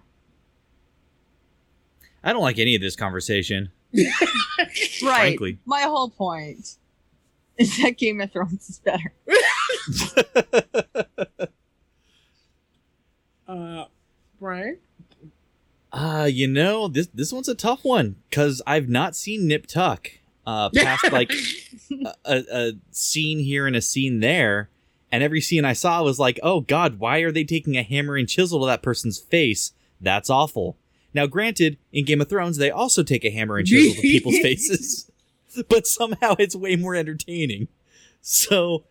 I 2.27 2.33
don't 2.33 2.43
like 2.43 2.59
any 2.59 2.75
of 2.75 2.81
this 2.83 2.97
conversation. 2.97 3.71
Right. 5.03 5.39
Frankly. 5.39 5.59
My 5.65 5.83
whole 5.83 6.11
point 6.11 6.77
is 7.59 7.77
that 7.83 7.97
Game 7.99 8.21
of 8.21 8.33
Thrones 8.33 8.69
is 8.69 8.79
better. 8.81 9.13
Uh, 13.49 13.85
Brian, 14.41 14.79
Uh, 15.93 16.29
you 16.31 16.49
know, 16.49 16.89
this 16.89 17.07
this 17.15 17.33
one's 17.33 17.49
a 17.49 17.55
tough 17.55 17.85
one 17.85 18.17
because 18.29 18.61
I've 18.67 18.89
not 18.89 19.15
seen 19.15 19.47
Nip 19.47 19.67
Tuck. 19.67 20.11
Uh, 20.45 20.69
past 20.75 21.11
like 21.13 21.33
a, 22.25 22.45
a 22.53 22.73
scene 22.91 23.39
here 23.39 23.67
and 23.69 23.77
a 23.77 23.81
scene 23.81 24.19
there, 24.21 24.69
and 25.13 25.23
every 25.23 25.41
scene 25.41 25.65
I 25.65 25.73
saw 25.75 26.03
was 26.03 26.19
like, 26.19 26.41
oh 26.43 26.61
god, 26.61 26.99
why 26.99 27.19
are 27.21 27.31
they 27.33 27.45
taking 27.45 27.77
a 27.77 27.83
hammer 27.85 28.17
and 28.17 28.29
chisel 28.29 28.61
to 28.61 28.67
that 28.67 28.83
person's 28.83 29.19
face? 29.19 29.73
That's 30.01 30.29
awful. 30.29 30.77
Now, 31.17 31.27
granted, 31.27 31.79
in 31.95 32.05
Game 32.05 32.21
of 32.21 32.29
Thrones, 32.29 32.59
they 32.59 32.71
also 32.71 33.03
take 33.03 33.25
a 33.25 33.31
hammer 33.31 33.57
and 33.57 33.67
chisel 33.67 33.95
to 33.95 34.03
people's 34.03 34.39
faces, 34.43 35.11
but 35.71 35.87
somehow 35.87 36.37
it's 36.39 36.55
way 36.55 36.77
more 36.77 36.95
entertaining. 36.95 37.69
So, 38.21 38.85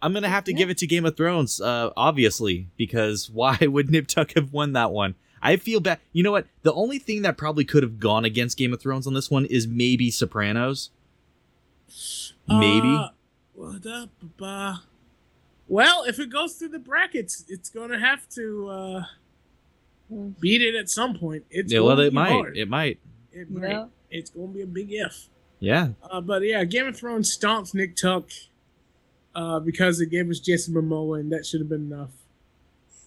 I'm 0.00 0.14
gonna 0.14 0.30
have 0.30 0.44
to 0.44 0.54
give 0.54 0.70
it 0.70 0.78
to 0.78 0.86
Game 0.86 1.04
of 1.04 1.18
Thrones, 1.18 1.60
uh, 1.60 1.90
obviously, 1.98 2.68
because 2.78 3.28
why 3.28 3.58
would 3.60 3.90
Nip 3.90 4.06
Tuck 4.06 4.32
have 4.36 4.54
won 4.54 4.72
that 4.72 4.90
one? 4.90 5.16
I 5.42 5.56
feel 5.56 5.80
bad. 5.80 5.98
You 6.14 6.22
know 6.22 6.32
what? 6.32 6.46
The 6.62 6.72
only 6.72 6.98
thing 6.98 7.20
that 7.22 7.36
probably 7.36 7.66
could 7.66 7.82
have 7.82 8.00
gone 8.00 8.24
against 8.24 8.56
Game 8.56 8.72
of 8.72 8.80
Thrones 8.80 9.06
on 9.06 9.12
this 9.12 9.30
one 9.30 9.44
is 9.44 9.66
maybe 9.66 10.10
Sopranos. 10.10 10.88
Maybe. 12.48 12.96
Uh, 12.96 13.08
what 13.52 13.86
up, 13.86 14.08
ba- 14.38 14.82
well, 15.68 16.04
if 16.04 16.18
it 16.18 16.30
goes 16.30 16.54
through 16.54 16.68
the 16.68 16.78
brackets, 16.78 17.44
it's 17.48 17.68
gonna 17.68 17.98
have 17.98 18.26
to 18.30 18.68
uh, 18.70 19.04
beat 20.40 20.62
it 20.62 20.74
at 20.74 20.88
some 20.88 21.18
point. 21.18 21.44
It's 21.50 21.72
yeah, 21.72 21.80
well, 21.80 21.98
it 22.00 22.12
might. 22.12 22.30
hard. 22.32 22.56
It 22.56 22.68
might. 22.68 22.98
It 23.32 23.50
might. 23.50 23.68
Yeah. 23.68 23.86
It's 24.10 24.30
gonna 24.30 24.48
be 24.48 24.62
a 24.62 24.66
big 24.66 24.88
if. 24.92 25.28
Yeah. 25.60 25.90
Uh, 26.02 26.20
but 26.20 26.42
yeah, 26.42 26.64
Game 26.64 26.86
of 26.86 26.96
Thrones 26.96 27.36
stomps 27.36 27.74
Nip 27.74 27.94
Tuck 27.94 28.28
uh, 29.34 29.60
because 29.60 30.00
it 30.00 30.10
gave 30.10 30.28
us 30.30 30.40
Jason 30.40 30.74
Momoa, 30.74 31.20
and 31.20 31.30
that 31.32 31.46
should 31.46 31.60
have 31.60 31.68
been 31.68 31.92
enough. 31.92 32.10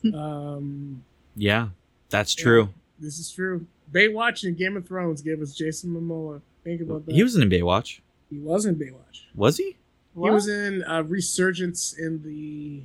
um, 0.13 1.03
Yeah. 1.35 1.69
That's 2.09 2.35
true. 2.35 2.69
this 2.99 3.17
is 3.17 3.31
true. 3.31 3.65
Baywatch 3.91 4.43
and 4.43 4.55
Game 4.57 4.77
of 4.77 4.87
Thrones 4.87 5.21
gave 5.21 5.41
us 5.41 5.53
Jason 5.53 5.89
Momoa. 5.95 6.41
Think 6.63 6.81
about 6.81 7.05
that. 7.05 7.15
He 7.15 7.23
was 7.23 7.35
in 7.35 7.49
Baywatch. 7.49 7.99
he 8.29 8.37
was 8.37 8.65
in 8.65 8.75
Baywatch. 8.75 9.23
Was 9.35 9.57
he? 9.57 9.75
He 10.15 10.29
was 10.29 10.47
in 10.47 10.83
uh, 10.83 11.01
Resurgence 11.03 11.93
in 11.97 12.21
the 12.23 12.83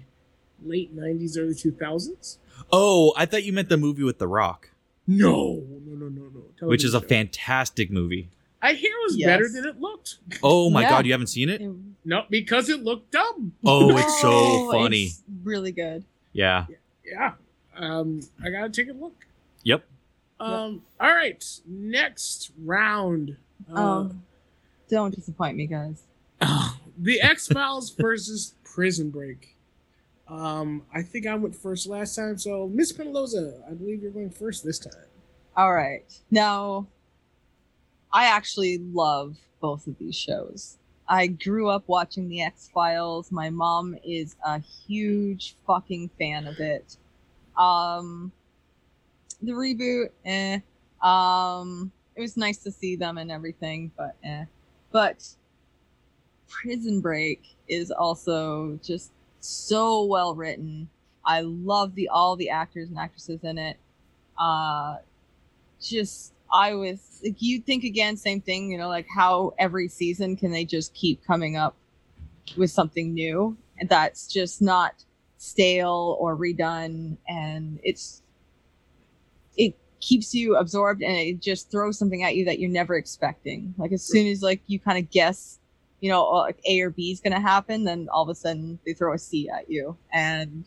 late 0.67 0.97
'90s, 0.97 1.37
early 1.39 1.53
2000s. 1.53 2.39
Oh, 2.73 3.13
I 3.17 3.27
thought 3.27 3.45
you 3.45 3.53
meant 3.53 3.69
the 3.69 3.77
movie 3.77 4.03
with 4.03 4.19
The 4.19 4.29
Rock, 4.29 4.71
No, 5.07 5.63
no, 5.85 5.95
no, 5.95 6.09
no, 6.09 6.31
no. 6.61 6.69
which 6.69 6.85
is 6.85 6.95
a 6.95 7.01
show. 7.01 7.07
fantastic 7.07 7.91
movie. 7.91 8.31
I 8.61 8.73
hear 8.75 8.91
it 8.93 9.05
was 9.07 9.17
Yes. 9.17 9.27
better 9.27 9.49
than 9.49 9.65
it 9.67 9.81
looked. 9.81 10.19
Oh 10.43 10.69
my 10.71 10.83
Yeah. 10.83 10.91
god, 10.91 11.07
you 11.07 11.13
haven't 11.13 11.29
seen 11.29 11.49
it? 11.49 11.61
It- 11.61 11.71
No, 12.05 12.25
because 12.29 12.69
it 12.69 12.83
looked 12.83 13.13
dumb. 13.13 13.53
Oh, 13.65 13.97
it's 13.97 14.21
so 14.21 14.73
funny. 14.73 15.05
it's 15.05 15.23
really 15.45 15.73
good. 15.73 16.05
Yeah. 16.33 16.67
Yeah. 17.05 17.35
Um, 17.77 18.21
I 18.43 18.51
gotta 18.51 18.71
take 18.71 18.89
a 18.89 18.93
look. 18.93 19.27
Yep. 19.63 19.85
Um. 20.41 20.83
All 21.01 21.09
right. 21.15 21.45
Next 21.67 22.51
round. 22.65 23.37
Uh, 23.73 23.81
Um, 23.81 24.23
don't 24.89 25.15
disappoint 25.15 25.57
me, 25.57 25.67
guys. 25.67 26.03
the 26.99 27.21
X 27.21 27.47
Files 27.49 27.91
versus 27.91 28.55
Prison 28.65 29.11
Break. 29.11 29.55
Um, 30.29 30.83
I 30.93 31.03
think 31.03 31.27
I 31.27 31.35
went 31.35 31.57
first 31.57 31.87
last 31.87 32.15
time, 32.15 32.37
so 32.39 32.69
Miss 32.69 32.93
Penaloza, 32.93 33.63
I 33.69 33.73
believe 33.73 34.03
you're 34.03 34.11
going 34.11 34.31
first 34.31 34.65
this 34.65 34.79
time. 34.79 35.07
All 35.57 35.73
right. 35.73 36.05
Now, 36.31 36.87
I 38.13 38.27
actually 38.27 38.79
love 38.79 39.37
both 39.61 39.87
of 39.87 39.99
these 39.99 40.17
shows. 40.17 40.77
I 41.09 41.29
grew 41.29 41.69
up 41.69 41.85
watching 41.87 42.29
The 42.29 42.43
X 42.43 42.71
Files. 42.73 43.33
My 43.33 43.49
mom 43.49 43.97
is 44.05 44.37
a 44.45 44.61
huge 44.61 45.57
fucking 45.67 46.11
fan 46.19 46.47
of 46.47 46.61
it. 46.61 46.99
Um, 47.57 48.31
the 49.43 49.53
reboot, 49.53 50.11
eh. 50.27 50.61
Um, 51.03 51.91
it 52.15 52.21
was 52.21 52.37
nice 52.37 52.59
to 52.59 52.71
see 52.71 52.97
them 52.97 53.17
and 53.17 53.31
everything, 53.31 53.91
but 53.97 54.17
eh. 54.23 54.45
But 54.93 55.27
Prison 56.49 57.01
Break 57.01 57.43
is 57.69 57.91
also 57.91 58.79
just 58.83 59.13
so 59.49 60.05
well 60.05 60.35
written. 60.35 60.89
I 61.25 61.41
love 61.43 61.95
the 61.95 62.09
all 62.09 62.37
the 62.37 62.51
actors 62.51 62.89
and 62.89 62.99
actresses 62.99 63.43
in 63.45 63.59
it. 63.59 63.77
Uh, 64.39 64.97
just 65.81 66.33
I 66.53 66.75
was 66.75 67.21
like 67.25 67.41
you 67.41 67.61
think 67.61 67.85
again, 67.85 68.17
same 68.17 68.41
thing, 68.41 68.71
you 68.71 68.79
know, 68.79 68.89
like 68.89 69.07
how 69.15 69.55
every 69.59 69.89
season 69.89 70.37
can 70.37 70.51
they 70.51 70.65
just 70.65 70.95
keep 70.95 71.25
coming 71.25 71.57
up 71.57 71.77
with 72.57 72.71
something 72.71 73.13
new 73.13 73.57
and 73.79 73.89
that's 73.89 74.27
just 74.27 74.63
not 74.63 75.05
stale 75.37 76.17
or 76.19 76.37
redone 76.37 77.17
and 77.29 77.79
it's 77.83 78.23
it 79.57 79.77
keeps 80.01 80.35
you 80.35 80.57
absorbed 80.57 81.03
and 81.03 81.17
it 81.17 81.41
just 81.41 81.71
throws 81.71 81.99
something 81.99 82.23
at 82.23 82.37
you 82.37 82.45
that 82.47 82.59
you're 82.59 82.71
never 82.71 82.97
expecting. 82.97 83.75
Like 83.77 83.93
as 83.93 84.03
soon 84.03 84.27
as 84.27 84.43
like 84.43 84.61
you 84.67 84.79
kind 84.79 84.99
of 84.99 85.11
guess, 85.11 85.59
you 86.01 86.11
know, 86.11 86.27
uh, 86.27 86.41
like 86.43 86.61
A 86.67 86.81
or 86.81 86.91
B 86.91 87.11
is 87.11 87.21
gonna 87.21 87.41
happen, 87.41 87.85
then 87.85 88.09
all 88.13 88.23
of 88.23 88.29
a 88.29 88.35
sudden 88.35 88.79
they 88.87 88.93
throw 88.93 89.15
a 89.15 89.19
C 89.19 89.49
at 89.49 89.71
you 89.71 89.97
and 90.13 90.65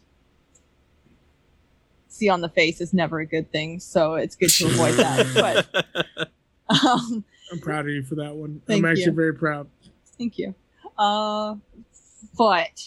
C 2.12 2.30
on 2.30 2.42
the 2.42 2.50
face 2.50 2.82
is 2.82 2.94
never 2.94 3.20
a 3.22 3.26
good 3.26 3.52
thing, 3.52 3.80
so 3.80 4.16
it's 4.16 4.36
good 4.36 4.50
to 4.50 4.66
avoid 4.68 4.96
that. 4.96 5.66
But 6.68 6.86
um, 6.86 7.24
I'm 7.52 7.60
proud 7.60 7.86
of 7.86 7.92
you 7.92 8.04
for 8.04 8.16
that 8.16 8.36
one. 8.36 8.62
Thank 8.66 8.86
I'm 8.86 8.92
actually 8.92 9.06
you. 9.06 9.12
very 9.14 9.34
proud. 9.34 9.68
Thank 10.18 10.38
you. 10.38 10.54
Uh, 10.98 11.56
but 12.38 12.82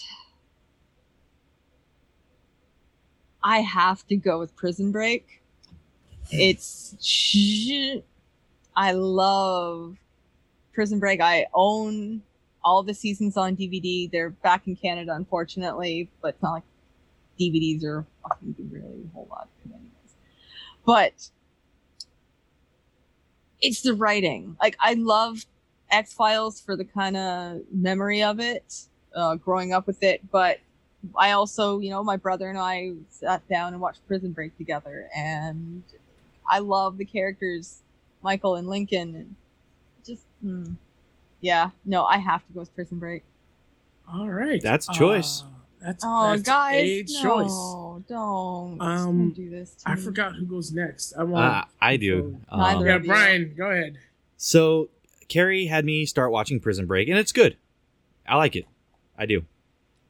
I 3.42 3.58
have 3.60 4.06
to 4.06 4.16
go 4.16 4.38
with 4.38 4.54
Prison 4.56 4.92
Break. 4.92 5.42
It's 6.30 6.96
I 8.76 8.92
love 8.92 9.96
Prison 10.72 10.98
Break. 10.98 11.20
I 11.20 11.46
own 11.52 12.22
all 12.64 12.82
the 12.82 12.94
seasons 12.94 13.36
on 13.36 13.56
DVD. 13.56 14.10
They're 14.10 14.30
back 14.30 14.66
in 14.66 14.76
Canada, 14.76 15.12
unfortunately, 15.14 16.08
but 16.20 16.28
it's 16.34 16.42
not 16.42 16.52
like 16.52 16.62
DVDs 17.38 17.84
are 17.84 18.06
fucking 18.22 18.54
really 18.70 19.04
a 19.04 19.12
whole 19.12 19.28
lot 19.30 19.48
anyways. 19.66 20.14
But 20.84 21.30
it's 23.60 23.82
the 23.82 23.94
writing. 23.94 24.56
Like 24.60 24.76
I 24.80 24.94
love 24.94 25.46
X 25.90 26.12
Files 26.12 26.60
for 26.60 26.76
the 26.76 26.84
kind 26.84 27.16
of 27.16 27.60
memory 27.72 28.22
of 28.22 28.40
it, 28.40 28.86
uh, 29.14 29.36
growing 29.36 29.72
up 29.72 29.86
with 29.86 30.02
it. 30.02 30.30
But 30.30 30.60
I 31.16 31.32
also, 31.32 31.80
you 31.80 31.90
know, 31.90 32.02
my 32.02 32.16
brother 32.16 32.48
and 32.48 32.58
I 32.58 32.92
sat 33.10 33.46
down 33.48 33.72
and 33.72 33.80
watched 33.80 34.06
Prison 34.06 34.32
Break 34.32 34.56
together, 34.56 35.08
and 35.14 35.82
I 36.48 36.60
love 36.60 36.98
the 36.98 37.04
characters, 37.04 37.82
Michael 38.22 38.56
and 38.56 38.68
Lincoln, 38.68 39.14
and 39.14 39.34
just, 40.04 40.24
mm, 40.44 40.76
yeah, 41.44 41.70
no, 41.84 42.04
I 42.04 42.16
have 42.18 42.46
to 42.46 42.52
go 42.54 42.60
with 42.60 42.74
Prison 42.74 42.98
Break. 42.98 43.22
All 44.12 44.28
right. 44.28 44.60
That's 44.62 44.86
choice. 44.88 45.42
Uh, 45.42 45.46
that's, 45.84 46.04
Oh, 46.06 46.30
that's 46.30 46.42
guys, 46.42 47.10
a 47.10 47.22
no, 47.22 47.22
choice. 47.22 48.06
don't, 48.08 48.80
Um, 48.80 49.32
don't 49.34 49.50
this. 49.50 49.74
To 49.76 49.90
I 49.90 49.94
me. 49.94 50.00
forgot 50.00 50.34
who 50.34 50.46
goes 50.46 50.72
next. 50.72 51.12
I 51.18 51.24
want. 51.24 51.44
Uh, 51.44 51.64
I 51.80 51.96
do. 51.98 52.38
Um, 52.48 52.84
yeah. 52.86 52.98
Brian, 52.98 53.54
go 53.56 53.70
ahead. 53.70 53.98
so 54.36 54.88
Carrie 55.28 55.66
had 55.66 55.84
me 55.84 56.06
start 56.06 56.30
watching 56.32 56.60
Prison 56.60 56.86
Break, 56.86 57.08
and 57.08 57.18
it's 57.18 57.32
good. 57.32 57.56
I 58.26 58.36
like 58.36 58.56
it. 58.56 58.66
I 59.18 59.26
do. 59.26 59.44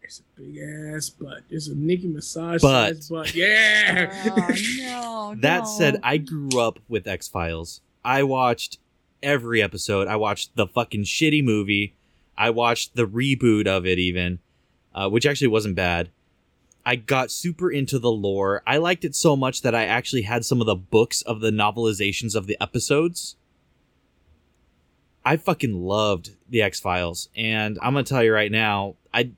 It's 0.02 0.20
a 0.20 0.40
big 0.40 0.58
ass 0.58 1.08
butt. 1.10 1.40
It's 1.50 1.66
a 1.68 1.74
Nicki 1.74 2.08
Minaj 2.08 2.60
Butt. 2.60 2.96
size 2.96 3.08
butt. 3.08 3.34
Yeah. 3.34 4.12
Oh, 5.06 5.32
no, 5.32 5.40
That 5.40 5.60
no. 5.60 5.64
said, 5.64 6.00
I 6.02 6.18
grew 6.18 6.60
up 6.60 6.78
with 6.88 7.06
X 7.08 7.26
Files. 7.26 7.80
I 8.04 8.22
watched 8.22 8.78
every 9.24 9.62
episode. 9.62 10.06
I 10.06 10.16
watched 10.16 10.54
the 10.54 10.66
fucking 10.66 11.04
shitty 11.04 11.42
movie. 11.42 11.94
I 12.36 12.50
watched 12.50 12.94
the 12.94 13.06
reboot 13.06 13.66
of 13.66 13.86
it, 13.86 13.98
even, 13.98 14.38
uh, 14.94 15.08
which 15.08 15.26
actually 15.26 15.48
wasn't 15.48 15.74
bad. 15.74 16.10
I 16.86 16.96
got 16.96 17.30
super 17.30 17.70
into 17.70 17.98
the 17.98 18.10
lore. 18.10 18.62
I 18.66 18.76
liked 18.76 19.04
it 19.04 19.14
so 19.14 19.36
much 19.36 19.62
that 19.62 19.74
I 19.74 19.86
actually 19.86 20.22
had 20.22 20.44
some 20.44 20.60
of 20.60 20.66
the 20.66 20.76
books 20.76 21.22
of 21.22 21.40
the 21.40 21.50
novelizations 21.50 22.34
of 22.34 22.46
the 22.46 22.56
episodes. 22.60 23.36
I 25.24 25.38
fucking 25.38 25.74
loved 25.74 26.36
the 26.48 26.60
X 26.60 26.78
Files, 26.78 27.30
and 27.34 27.78
I'm 27.80 27.94
gonna 27.94 28.04
tell 28.04 28.22
you 28.22 28.34
right 28.34 28.52
now, 28.52 28.96
I, 29.12 29.30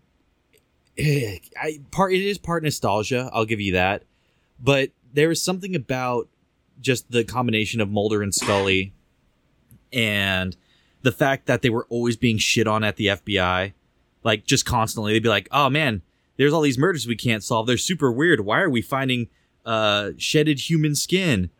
I 0.99 1.81
part 1.93 2.13
it 2.13 2.23
is 2.23 2.39
part 2.39 2.65
nostalgia. 2.65 3.31
I'll 3.33 3.45
give 3.45 3.61
you 3.61 3.75
that, 3.75 4.03
but 4.61 4.91
there 5.13 5.31
is 5.31 5.41
something 5.41 5.77
about 5.77 6.29
just 6.81 7.11
the 7.11 7.23
combination 7.23 7.81
of 7.81 7.89
Mulder 7.89 8.23
and 8.23 8.35
Scully, 8.35 8.93
and 9.93 10.57
the 11.03 11.13
fact 11.13 11.47
that 11.47 11.63
they 11.63 11.71
were 11.71 11.87
always 11.89 12.17
being 12.17 12.39
shit 12.39 12.67
on 12.67 12.83
at 12.85 12.97
the 12.97 13.07
FBI, 13.07 13.73
like 14.25 14.45
just 14.45 14.65
constantly. 14.65 15.13
They'd 15.13 15.23
be 15.23 15.29
like, 15.29 15.49
"Oh 15.53 15.71
man, 15.71 16.03
there's 16.37 16.53
all 16.53 16.63
these 16.63 16.79
murders 16.79 17.07
we 17.07 17.17
can't 17.17 17.45
solve. 17.45 17.67
They're 17.67 17.77
super 17.77 18.11
weird. 18.11 18.41
Why 18.41 18.61
are 18.61 18.71
we 18.71 18.83
finding 18.83 19.29
uh, 19.65 20.13
shedded 20.19 20.69
human 20.71 20.95
skin?" 20.95 21.51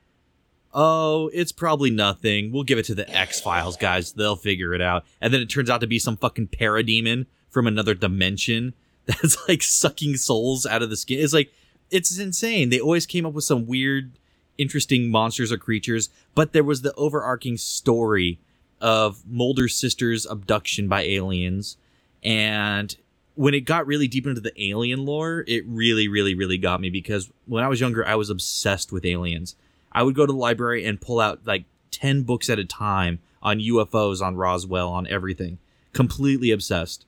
Oh, 0.79 1.31
it's 1.33 1.53
probably 1.53 1.91
nothing. 1.91 2.53
We'll 2.53 2.63
give 2.63 2.79
it 2.79 2.85
to 2.87 2.95
the 2.95 3.09
X 3.11 3.41
Files 3.41 3.79
guys. 3.79 4.13
They'll 4.13 4.37
figure 4.37 4.75
it 4.75 4.83
out. 4.83 5.07
And 5.23 5.33
then 5.33 5.41
it 5.41 5.49
turns 5.49 5.71
out 5.71 5.81
to 5.81 5.87
be 5.87 5.99
some 5.99 6.19
fucking 6.19 6.49
parademon 6.49 7.25
from 7.49 7.67
another 7.67 7.95
dimension 7.95 8.75
that's 9.07 9.49
like 9.49 9.63
sucking 9.63 10.17
souls 10.17 10.67
out 10.67 10.83
of 10.83 10.91
the 10.91 10.97
skin. 10.97 11.19
It's 11.19 11.33
like 11.33 11.51
it's 11.91 12.19
insane. 12.19 12.69
They 12.69 12.81
always 12.81 13.07
came 13.07 13.25
up 13.25 13.33
with 13.33 13.45
some 13.45 13.67
weird 13.67 14.19
interesting 14.59 15.11
monsters 15.11 15.53
or 15.53 15.59
creatures, 15.59 16.09
but 16.35 16.53
there 16.53 16.65
was 16.65 16.83
the 16.83 16.95
overarching 16.95 17.57
story 17.57 18.39
of 18.81 19.23
Mulder's 19.27 19.75
sister's 19.75 20.27
abduction 20.27 20.89
by 20.89 21.03
aliens. 21.03 21.77
And 22.23 22.95
when 23.35 23.55
it 23.55 23.61
got 23.61 23.87
really 23.87 24.09
deep 24.09 24.27
into 24.27 24.41
the 24.41 24.53
alien 24.63 25.05
lore, 25.05 25.45
it 25.47 25.65
really, 25.67 26.09
really, 26.09 26.35
really 26.35 26.59
got 26.59 26.81
me 26.81 26.91
because 26.91 27.31
when 27.47 27.63
I 27.63 27.69
was 27.69 27.81
younger, 27.81 28.07
I 28.07 28.15
was 28.15 28.31
obsessed 28.31 28.93
with 28.93 29.05
aliens. 29.05 29.57
I 29.93 30.03
would 30.03 30.15
go 30.15 30.27
to 30.27 30.33
the 30.33 30.39
library 30.39 30.85
and 30.85 31.01
pull 31.01 31.21
out 31.21 31.47
like 31.47 31.65
10 31.91 32.23
books 32.23 32.51
at 32.51 32.59
a 32.59 32.65
time 32.65 33.21
on 33.43 33.61
UFOs, 33.61 34.21
on 34.21 34.37
Roswell, 34.37 34.91
on 34.91 35.07
everything. 35.07 35.59
Completely 35.93 36.51
obsessed. 36.51 37.07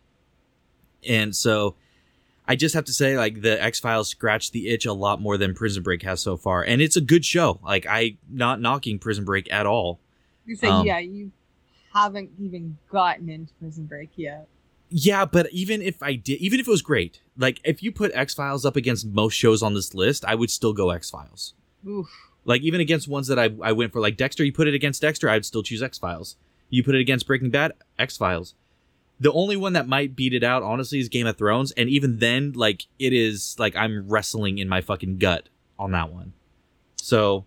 And 1.06 1.34
so 1.34 1.74
I 2.48 2.56
just 2.56 2.74
have 2.74 2.86
to 2.86 2.92
say, 2.92 3.16
like, 3.18 3.42
the 3.42 3.62
X 3.62 3.78
Files 3.78 4.08
scratched 4.08 4.52
the 4.52 4.68
itch 4.70 4.86
a 4.86 4.92
lot 4.94 5.20
more 5.20 5.36
than 5.36 5.54
Prison 5.54 5.82
Break 5.82 6.02
has 6.02 6.20
so 6.20 6.36
far. 6.36 6.62
And 6.62 6.80
it's 6.80 6.96
a 6.96 7.00
good 7.02 7.24
show. 7.24 7.60
Like, 7.62 7.86
I 7.86 8.16
not 8.28 8.60
knocking 8.60 8.98
Prison 8.98 9.24
Break 9.24 9.52
at 9.52 9.66
all. 9.66 10.00
You 10.46 10.56
say, 10.56 10.68
Um, 10.68 10.86
yeah, 10.86 10.98
you 10.98 11.30
haven't 11.92 12.30
even 12.40 12.78
gotten 12.90 13.28
into 13.28 13.52
Prison 13.60 13.84
Break 13.84 14.10
yet. 14.16 14.48
Yeah, 14.90 15.26
but 15.26 15.52
even 15.52 15.82
if 15.82 16.02
I 16.02 16.14
did, 16.14 16.40
even 16.40 16.58
if 16.58 16.66
it 16.66 16.70
was 16.70 16.80
great, 16.80 17.20
like 17.36 17.60
if 17.62 17.82
you 17.82 17.92
put 17.92 18.10
X 18.14 18.32
Files 18.32 18.64
up 18.64 18.74
against 18.74 19.06
most 19.06 19.34
shows 19.34 19.62
on 19.62 19.74
this 19.74 19.92
list, 19.92 20.24
I 20.24 20.34
would 20.34 20.50
still 20.50 20.72
go 20.72 20.88
X 20.88 21.10
Files. 21.10 21.52
Like 22.46 22.62
even 22.62 22.80
against 22.80 23.06
ones 23.06 23.26
that 23.26 23.38
I 23.38 23.50
I 23.60 23.72
went 23.72 23.92
for, 23.92 24.00
like 24.00 24.16
Dexter, 24.16 24.44
you 24.44 24.52
put 24.52 24.66
it 24.66 24.72
against 24.72 25.02
Dexter, 25.02 25.28
I'd 25.28 25.44
still 25.44 25.62
choose 25.62 25.82
X 25.82 25.98
Files. 25.98 26.36
You 26.70 26.82
put 26.82 26.94
it 26.94 27.00
against 27.02 27.26
Breaking 27.26 27.50
Bad, 27.50 27.72
X 27.98 28.16
Files. 28.16 28.54
The 29.20 29.32
only 29.32 29.56
one 29.56 29.72
that 29.72 29.88
might 29.88 30.14
beat 30.14 30.32
it 30.32 30.44
out, 30.44 30.62
honestly, 30.62 31.00
is 31.00 31.08
Game 31.08 31.26
of 31.26 31.36
Thrones, 31.36 31.72
and 31.72 31.88
even 31.88 32.18
then, 32.18 32.52
like 32.52 32.86
it 32.98 33.12
is 33.12 33.56
like 33.58 33.74
I'm 33.74 34.08
wrestling 34.08 34.58
in 34.58 34.68
my 34.68 34.80
fucking 34.80 35.18
gut 35.18 35.48
on 35.78 35.92
that 35.92 36.12
one. 36.12 36.32
So 36.96 37.44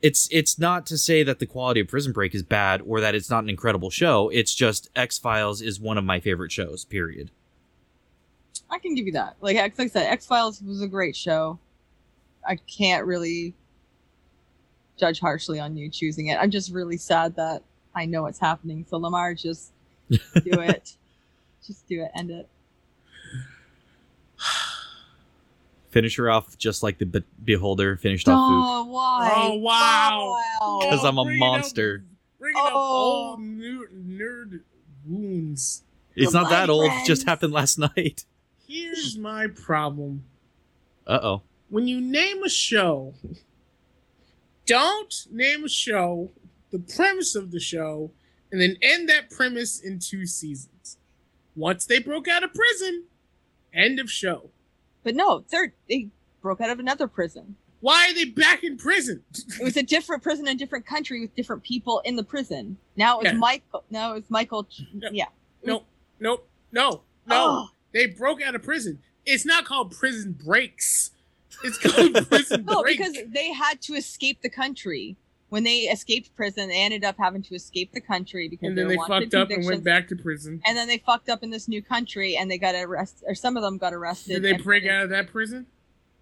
it's 0.00 0.28
it's 0.32 0.58
not 0.58 0.84
to 0.86 0.98
say 0.98 1.22
that 1.22 1.38
the 1.38 1.46
quality 1.46 1.80
of 1.80 1.88
Prison 1.88 2.12
Break 2.12 2.34
is 2.34 2.42
bad 2.42 2.82
or 2.84 3.00
that 3.00 3.14
it's 3.14 3.30
not 3.30 3.44
an 3.44 3.50
incredible 3.50 3.88
show. 3.88 4.28
It's 4.30 4.54
just 4.54 4.90
X 4.96 5.18
Files 5.18 5.62
is 5.62 5.78
one 5.80 5.96
of 5.96 6.04
my 6.04 6.18
favorite 6.18 6.50
shows. 6.50 6.84
Period. 6.84 7.30
I 8.68 8.78
can 8.78 8.94
give 8.94 9.06
you 9.06 9.12
that. 9.12 9.36
Like, 9.40 9.56
like 9.56 9.78
I 9.78 9.86
said, 9.86 10.10
X 10.10 10.26
Files 10.26 10.60
was 10.62 10.82
a 10.82 10.88
great 10.88 11.14
show. 11.14 11.58
I 12.46 12.56
can't 12.56 13.06
really 13.06 13.54
judge 14.98 15.20
harshly 15.20 15.60
on 15.60 15.76
you 15.76 15.88
choosing 15.88 16.26
it. 16.26 16.38
I'm 16.40 16.50
just 16.50 16.72
really 16.72 16.96
sad 16.96 17.36
that 17.36 17.62
I 17.94 18.06
know 18.06 18.22
what's 18.22 18.38
happening. 18.38 18.84
So 18.88 18.96
Lamar, 18.96 19.34
just 19.34 19.72
do 20.10 20.20
it. 20.44 20.96
Just 21.66 21.86
do 21.88 22.02
it. 22.02 22.10
End 22.16 22.30
it. 22.30 22.48
Finish 25.90 26.16
her 26.16 26.30
off 26.30 26.56
just 26.56 26.82
like 26.82 26.98
the 26.98 27.04
Be- 27.06 27.22
Beholder 27.44 27.96
finished 27.98 28.26
off 28.28 28.34
Fook. 28.38 28.62
Oh, 28.64 28.84
why? 28.86 29.32
Oh, 29.36 29.54
wow. 29.56 30.38
Wow. 30.60 30.78
'Cause 30.88 31.04
I'm 31.04 31.18
a 31.18 31.24
bringing 31.24 31.42
up- 31.42 31.46
monster. 31.52 32.04
Bringing 32.38 32.60
up 32.62 32.72
Oh. 32.74 33.30
old 33.32 33.40
nerd, 33.40 33.88
nerd 34.08 34.60
wounds. 35.06 35.82
It's 36.16 36.32
not 36.32 36.48
that 36.50 36.70
old. 36.70 36.84
It 36.86 36.88
friends. 36.88 37.06
just 37.06 37.26
happened 37.26 37.52
last 37.52 37.78
night. 37.96 38.24
Here's 38.66 39.18
my 39.18 39.48
problem. 39.48 40.24
Uh 41.06 41.18
oh. 41.22 41.42
When 41.68 41.86
you 41.88 42.00
name 42.00 42.42
a 42.42 42.48
show, 42.48 43.14
don't 44.66 45.26
name 45.30 45.64
a 45.64 45.68
show, 45.68 46.30
the 46.70 46.78
premise 46.78 47.34
of 47.34 47.50
the 47.50 47.60
show, 47.60 48.10
and 48.50 48.60
then 48.60 48.76
end 48.82 49.08
that 49.10 49.28
premise 49.30 49.80
in 49.80 49.98
two 49.98 50.26
seasons. 50.26 50.96
Once 51.54 51.84
they 51.86 51.98
broke 51.98 52.28
out 52.28 52.42
of 52.42 52.52
prison, 52.54 53.04
end 53.74 53.98
of 53.98 54.10
show. 54.10 54.50
But 55.02 55.14
no, 55.14 55.40
third 55.48 55.72
they 55.88 56.08
broke 56.40 56.60
out 56.60 56.70
of 56.70 56.78
another 56.78 57.06
prison. 57.08 57.56
Why 57.80 58.08
are 58.10 58.14
they 58.14 58.24
back 58.26 58.62
in 58.62 58.76
prison? 58.76 59.22
It 59.60 59.64
was 59.64 59.76
a 59.76 59.82
different 59.82 60.22
prison 60.22 60.46
in 60.46 60.54
a 60.54 60.58
different 60.58 60.86
country 60.86 61.20
with 61.20 61.34
different 61.34 61.62
people 61.64 62.00
in 62.04 62.16
the 62.16 62.22
prison. 62.24 62.78
Now 62.96 63.18
it 63.20 63.24
was 63.24 63.32
Yeah. 63.32 63.38
Michael. 63.38 63.84
No, 63.90 64.12
it 64.12 64.14
was 64.14 64.30
Michael. 64.30 64.66
Yeah. 64.92 65.26
Nope, 65.64 65.84
nope, 66.20 66.48
no, 66.70 67.02
no. 67.26 67.36
Oh, 67.36 67.68
They 67.92 68.06
broke 68.06 68.40
out 68.42 68.54
of 68.54 68.62
prison. 68.62 69.00
It's 69.26 69.44
not 69.44 69.64
called 69.64 69.92
prison 69.92 70.32
breaks. 70.32 71.10
It's 71.64 71.78
called 71.78 72.14
prison 72.28 72.62
breaks. 72.62 72.72
no, 72.72 72.82
break. 72.82 72.98
because 72.98 73.16
they 73.28 73.52
had 73.52 73.80
to 73.82 73.94
escape 73.94 74.40
the 74.42 74.50
country. 74.50 75.16
When 75.52 75.64
they 75.64 75.80
escaped 75.80 76.34
prison, 76.34 76.70
they 76.70 76.80
ended 76.80 77.04
up 77.04 77.16
having 77.18 77.42
to 77.42 77.54
escape 77.54 77.92
the 77.92 78.00
country 78.00 78.48
because 78.48 78.74
they 78.74 78.84
were 78.86 78.94
locked 78.94 79.10
up. 79.10 79.20
and 79.20 79.30
then 79.30 79.48
they 79.48 79.52
they 79.52 79.52
fucked 79.52 79.52
up 79.52 79.58
and 79.58 79.66
went 79.66 79.84
back 79.84 80.08
to 80.08 80.16
prison. 80.16 80.62
And 80.64 80.74
then 80.74 80.88
they 80.88 80.96
fucked 80.96 81.28
up 81.28 81.42
in 81.42 81.50
this 81.50 81.68
new 81.68 81.82
country, 81.82 82.38
and 82.38 82.50
they 82.50 82.56
got 82.56 82.74
arrested, 82.74 83.26
or 83.28 83.34
some 83.34 83.58
of 83.58 83.62
them 83.62 83.76
got 83.76 83.92
arrested. 83.92 84.40
Did 84.40 84.44
they 84.44 84.62
break 84.62 84.86
out 84.86 85.04
of 85.04 85.10
that 85.10 85.30
prison? 85.30 85.66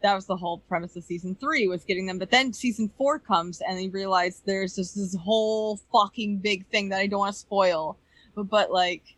That 0.03 0.17
was 0.17 0.27
the 0.27 0.37
whole 0.37 0.59
premise 0.59 0.97
of 0.97 1.05
season 1.05 1.37
three 1.37 1.69
was 1.69 1.85
getting 1.85 2.07
them. 2.07 2.19
But 2.19 2.33
then 2.33 2.53
season 2.53 2.91
four 2.99 3.21
comes, 3.21 3.61
and 3.61 3.79
they 3.79 3.89
realize 3.89 4.43
there's 4.45 4.75
just 4.75 4.97
this 4.97 5.15
whole 5.15 5.77
fucking 5.93 6.39
big 6.39 6.67
thing 6.67 6.89
that 6.89 6.99
I 6.99 7.07
don't 7.07 7.21
want 7.21 7.33
to 7.33 7.39
spoil. 7.39 7.99
But, 8.35 8.49
but 8.49 8.73
like, 8.73 9.15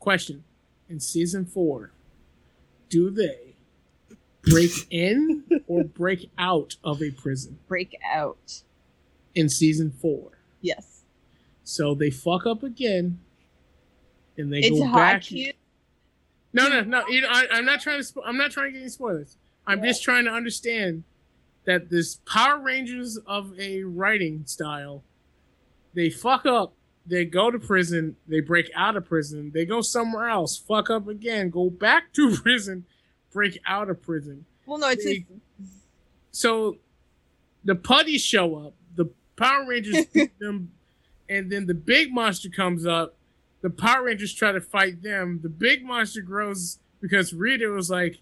Question: 0.00 0.42
In 0.88 0.98
season 0.98 1.46
four, 1.46 1.92
do 2.88 3.10
they 3.10 3.54
break 4.42 4.88
in 4.90 5.44
or 5.68 5.84
break 5.84 6.32
out 6.36 6.74
of 6.82 7.00
a 7.00 7.12
prison? 7.12 7.60
break 7.68 7.96
out. 8.04 8.62
In 9.34 9.48
season 9.48 9.90
four, 9.90 10.32
Yes, 10.60 11.02
so 11.64 11.94
they 11.94 12.10
fuck 12.10 12.46
up 12.46 12.62
again, 12.62 13.20
and 14.36 14.52
they 14.52 14.58
it's 14.58 14.78
go 14.78 14.92
back. 14.92 15.22
to- 15.22 15.52
No, 16.52 16.68
no, 16.68 16.82
no. 16.82 17.06
You 17.06 17.20
know, 17.20 17.28
I, 17.30 17.46
I'm 17.52 17.64
not 17.64 17.80
trying 17.80 18.02
to. 18.02 18.04
Spo- 18.04 18.22
I'm 18.26 18.36
not 18.36 18.50
trying 18.50 18.66
to 18.66 18.72
get 18.72 18.80
any 18.80 18.88
spoilers. 18.88 19.36
I'm 19.66 19.82
just 19.82 20.02
trying 20.02 20.24
to 20.24 20.32
understand 20.32 21.04
that 21.64 21.90
this 21.90 22.16
Power 22.26 22.58
Rangers 22.58 23.18
of 23.18 23.56
a 23.58 23.84
writing 23.84 24.44
style, 24.46 25.04
they 25.94 26.10
fuck 26.10 26.44
up, 26.44 26.72
they 27.06 27.24
go 27.24 27.52
to 27.52 27.58
prison, 27.58 28.16
they 28.26 28.40
break 28.40 28.68
out 28.74 28.96
of 28.96 29.04
prison, 29.06 29.52
they 29.54 29.64
go 29.64 29.80
somewhere 29.80 30.28
else, 30.28 30.56
fuck 30.56 30.90
up 30.90 31.06
again, 31.06 31.50
go 31.50 31.70
back 31.70 32.12
to 32.14 32.34
prison, 32.42 32.84
break 33.32 33.60
out 33.64 33.88
of 33.88 34.02
prison. 34.02 34.44
Well, 34.66 34.78
no, 34.78 34.88
it's 34.88 35.04
They- 35.04 35.24
So 36.32 36.78
the 37.64 37.74
putties 37.76 38.24
show 38.24 38.56
up, 38.56 38.74
Power 39.40 39.66
Rangers 39.66 40.06
beat 40.12 40.38
them, 40.38 40.70
and 41.28 41.50
then 41.50 41.66
the 41.66 41.74
big 41.74 42.12
monster 42.12 42.48
comes 42.48 42.86
up. 42.86 43.14
The 43.62 43.70
Power 43.70 44.04
Rangers 44.04 44.32
try 44.34 44.52
to 44.52 44.60
fight 44.60 45.02
them. 45.02 45.40
The 45.42 45.48
big 45.48 45.84
monster 45.84 46.20
grows 46.22 46.78
because 47.00 47.32
Rita 47.32 47.68
was 47.68 47.90
like, 47.90 48.18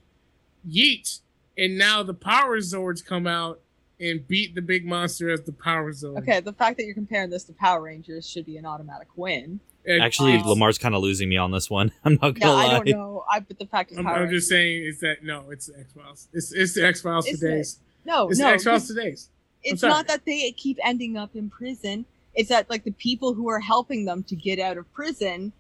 yeet. 0.69 1.21
And 1.57 1.77
now 1.79 2.03
the 2.03 2.15
Power 2.15 2.59
Zords 2.59 3.05
come 3.05 3.27
out 3.27 3.61
and 4.01 4.27
beat 4.29 4.55
the 4.55 4.63
big 4.63 4.85
monster 4.87 5.29
as 5.31 5.43
the 5.43 5.53
Power 5.53 5.93
Zord. 5.93 6.19
okay. 6.19 6.41
The 6.41 6.53
fact 6.53 6.77
that 6.77 6.85
you're 6.87 6.95
comparing 6.95 7.31
this 7.31 7.45
to 7.45 7.53
Power 7.53 7.83
Rangers 7.83 8.29
should 8.29 8.47
be 8.47 8.57
an 8.57 8.65
automatic 8.67 9.09
win. 9.17 9.61
And- 9.85 10.03
Actually, 10.03 10.37
Uh, 10.39 10.45
Lamar's 10.47 10.79
kind 10.79 10.95
of 10.95 11.03
losing 11.03 11.29
me 11.29 11.37
on 11.37 11.51
this 11.51 11.69
one. 11.69 11.91
I'm 12.05 12.15
not 12.23 12.39
gonna 12.39 12.53
I 12.53 12.67
lie. 12.67 12.75
don't 12.85 12.89
know. 12.91 13.25
I 13.31 13.41
but 13.41 13.59
the 13.59 13.67
fact 13.67 13.91
is 13.91 13.99
I'm, 13.99 14.05
Power 14.05 14.17
I'm 14.19 14.31
just 14.31 14.49
saying 14.49 14.85
is 14.85 15.01
that 15.01 15.25
no, 15.25 15.51
it's 15.51 15.67
the 15.67 15.79
X 15.81 15.93
Files. 15.93 16.29
It's 16.33 16.53
it's 16.53 16.75
the 16.75 16.87
X 16.87 17.01
Files 17.01 17.27
Is 17.27 17.41
today's. 17.41 17.79
no, 18.05 18.29
It's 18.29 18.39
no. 18.39 18.47
the 18.49 18.53
X 18.55 18.65
Files 18.65 18.87
today's. 18.87 19.29
It's 19.63 19.83
not 19.83 20.07
that 20.09 20.25
they 20.25 20.51
keep 20.53 20.79
ending 20.83 21.17
up 21.17 21.35
in 21.35 21.51
prison. 21.51 22.05
It's 22.35 22.49
that 22.51 22.71
like 22.71 22.85
the 22.85 22.93
people 22.93 23.35
who 23.35 23.49
are 23.49 23.61
helping 23.61 24.05
them 24.05 24.23
to 24.25 24.37
get 24.37 24.59
out 24.59 24.79
of 24.79 24.93
prison 24.93 25.53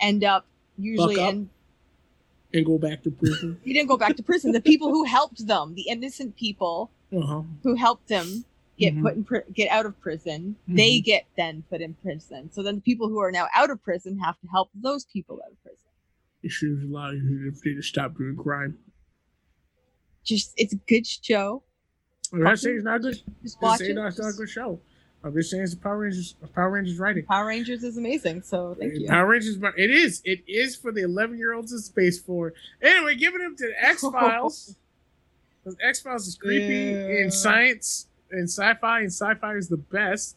end 0.00 0.24
up 0.24 0.46
usually 0.76 1.18
up. 1.20 1.34
And 2.52 2.64
go 2.64 2.78
back 2.78 3.02
to 3.02 3.10
prison. 3.10 3.60
he 3.64 3.72
didn't 3.72 3.88
go 3.88 3.96
back 3.96 4.16
to 4.16 4.22
prison. 4.22 4.52
The 4.52 4.60
people 4.60 4.90
who 4.90 5.04
helped 5.04 5.46
them, 5.46 5.74
the 5.74 5.88
innocent 5.88 6.36
people 6.36 6.90
uh-huh. 7.12 7.42
who 7.62 7.74
helped 7.74 8.08
them 8.08 8.44
get 8.78 8.94
Mhm. 8.94 9.02
put 9.02 9.14
in 9.14 9.24
pri- 9.24 9.42
get 9.52 9.70
out 9.70 9.86
of 9.86 9.98
prison, 10.00 10.56
they 10.68 11.00
get 11.00 11.26
then 11.36 11.64
put 11.70 11.80
in 11.80 11.94
prison. 11.94 12.50
So 12.52 12.62
then 12.62 12.76
the 12.76 12.80
people 12.80 13.08
who 13.08 13.18
are 13.18 13.32
now 13.32 13.48
out 13.54 13.70
of 13.70 13.82
prison 13.82 14.18
have 14.18 14.38
to 14.40 14.46
help 14.48 14.70
those 14.74 15.04
people 15.04 15.40
out 15.44 15.52
of 15.52 15.62
prison. 15.62 15.78
It 16.42 16.50
should 16.50 16.82
allow 16.82 17.10
you 17.10 17.50
to 17.50 17.82
stop 17.82 18.16
doing 18.16 18.36
crime. 18.36 18.78
Just 20.24 20.52
it's 20.56 20.72
a 20.72 20.76
good 20.76 21.06
show. 21.06 21.62
I'm 22.32 22.42
not 22.42 22.58
saying 22.58 22.76
it's 22.76 22.84
not 22.84 23.02
good. 23.02 23.20
Just 23.42 23.60
watch 23.62 23.80
it. 23.80 23.96
it's 23.96 24.18
not 24.18 24.28
a 24.30 24.32
good 24.32 24.48
show. 24.48 24.80
I'm 25.22 25.32
just 25.34 25.50
saying 25.50 25.62
it's 25.62 25.72
a 25.72 25.76
Power 25.78 25.98
Rangers, 25.98 26.34
Power 26.54 26.70
Rangers 26.70 26.98
writing. 26.98 27.24
Power 27.24 27.46
Rangers 27.46 27.82
is 27.82 27.96
amazing. 27.96 28.42
So 28.42 28.76
thank 28.78 28.94
you. 28.94 29.08
Power 29.08 29.26
Rangers, 29.26 29.56
it 29.76 29.90
is. 29.90 30.20
It 30.24 30.40
is 30.46 30.76
for 30.76 30.92
the 30.92 31.02
11 31.02 31.38
year 31.38 31.54
olds 31.54 31.72
in 31.72 31.78
space 31.78 32.20
for. 32.20 32.52
Anyway, 32.82 33.14
giving 33.14 33.40
them 33.40 33.56
to 33.56 33.66
the 33.68 33.74
X 33.88 34.02
Files. 34.02 34.76
Because 35.62 35.78
X 35.82 36.00
Files 36.02 36.26
is 36.26 36.34
creepy 36.34 36.90
Yeah. 36.90 37.22
in 37.24 37.30
science 37.30 38.08
and 38.30 38.44
sci 38.50 38.74
fi, 38.74 39.00
and 39.00 39.08
sci 39.12 39.34
fi 39.34 39.54
is 39.54 39.68
the 39.68 39.78
best. 39.78 40.36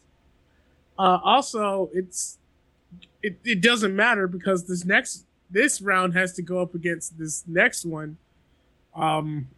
Uh, 0.98 1.18
also, 1.22 1.90
it's 1.92 2.38
it, 3.22 3.38
it 3.44 3.60
doesn't 3.60 3.94
matter 3.94 4.26
because 4.26 4.66
this 4.66 4.84
next 4.86 5.26
this 5.50 5.82
round 5.82 6.14
has 6.14 6.32
to 6.34 6.42
go 6.42 6.60
up 6.62 6.74
against 6.74 7.18
this 7.18 7.44
next 7.46 7.84
one, 7.84 8.16
um, 8.94 9.48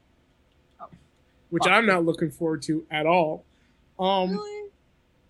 which 1.51 1.67
I'm 1.67 1.87
not 1.87 2.05
looking 2.05 2.31
forward 2.31 2.63
to 2.63 2.87
at 2.91 3.07
all. 3.07 3.45
Um, 3.99 4.31
Really? 4.33 4.71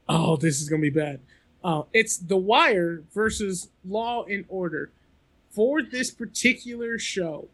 Oh, 0.08 0.36
this 0.36 0.60
is 0.60 0.68
gonna 0.68 0.82
be 0.82 0.90
bad. 0.90 1.20
Uh, 1.62 1.82
it's 1.92 2.16
The 2.16 2.36
Wire 2.36 3.02
versus 3.14 3.68
Law 3.86 4.24
and 4.24 4.44
Order. 4.48 4.90
For 5.50 5.82
this 5.82 6.10
particular 6.10 6.98
show, 6.98 7.48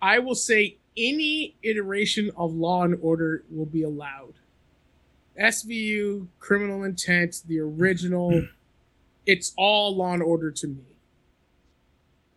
I 0.00 0.18
will 0.20 0.34
say 0.34 0.76
any 0.96 1.54
iteration 1.62 2.30
of 2.36 2.54
Law 2.54 2.84
and 2.84 2.98
Order 3.00 3.42
will 3.50 3.66
be 3.66 3.82
allowed. 3.82 4.34
SVU, 5.40 6.26
Criminal 6.40 6.82
Intent, 6.82 7.42
the 7.46 7.60
original, 7.60 8.48
it's 9.26 9.52
all 9.56 9.94
Law 9.94 10.14
and 10.14 10.22
Order 10.22 10.50
to 10.50 10.66
me. 10.68 10.82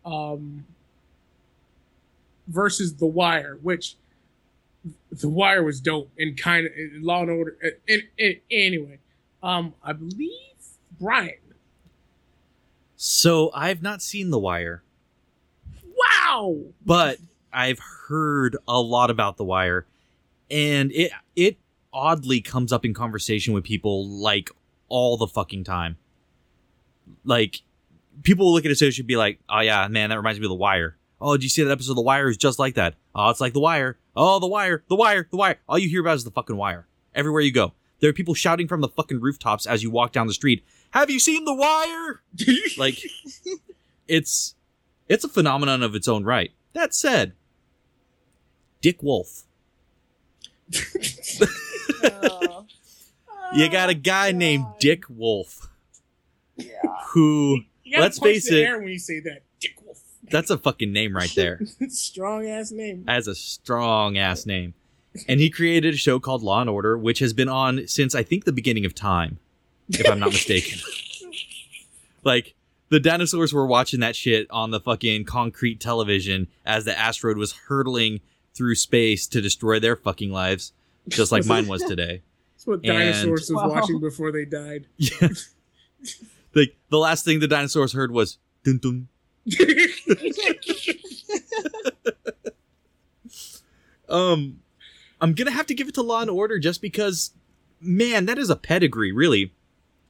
Um, 0.06 0.66
versus 2.48 2.96
The 2.96 3.06
Wire, 3.06 3.58
which 3.62 3.96
The 5.12 5.30
Wire 5.30 5.64
was 5.64 5.80
dope 5.80 6.10
and 6.18 6.38
kind 6.38 6.66
of 6.66 6.72
Law 7.02 7.22
and 7.22 7.30
Order. 7.32 7.56
And, 7.88 8.04
and, 8.18 8.36
anyway, 8.50 9.00
um, 9.44 9.74
I 9.84 9.94
believe 9.94 10.32
Brian. 11.00 11.34
So 12.96 13.52
I've 13.54 13.82
not 13.82 14.02
seen 14.02 14.30
The 14.30 14.40
Wire, 14.40 14.84
Wow. 15.96 16.58
but 16.86 17.18
I've 17.52 17.80
heard 18.08 18.58
a 18.68 18.80
lot 18.80 19.10
about 19.10 19.38
The 19.38 19.44
Wire, 19.44 19.86
and 20.50 20.92
it 20.92 21.12
it 21.36 21.58
oddly 21.94 22.42
comes 22.42 22.72
up 22.72 22.86
in 22.86 22.94
conversation 22.94 23.54
with 23.54 23.64
people 23.64 24.08
like 24.08 24.50
all 24.88 25.18
the 25.18 25.28
fucking 25.28 25.64
time. 25.64 25.98
Like 27.26 27.62
people 28.24 28.46
will 28.46 28.54
look 28.54 28.66
at 28.66 28.72
a 28.72 28.76
show 28.76 28.86
and 28.96 29.08
be 29.08 29.18
like, 29.18 29.40
"Oh 29.50 29.60
yeah, 29.62 29.88
man, 29.88 30.10
that 30.12 30.18
reminds 30.18 30.40
me 30.40 30.46
of 30.46 30.50
The 30.50 30.56
Wire." 30.56 30.96
Oh, 31.20 31.36
did 31.38 31.44
you 31.44 31.50
see 31.50 31.64
that 31.64 31.72
episode 31.72 31.92
of 31.92 31.98
The 31.98 32.02
Wire? 32.04 32.30
Is 32.30 32.38
just 32.38 32.60
like 32.60 32.76
that. 32.76 32.96
Oh, 33.16 33.30
it's 33.30 33.42
like 33.42 33.54
The 33.54 33.60
Wire. 33.60 33.98
Oh, 34.16 34.40
The 34.40 34.48
Wire, 34.48 34.84
The 34.90 34.96
Wire, 34.96 35.28
The 35.30 35.38
Wire. 35.38 35.60
All 35.68 35.78
you 35.80 35.90
hear 35.90 36.02
about 36.02 36.16
is 36.18 36.24
the 36.24 36.32
fucking 36.32 36.58
Wire. 36.58 36.88
Everywhere 37.16 37.42
you 37.42 37.52
go, 37.52 37.74
there 38.00 38.10
are 38.10 38.14
people 38.14 38.34
shouting 38.34 38.68
from 38.68 38.82
the 38.82 38.90
fucking 38.90 39.20
rooftops 39.22 39.66
as 39.66 39.84
you 39.84 39.90
walk 39.92 40.12
down 40.12 40.28
the 40.28 40.34
street. 40.34 40.64
Have 40.92 41.10
you 41.10 41.20
seen 41.20 41.46
The 41.46 41.54
Wire? 41.54 42.22
Like, 42.78 43.00
it's 44.08 44.56
it's 45.08 45.24
a 45.24 45.30
phenomenon 45.30 45.84
of 45.84 45.94
its 45.96 46.08
own 46.08 46.24
right. 46.24 46.52
That 46.74 46.94
said, 46.94 47.34
Dick 48.82 49.02
Wolf. 49.04 49.44
Oh. 52.04 52.66
You 53.54 53.68
got 53.68 53.90
a 53.90 53.94
oh, 53.98 54.00
guy 54.00 54.32
named 54.32 54.66
Dick 54.80 55.04
Wolf 55.10 55.68
Yeah. 56.56 56.68
who 57.08 57.64
You 57.84 57.92
gotta 57.92 58.04
Let's 58.04 58.20
punch 58.20 58.32
face 58.32 58.50
the 58.50 58.62
it. 58.62 58.64
air 58.66 58.80
when 58.80 58.88
you 58.88 58.98
say 58.98 59.20
that. 59.20 59.44
Dick 60.32 60.34
Wolf. 60.34 60.42
that's 60.48 60.50
a 60.50 60.58
fucking 60.58 60.92
name 60.94 61.16
right 61.16 61.32
there. 61.36 61.60
Strong 61.90 62.48
ass 62.48 62.72
name. 62.72 63.04
As 63.08 63.28
a 63.28 63.36
strong 63.36 64.18
ass 64.18 64.46
name. 64.46 64.74
And 65.28 65.40
he 65.40 65.50
created 65.50 65.94
a 65.94 65.98
show 65.98 66.20
called 66.20 66.42
Law 66.42 66.62
and 66.62 66.70
Order, 66.70 66.98
which 66.98 67.20
has 67.20 67.34
been 67.34 67.50
on 67.50 67.88
since 67.88 68.16
I 68.16 68.24
think 68.24 68.46
the 68.46 68.52
beginning 68.54 68.86
of 68.86 68.96
time, 68.96 69.40
if 69.90 70.10
I'm 70.10 70.20
not 70.20 70.30
mistaken. 70.32 70.80
like 72.24 72.56
the 72.90 73.00
dinosaurs 73.00 73.54
were 73.54 73.66
watching 73.66 74.00
that 74.02 74.16
shit 74.16 74.48
on 74.50 74.72
the 74.72 74.80
fucking 74.80 75.26
concrete 75.26 75.80
television 75.80 76.48
as 76.66 76.86
the 76.86 76.98
asteroid 76.98 77.38
was 77.38 77.54
hurtling 77.68 78.22
through 78.54 78.76
space 78.76 79.28
to 79.28 79.42
destroy 79.42 79.80
their 79.80 79.96
fucking 79.96 80.32
lives, 80.32 80.74
just 81.08 81.32
like 81.32 81.46
mine 81.46 81.68
was 81.68 81.84
today. 81.84 82.22
That's 82.56 82.68
what 82.68 82.76
And- 82.76 82.84
dinosaurs 82.84 83.50
was 83.50 83.52
Wow. 83.64 83.70
watching 83.70 84.00
before 84.00 84.32
they 84.32 84.46
died. 84.46 84.88
Yeah. 84.98 85.30
like 86.56 86.76
the 86.90 86.98
last 86.98 87.26
thing 87.26 87.40
the 87.40 87.48
dinosaurs 87.48 87.94
heard 87.94 88.12
was 88.12 88.38
dun 88.64 88.78
dun. 88.78 89.08
Um, 94.10 94.60
I'm 95.22 95.34
gonna 95.34 95.52
have 95.52 95.68
to 95.68 95.74
give 95.74 95.88
it 95.88 95.94
to 95.96 96.02
Law 96.02 96.20
and 96.22 96.30
Order 96.30 96.60
just 96.60 96.82
because, 96.82 97.32
man, 97.80 98.26
that 98.26 98.38
is 98.38 98.50
a 98.50 98.56
pedigree, 98.56 99.12
really. 99.12 99.54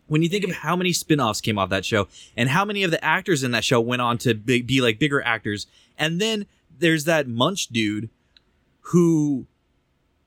When 0.08 0.24
you 0.24 0.28
think 0.30 0.44
of 0.44 0.52
how 0.52 0.76
many 0.76 0.92
spin-offs 0.92 1.40
came 1.40 1.58
off 1.58 1.70
that 1.70 1.86
show 1.86 2.08
and 2.36 2.50
how 2.50 2.66
many 2.66 2.84
of 2.84 2.92
the 2.92 3.04
actors 3.06 3.44
in 3.44 3.52
that 3.52 3.64
show 3.64 3.80
went 3.80 4.02
on 4.02 4.18
to 4.20 4.34
be, 4.34 4.62
be 4.62 4.82
like 4.82 5.00
bigger 5.00 5.22
actors, 5.24 5.68
and 5.98 6.20
then 6.20 6.48
there's 6.80 7.06
that 7.06 7.28
Munch 7.30 7.68
dude 7.68 8.10
who 8.86 9.46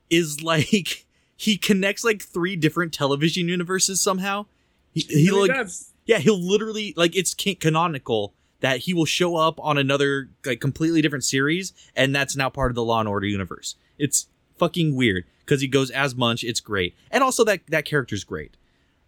is 0.09 0.41
like 0.41 1.05
he 1.35 1.57
connects 1.57 2.03
like 2.03 2.23
three 2.23 2.55
different 2.55 2.93
television 2.93 3.47
universes 3.49 3.99
somehow. 4.01 4.45
He, 4.93 5.01
he 5.01 5.29
Really 5.29 5.49
like 5.49 5.57
does. 5.57 5.91
yeah, 6.05 6.19
he'll 6.19 6.41
literally 6.41 6.93
like 6.95 7.15
it's 7.15 7.33
canonical 7.33 8.33
that 8.61 8.79
he 8.79 8.93
will 8.93 9.05
show 9.05 9.35
up 9.35 9.59
on 9.59 9.77
another 9.77 10.29
like 10.45 10.59
completely 10.59 11.01
different 11.01 11.23
series, 11.23 11.73
and 11.95 12.15
that's 12.15 12.35
now 12.35 12.49
part 12.49 12.71
of 12.71 12.75
the 12.75 12.83
Law 12.83 12.99
and 12.99 13.09
Order 13.09 13.27
universe. 13.27 13.75
It's 13.97 14.27
fucking 14.57 14.95
weird 14.95 15.25
because 15.39 15.61
he 15.61 15.67
goes 15.67 15.91
as 15.91 16.15
Munch. 16.15 16.43
It's 16.43 16.59
great, 16.59 16.95
and 17.11 17.23
also 17.23 17.43
that 17.45 17.61
that 17.69 17.85
character's 17.85 18.23
great. 18.23 18.57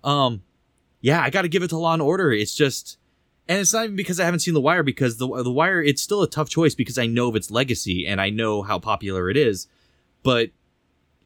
Um, 0.04 0.44
yeah, 1.02 1.22
I 1.22 1.30
got 1.30 1.44
to 1.44 1.48
give 1.48 1.64
it 1.64 1.70
to 1.70 1.78
Law 1.78 1.94
and 1.94 2.02
Order. 2.02 2.32
It's 2.32 2.56
just, 2.56 2.98
and 3.48 3.60
it's 3.60 3.74
not 3.74 3.86
even 3.86 3.96
because 3.96 4.20
I 4.20 4.26
haven't 4.26 4.40
seen 4.42 4.54
The 4.54 4.62
Wire 4.62 4.84
because 4.84 5.18
the 5.18 5.28
The 5.44 5.52
Wire 5.52 5.82
it's 5.82 6.02
still 6.02 6.22
a 6.22 6.30
tough 6.30 6.50
choice 6.50 6.76
because 6.76 6.98
I 6.98 7.06
know 7.08 7.30
of 7.30 7.36
its 7.36 7.50
legacy 7.52 8.06
and 8.08 8.20
I 8.22 8.30
know 8.30 8.62
how 8.62 8.80
popular 8.80 9.30
it 9.30 9.38
is, 9.38 9.68
but 10.24 10.50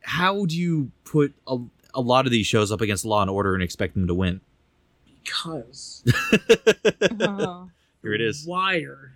how 0.03 0.45
do 0.45 0.57
you 0.57 0.91
put 1.03 1.34
a, 1.47 1.57
a 1.93 2.01
lot 2.01 2.26
of 2.26 2.32
these 2.32 2.47
shows 2.47 2.72
up 2.72 2.82
against 2.82 3.05
Law 3.05 3.22
and 3.22 3.30
Order 3.30 3.53
and 3.53 3.61
expect 3.63 3.93
them 3.93 4.07
to 4.07 4.13
win? 4.15 4.41
Because 5.24 6.03
Oh. 7.19 7.69
Here 8.02 8.14
it 8.14 8.22
is. 8.22 8.45
Wire 8.45 9.14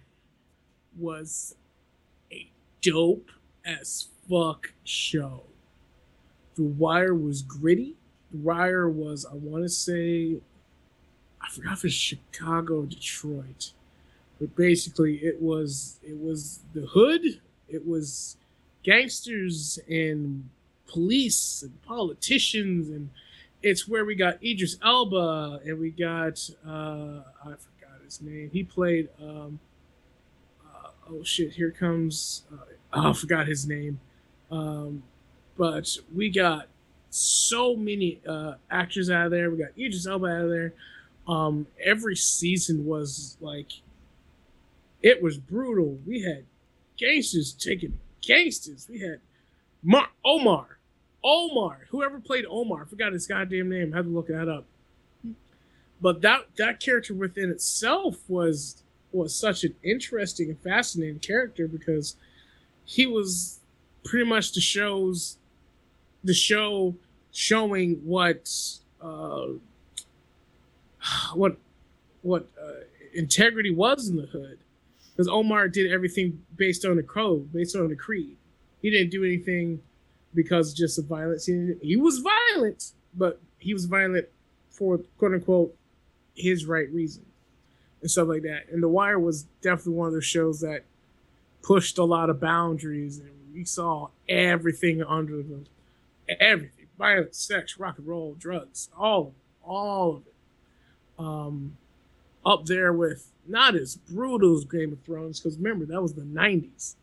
was 0.97 1.55
a 2.31 2.47
dope 2.81 3.31
as 3.65 4.07
fuck 4.29 4.73
show. 4.83 5.43
The 6.55 6.63
Wire 6.63 7.15
was 7.15 7.41
gritty. 7.41 7.95
The 8.31 8.37
Wire 8.37 8.89
was, 8.89 9.25
I 9.25 9.33
want 9.33 9.63
to 9.63 9.69
say, 9.69 10.37
I 11.41 11.49
forgot 11.49 11.73
if 11.73 11.85
it's 11.85 11.93
Chicago 11.93 12.83
Detroit, 12.83 13.71
but 14.39 14.55
basically 14.55 15.17
it 15.17 15.41
was 15.41 15.99
it 16.03 16.19
was 16.19 16.59
the 16.73 16.87
hood. 16.87 17.41
It 17.67 17.87
was 17.87 18.37
gangsters 18.83 19.79
and 19.89 20.49
police 20.87 21.63
and 21.63 21.81
politicians 21.83 22.89
and 22.89 23.09
it's 23.63 23.87
where 23.87 24.05
we 24.05 24.13
got 24.15 24.43
Idris 24.43 24.77
Elba 24.83 25.61
and 25.65 25.79
we 25.79 25.89
got 25.89 26.47
uh 26.65 27.21
I 27.43 27.53
his 28.05 28.21
name. 28.21 28.49
He 28.51 28.63
played 28.63 29.09
um 29.21 29.59
uh, 30.65 30.89
oh 31.09 31.23
shit, 31.23 31.53
here 31.53 31.71
comes 31.71 32.43
uh, 32.53 32.65
oh, 32.93 33.09
I 33.09 33.13
forgot 33.13 33.47
his 33.47 33.67
name. 33.67 33.99
Um 34.51 35.03
but 35.57 35.97
we 36.13 36.29
got 36.29 36.67
so 37.09 37.75
many 37.75 38.21
uh 38.27 38.55
actors 38.69 39.09
out 39.09 39.25
of 39.25 39.31
there. 39.31 39.49
We 39.49 39.57
got 39.57 39.77
Idris 39.77 40.07
Elba 40.07 40.27
out 40.27 40.41
of 40.43 40.49
there. 40.49 40.73
Um 41.27 41.67
every 41.83 42.15
season 42.15 42.85
was 42.85 43.37
like 43.41 43.71
it 45.01 45.21
was 45.21 45.37
brutal. 45.37 45.99
We 46.05 46.21
had 46.21 46.45
gangsters 46.97 47.53
taking 47.53 47.99
gangsters. 48.21 48.87
We 48.89 48.99
had 48.99 49.19
Mar- 49.83 50.09
Omar. 50.23 50.79
Omar. 51.23 51.87
Whoever 51.89 52.19
played 52.19 52.45
Omar, 52.49 52.83
I 52.83 52.85
forgot 52.85 53.13
his 53.13 53.27
goddamn 53.27 53.69
name. 53.69 53.93
I 53.93 53.97
had 53.97 54.05
to 54.05 54.11
look 54.11 54.27
that 54.27 54.49
up. 54.49 54.65
But 56.05 56.21
that 56.21 56.41
that 56.57 56.79
character 56.79 57.15
within 57.15 57.49
itself 57.49 58.17
was 58.27 58.83
was 59.11 59.35
such 59.35 59.63
an 59.63 59.73
interesting 59.81 60.49
and 60.49 60.59
fascinating 60.59 61.17
character 61.17 61.67
because 61.67 62.15
he 62.83 63.07
was 63.07 63.59
pretty 64.03 64.23
much 64.23 64.53
the 64.53 64.61
show's 64.61 65.39
the 66.23 66.35
show 66.35 66.93
showing 67.31 67.95
what 68.03 68.47
uh, 69.01 69.47
what 71.33 71.57
what 72.21 72.49
uh, 72.63 72.81
integrity 73.15 73.71
was 73.71 74.07
in 74.07 74.15
the 74.15 74.27
hood 74.27 74.59
because 75.09 75.27
Omar 75.27 75.69
did 75.69 75.91
everything 75.91 76.39
based 76.55 76.85
on 76.85 76.97
the 76.97 77.03
code, 77.03 77.51
based 77.51 77.75
on 77.75 77.87
the 77.87 77.95
creed. 77.95 78.37
He 78.79 78.91
didn't 78.91 79.09
do 79.09 79.23
anything 79.23 79.81
because 80.35 80.71
just 80.71 80.99
of 80.99 81.05
violence. 81.05 81.47
He, 81.47 81.73
he 81.81 81.95
was 81.95 82.19
violent, 82.19 82.91
but 83.15 83.41
he 83.57 83.73
was 83.73 83.85
violent 83.85 84.27
for 84.69 84.99
quote 85.17 85.33
unquote 85.33 85.75
his 86.35 86.65
right 86.65 86.89
reason 86.91 87.25
and 88.01 88.11
stuff 88.11 88.27
like 88.27 88.43
that. 88.43 88.67
And 88.71 88.83
The 88.83 88.87
Wire 88.89 89.17
was 89.19 89.43
definitely 89.61 89.93
one 89.93 90.07
of 90.07 90.13
those 90.13 90.25
shows 90.25 90.59
that 90.61 90.83
pushed 91.63 91.97
a 91.97 92.03
lot 92.03 92.29
of 92.29 92.39
boundaries, 92.39 93.17
and 93.19 93.31
we 93.53 93.63
saw 93.65 94.09
everything 94.29 95.01
under 95.03 95.41
the 95.41 95.65
everything: 96.39 96.87
violence, 96.97 97.37
sex, 97.37 97.79
rock 97.79 97.97
and 97.97 98.07
roll, 98.07 98.35
drugs, 98.37 98.89
all 98.97 99.21
of 99.21 99.27
it, 99.27 99.33
all 99.63 100.15
of 100.17 100.21
it. 100.27 100.33
Um, 101.17 101.77
up 102.45 102.65
there 102.65 102.91
with 102.93 103.31
not 103.47 103.75
as 103.75 103.95
brutal 103.95 104.55
as 104.57 104.65
Game 104.65 104.91
of 104.91 104.99
Thrones, 105.01 105.39
because 105.39 105.57
remember 105.57 105.85
that 105.85 106.01
was 106.01 106.13
the 106.13 106.21
'90s. 106.21 106.95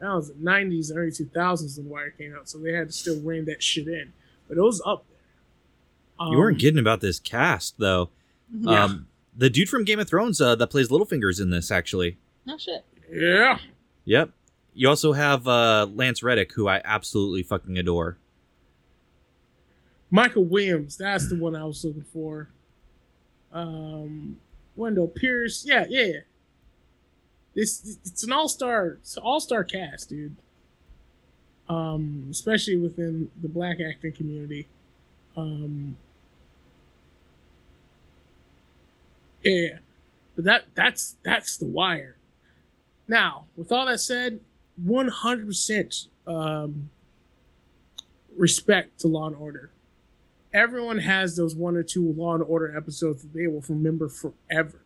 That 0.00 0.14
was 0.14 0.28
the 0.28 0.34
'90s, 0.34 0.90
and 0.90 0.98
early 0.98 1.10
2000s 1.10 1.78
when 1.78 1.88
Wire 1.88 2.10
came 2.10 2.34
out, 2.36 2.48
so 2.48 2.58
they 2.58 2.72
had 2.72 2.88
to 2.88 2.92
still 2.92 3.20
rein 3.20 3.46
that 3.46 3.62
shit 3.62 3.88
in. 3.88 4.12
But 4.48 4.58
it 4.58 4.60
was 4.60 4.82
up 4.84 5.04
there. 5.08 6.28
You 6.30 6.38
weren't 6.38 6.56
Um, 6.56 6.60
kidding 6.60 6.78
about 6.78 7.00
this 7.00 7.18
cast, 7.18 7.78
though. 7.78 8.10
Yeah. 8.56 8.84
Um, 8.84 9.08
the 9.36 9.50
dude 9.50 9.68
from 9.68 9.84
Game 9.84 9.98
of 9.98 10.08
Thrones 10.08 10.40
uh, 10.40 10.54
that 10.56 10.68
plays 10.68 10.88
Littlefinger's 10.88 11.40
in 11.40 11.50
this, 11.50 11.70
actually. 11.70 12.18
No 12.46 12.56
shit. 12.56 12.84
Yeah. 13.10 13.58
Yep. 14.04 14.30
You 14.74 14.88
also 14.88 15.12
have 15.12 15.46
uh, 15.48 15.86
Lance 15.92 16.22
Reddick, 16.22 16.52
who 16.52 16.68
I 16.68 16.80
absolutely 16.84 17.42
fucking 17.42 17.78
adore. 17.78 18.18
Michael 20.10 20.44
Williams, 20.44 20.96
that's 20.96 21.28
the 21.28 21.36
one 21.36 21.56
I 21.56 21.64
was 21.64 21.84
looking 21.84 22.04
for. 22.12 22.48
Um, 23.52 24.38
Wendell 24.76 25.08
Pierce, 25.08 25.64
yeah, 25.66 25.86
yeah. 25.88 26.04
yeah. 26.04 26.18
This 27.54 27.98
it's 28.04 28.24
an 28.24 28.32
all 28.32 28.48
star, 28.48 28.98
it's 29.00 29.16
all 29.16 29.40
star 29.40 29.64
cast, 29.64 30.08
dude. 30.10 30.36
um, 31.68 32.26
especially 32.30 32.76
within 32.76 33.30
the 33.40 33.48
black 33.48 33.78
acting 33.80 34.12
community. 34.12 34.66
Um, 35.36 35.96
yeah, 39.44 39.78
but 40.34 40.44
that 40.44 40.64
that's 40.74 41.16
that's 41.22 41.56
the 41.56 41.66
wire. 41.66 42.16
Now, 43.06 43.44
with 43.56 43.70
all 43.70 43.86
that 43.86 44.00
said, 44.00 44.40
one 44.76 45.08
hundred 45.08 45.46
percent 45.46 46.08
um, 46.26 46.90
respect 48.36 49.00
to 49.00 49.08
Law 49.08 49.26
and 49.26 49.36
Order. 49.36 49.70
Everyone 50.52 50.98
has 50.98 51.36
those 51.36 51.54
one 51.54 51.76
or 51.76 51.82
two 51.82 52.12
Law 52.12 52.34
and 52.34 52.44
Order 52.44 52.76
episodes 52.76 53.22
that 53.22 53.34
they 53.34 53.46
will 53.46 53.64
remember 53.68 54.08
forever. 54.08 54.80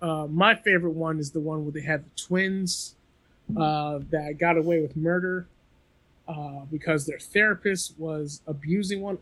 Uh, 0.00 0.26
my 0.30 0.54
favorite 0.54 0.92
one 0.92 1.18
is 1.18 1.32
the 1.32 1.40
one 1.40 1.64
where 1.64 1.72
they 1.72 1.82
had 1.82 2.04
the 2.04 2.10
twins 2.16 2.94
uh, 3.56 3.98
that 4.10 4.38
got 4.38 4.56
away 4.56 4.80
with 4.80 4.96
murder 4.96 5.46
uh, 6.26 6.60
because 6.70 7.06
their 7.06 7.18
therapist 7.18 7.94
was 7.98 8.40
abusing 8.46 9.00
one. 9.02 9.18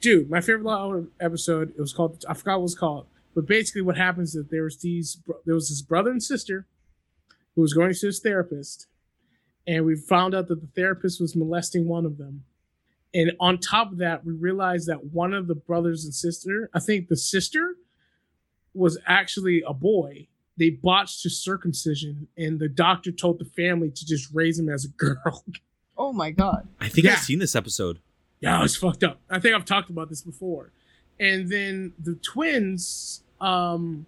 Dude, 0.00 0.30
my 0.30 0.40
favorite 0.40 0.64
Law 0.64 0.84
and 0.84 0.94
Order 0.94 1.06
episode. 1.20 1.70
It 1.70 1.80
was 1.80 1.92
called. 1.92 2.24
I 2.28 2.34
forgot 2.34 2.58
what 2.58 2.60
it 2.60 2.62
was 2.62 2.74
called. 2.76 3.06
But 3.34 3.46
basically, 3.46 3.82
what 3.82 3.96
happens 3.96 4.34
is 4.34 4.46
there 4.46 4.64
was 4.64 4.78
these. 4.78 5.20
There 5.44 5.54
was 5.54 5.68
this 5.68 5.82
brother 5.82 6.10
and 6.10 6.22
sister 6.22 6.66
who 7.54 7.62
was 7.62 7.72
going 7.74 7.92
to 7.92 8.06
this 8.06 8.20
therapist, 8.20 8.86
and 9.66 9.84
we 9.84 9.96
found 9.96 10.34
out 10.34 10.48
that 10.48 10.60
the 10.60 10.68
therapist 10.74 11.20
was 11.20 11.36
molesting 11.36 11.86
one 11.88 12.04
of 12.06 12.18
them. 12.18 12.44
And 13.14 13.32
on 13.40 13.58
top 13.58 13.90
of 13.92 13.98
that, 13.98 14.24
we 14.24 14.32
realized 14.34 14.86
that 14.88 15.06
one 15.06 15.32
of 15.32 15.46
the 15.46 15.54
brothers 15.54 16.04
and 16.04 16.14
sister, 16.14 16.68
I 16.74 16.80
think 16.80 17.08
the 17.08 17.16
sister, 17.16 17.74
was 18.74 18.98
actually 19.06 19.62
a 19.66 19.72
boy. 19.72 20.28
They 20.58 20.70
botched 20.70 21.22
his 21.22 21.40
circumcision, 21.42 22.28
and 22.36 22.58
the 22.58 22.68
doctor 22.68 23.10
told 23.12 23.38
the 23.38 23.44
family 23.44 23.90
to 23.90 24.06
just 24.06 24.28
raise 24.34 24.58
him 24.58 24.68
as 24.68 24.84
a 24.84 24.88
girl. 24.96 25.44
Oh 25.96 26.12
my 26.12 26.30
god. 26.30 26.68
I 26.80 26.88
think 26.88 27.06
Yeah. 27.06 27.12
I've 27.12 27.18
seen 27.20 27.38
this 27.38 27.54
episode. 27.56 28.00
Yeah, 28.40 28.62
it's 28.62 28.76
fucked 28.76 29.02
up. 29.02 29.20
I 29.28 29.40
think 29.40 29.54
I've 29.56 29.64
talked 29.64 29.90
about 29.90 30.08
this 30.10 30.22
before. 30.22 30.70
And 31.20 31.50
then 31.50 31.92
the 31.98 32.14
twins, 32.14 33.22
um, 33.40 34.06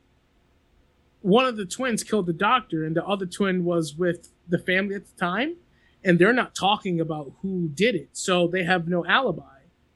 one 1.22 1.44
of 1.44 1.56
the 1.56 1.66
twins 1.66 2.02
killed 2.02 2.26
the 2.26 2.32
doctor, 2.32 2.84
and 2.84 2.94
the 2.94 3.04
other 3.04 3.26
twin 3.26 3.64
was 3.64 3.96
with 3.96 4.28
the 4.48 4.58
family 4.58 4.94
at 4.94 5.06
the 5.06 5.20
time, 5.20 5.56
and 6.04 6.18
they're 6.18 6.32
not 6.32 6.54
talking 6.54 7.00
about 7.00 7.32
who 7.42 7.68
did 7.68 7.94
it. 7.94 8.10
So 8.12 8.46
they 8.46 8.64
have 8.64 8.88
no 8.88 9.04
alibi 9.06 9.44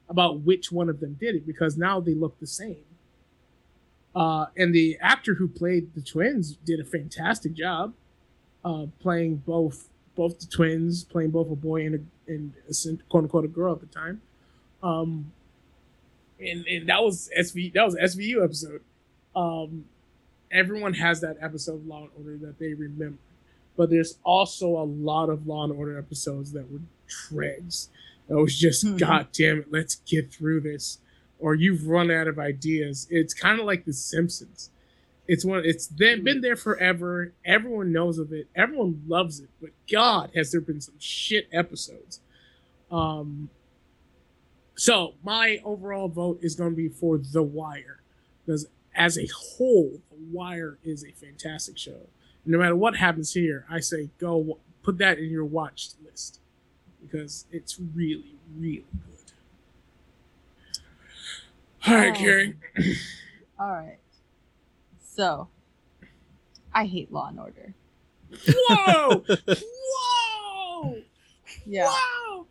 about 0.08 0.40
which 0.40 0.70
one 0.70 0.88
of 0.88 1.00
them 1.00 1.16
did 1.18 1.34
it 1.34 1.46
because 1.46 1.76
now 1.76 2.00
they 2.00 2.14
look 2.14 2.38
the 2.40 2.46
same. 2.46 2.84
Uh, 4.14 4.46
and 4.56 4.74
the 4.74 4.96
actor 5.00 5.34
who 5.34 5.48
played 5.48 5.94
the 5.94 6.00
twins 6.00 6.56
did 6.64 6.78
a 6.78 6.84
fantastic 6.84 7.54
job, 7.54 7.94
uh, 8.64 8.86
playing 9.00 9.36
both 9.36 9.88
both 10.14 10.38
the 10.38 10.46
twins, 10.46 11.02
playing 11.02 11.30
both 11.30 11.50
a 11.50 11.56
boy 11.56 11.84
and 11.84 11.94
a, 12.28 12.32
and 12.32 12.52
a 12.68 13.02
quote 13.08 13.24
unquote 13.24 13.44
a 13.44 13.48
girl 13.48 13.72
at 13.74 13.80
the 13.80 13.86
time. 13.86 14.22
Um, 14.82 15.32
and 16.40 16.66
and 16.66 16.88
that 16.88 17.02
was 17.02 17.30
SV 17.38 17.72
that 17.74 17.84
was 17.84 17.94
SVU 17.96 18.42
episode. 18.44 18.80
Um, 19.36 19.86
everyone 20.50 20.94
has 20.94 21.20
that 21.20 21.36
episode 21.40 21.76
of 21.76 21.86
Law 21.86 22.02
and 22.02 22.10
Order 22.18 22.36
that 22.46 22.58
they 22.58 22.74
remember, 22.74 23.18
but 23.76 23.90
there's 23.90 24.18
also 24.24 24.68
a 24.76 24.84
lot 24.84 25.28
of 25.28 25.46
Law 25.46 25.64
and 25.64 25.72
Order 25.72 25.98
episodes 25.98 26.52
that 26.52 26.70
were 26.70 26.80
treads. 27.08 27.88
That 28.28 28.38
was 28.38 28.58
just 28.58 28.84
Mhm. 28.84 28.98
God 28.98 29.28
damn 29.32 29.58
it, 29.60 29.66
let's 29.72 29.96
get 30.06 30.30
through 30.32 30.60
this, 30.60 30.98
or 31.38 31.54
you've 31.54 31.86
run 31.86 32.10
out 32.10 32.26
of 32.28 32.38
ideas. 32.38 33.06
It's 33.10 33.34
kind 33.34 33.60
of 33.60 33.66
like 33.66 33.84
The 33.84 33.92
Simpsons. 33.92 34.70
It's 35.26 35.42
one. 35.44 35.62
It's 35.64 35.88
been, 35.88 36.22
been 36.22 36.42
there 36.42 36.54
forever. 36.56 37.32
Everyone 37.46 37.92
knows 37.92 38.18
of 38.18 38.30
it. 38.30 38.46
Everyone 38.54 39.02
loves 39.08 39.40
it. 39.40 39.48
But 39.58 39.70
God, 39.90 40.30
has 40.34 40.52
there 40.52 40.60
been 40.60 40.82
some 40.82 40.98
shit 40.98 41.48
episodes? 41.50 42.20
Um. 42.90 43.48
So 44.76 45.14
my 45.22 45.60
overall 45.64 46.08
vote 46.08 46.38
is 46.42 46.54
going 46.54 46.70
to 46.70 46.76
be 46.76 46.88
for 46.88 47.18
The 47.18 47.42
Wire, 47.42 48.00
because 48.44 48.66
as 48.94 49.16
a 49.18 49.26
whole, 49.26 50.00
The 50.10 50.16
Wire 50.32 50.78
is 50.84 51.04
a 51.04 51.12
fantastic 51.12 51.78
show. 51.78 52.08
No 52.44 52.58
matter 52.58 52.76
what 52.76 52.96
happens 52.96 53.32
here, 53.34 53.64
I 53.70 53.80
say 53.80 54.10
go 54.18 54.58
put 54.82 54.98
that 54.98 55.18
in 55.18 55.30
your 55.30 55.44
watched 55.44 55.94
list 56.04 56.40
because 57.00 57.46
it's 57.50 57.78
really, 57.94 58.34
really 58.58 58.84
good. 58.92 59.32
All 61.86 61.94
right, 61.94 62.12
Oh. 62.12 62.18
Carrie. 62.18 62.56
All 63.58 63.70
right. 63.72 63.98
So, 65.00 65.48
I 66.72 66.86
hate 66.86 67.12
Law 67.12 67.28
and 67.28 67.38
Order. 67.38 67.74
Whoa! 68.68 69.24
Whoa! 69.86 70.96
Yeah. 71.66 71.86
Wow! 71.86 72.46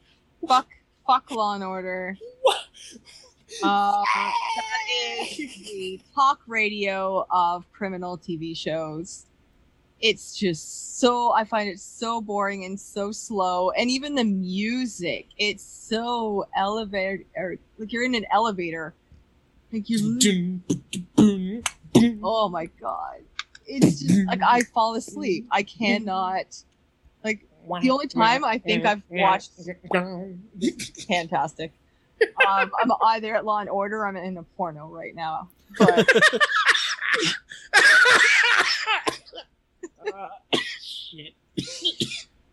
Fuck. 0.47 0.67
Fuck 1.05 1.31
Law 1.31 1.55
and 1.55 1.63
Order. 1.63 2.17
Uh, 3.61 4.03
that 4.03 5.27
is 5.37 5.37
the 5.37 6.01
talk 6.15 6.41
radio 6.47 7.25
of 7.29 7.71
criminal 7.71 8.17
TV 8.17 8.57
shows. 8.57 9.25
It's 10.01 10.35
just 10.35 10.99
so 10.99 11.31
I 11.33 11.43
find 11.43 11.69
it 11.69 11.79
so 11.79 12.19
boring 12.19 12.65
and 12.65 12.79
so 12.79 13.11
slow, 13.11 13.69
and 13.71 13.89
even 13.89 14.15
the 14.15 14.23
music, 14.23 15.27
it's 15.37 15.63
so 15.63 16.47
elevator. 16.57 17.23
Or, 17.37 17.55
like 17.77 17.93
you're 17.93 18.03
in 18.03 18.15
an 18.15 18.25
elevator, 18.31 18.93
like 19.71 19.89
you. 19.89 20.61
Oh 22.23 22.49
my 22.49 22.65
god, 22.81 23.21
it's 23.67 24.01
just 24.01 24.27
like 24.27 24.41
I 24.41 24.61
fall 24.61 24.95
asleep. 24.95 25.47
I 25.51 25.63
cannot. 25.63 26.63
Like 27.66 27.82
the 27.84 27.89
only 27.91 28.07
time 28.07 28.43
I 28.43 28.57
think 28.57 28.86
I've 28.86 29.01
watched 29.09 29.51
fantastic. 31.07 31.72
Um, 32.47 32.72
I'm 32.82 32.91
either 33.05 33.36
at 33.36 33.45
Law 33.45 33.59
and 33.59 33.70
Order. 33.70 33.99
or 34.01 34.07
I'm 34.07 34.16
in 34.18 34.38
a 34.38 34.43
porno 34.43 34.88
right 34.88 35.16
now. 35.16 35.49
But 35.78 36.07
Uh, 40.14 40.28
shit. 40.82 41.34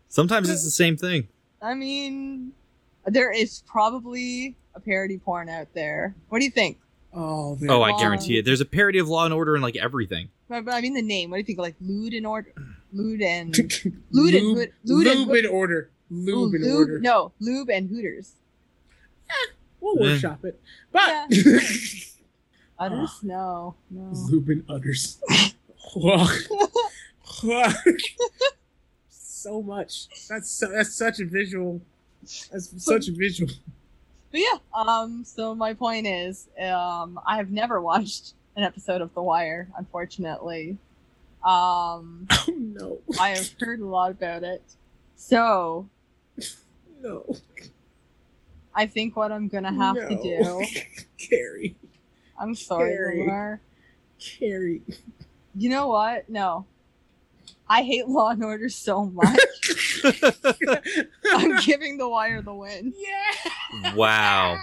Sometimes 0.09 0.49
it's 0.49 0.63
the 0.63 0.69
same 0.71 0.97
thing. 0.97 1.27
I 1.61 1.73
mean, 1.73 2.53
there 3.05 3.31
is 3.31 3.63
probably 3.67 4.55
a 4.75 4.79
parody 4.79 5.17
porn 5.17 5.49
out 5.49 5.67
there. 5.73 6.15
What 6.29 6.39
do 6.39 6.45
you 6.45 6.51
think? 6.51 6.77
Oh. 7.13 7.57
Oh, 7.67 7.81
I 7.81 7.97
guarantee 7.99 8.37
it. 8.37 8.45
There's 8.45 8.61
a 8.61 8.65
parody 8.65 8.99
of 8.99 9.09
Law 9.09 9.25
and 9.25 9.33
Order 9.33 9.55
in 9.55 9.61
like 9.61 9.75
everything. 9.75 10.29
But, 10.47 10.65
but 10.65 10.73
I 10.73 10.81
mean 10.81 10.93
the 10.93 11.01
name. 11.01 11.29
What 11.29 11.37
do 11.37 11.39
you 11.41 11.45
think? 11.45 11.59
Like 11.59 11.75
lewd 11.81 12.13
and 12.13 12.25
order, 12.25 12.53
lewd 12.93 13.21
and 13.21 13.55
lube, 14.11 14.67
and 15.07 15.17
lube 15.27 15.35
in 15.35 15.45
order. 15.45 15.89
Lube 16.09 16.55
in 16.55 16.71
order. 16.71 16.99
No, 16.99 17.31
lube 17.39 17.69
and 17.69 17.89
Hooters. 17.89 18.33
We'll 19.79 19.97
Eh. 20.05 20.11
workshop 20.11 20.43
it. 20.45 20.59
But 20.91 21.31
Others? 22.79 23.19
No, 23.23 23.75
no. 23.89 24.09
lube 24.13 24.49
and 24.49 24.63
udders. 24.69 25.19
So 29.09 29.61
much. 29.61 30.07
That's 30.29 30.49
so, 30.49 30.67
that's 30.69 30.93
such 30.93 31.19
a 31.19 31.25
visual. 31.25 31.81
That's 32.51 32.83
such 32.83 33.07
a 33.07 33.11
visual. 33.11 33.51
But 34.31 34.39
yeah, 34.41 34.57
um, 34.73 35.23
so 35.25 35.53
my 35.55 35.73
point 35.73 36.07
is, 36.07 36.47
um, 36.59 37.19
I 37.25 37.37
have 37.37 37.51
never 37.51 37.81
watched 37.81 38.33
an 38.55 38.63
episode 38.63 39.01
of 39.01 39.13
The 39.13 39.21
Wire, 39.21 39.67
unfortunately. 39.77 40.77
Um, 41.43 42.27
Oh 42.31 42.45
no. 42.57 42.99
I 43.19 43.29
have 43.29 43.49
heard 43.59 43.79
a 43.81 43.85
lot 43.85 44.11
about 44.11 44.43
it. 44.43 44.63
So 45.15 45.89
No. 47.01 47.25
I 48.75 48.85
think 48.87 49.15
what 49.15 49.31
I'm 49.31 49.47
gonna 49.47 49.73
have 49.73 49.95
to 49.95 50.15
do. 50.21 50.65
Carrie. 51.17 51.75
I'm 52.39 52.55
sorry, 52.55 52.91
Carrie. 52.91 53.19
Lamar. 53.21 53.61
Carrie. 54.19 54.81
You 55.55 55.69
know 55.69 55.87
what? 55.89 56.29
No. 56.29 56.65
I 57.67 57.83
hate 57.83 58.07
Law 58.07 58.29
and 58.29 58.43
Order 58.43 58.69
so 58.69 59.05
much. 59.05 59.39
I'm 61.33 61.57
giving 61.61 61.97
The 61.97 62.07
Wire 62.07 62.41
the 62.41 62.53
win. 62.53 62.93
yeah. 62.97 63.93
Wow. 63.95 64.57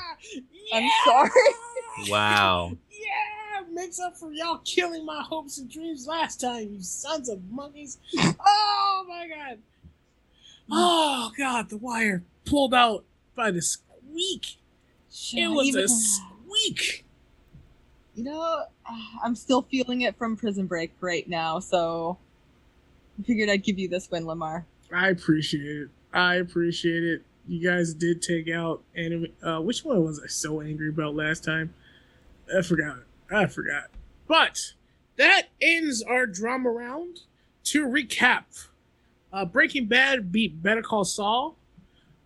I'm 0.73 0.89
sorry. 1.05 1.31
Wow. 2.09 2.73
Yeah, 2.91 3.07
makes 3.79 4.01
up 4.01 4.17
for 4.17 4.33
y'all 4.33 4.59
killing 4.65 5.05
my 5.07 5.23
hopes 5.23 5.59
and 5.59 5.71
dreams 5.71 6.07
last 6.09 6.41
time, 6.41 6.69
you 6.75 6.83
sons 6.83 7.29
of 7.29 7.41
monkeys. 7.51 7.99
Oh 8.21 9.05
my 9.09 9.29
god. 9.29 9.59
Oh 10.71 11.31
god, 11.39 11.69
the 11.71 11.77
wire 11.77 12.25
pulled 12.45 12.75
out 12.75 13.05
by 13.37 13.51
the 13.53 13.63
squeak. 13.63 14.57
It 15.35 15.49
was 15.49 15.69
Even- 15.69 15.85
a 15.85 15.89
squeak. 15.89 17.05
You 18.17 18.25
know, 18.25 18.65
I'm 19.23 19.37
still 19.37 19.63
feeling 19.63 20.01
it 20.03 20.17
from 20.19 20.37
Prison 20.37 20.67
Break 20.67 20.93
right 21.01 21.27
now, 21.29 21.61
so 21.61 22.19
I 23.19 23.23
figured 23.23 23.49
I'd 23.49 23.63
give 23.63 23.79
you 23.79 23.87
this 23.89 24.11
win, 24.11 24.27
Lamar. 24.27 24.67
I 24.93 25.09
appreciate 25.11 25.83
it. 25.83 25.89
I 26.13 26.35
appreciate 26.37 27.05
it. 27.05 27.23
You 27.47 27.67
guys 27.71 27.95
did 27.95 28.21
take 28.21 28.51
out 28.51 28.83
anime. 28.97 29.29
Uh, 29.41 29.61
which 29.61 29.85
one 29.85 30.05
was 30.05 30.21
I 30.21 30.27
so 30.27 30.61
angry 30.61 30.89
about 30.89 31.15
last 31.15 31.45
time? 31.45 31.73
I 32.55 32.63
forgot. 32.63 32.99
I 33.31 33.47
forgot. 33.47 33.91
But 34.27 34.73
that 35.17 35.49
ends 35.61 36.03
our 36.03 36.27
drama 36.27 36.71
round. 36.71 37.21
To 37.65 37.87
recap, 37.87 38.45
uh, 39.31 39.45
Breaking 39.45 39.87
Bad 39.87 40.33
beat 40.33 40.63
Better 40.63 40.81
Call 40.81 41.05
Saul. 41.05 41.57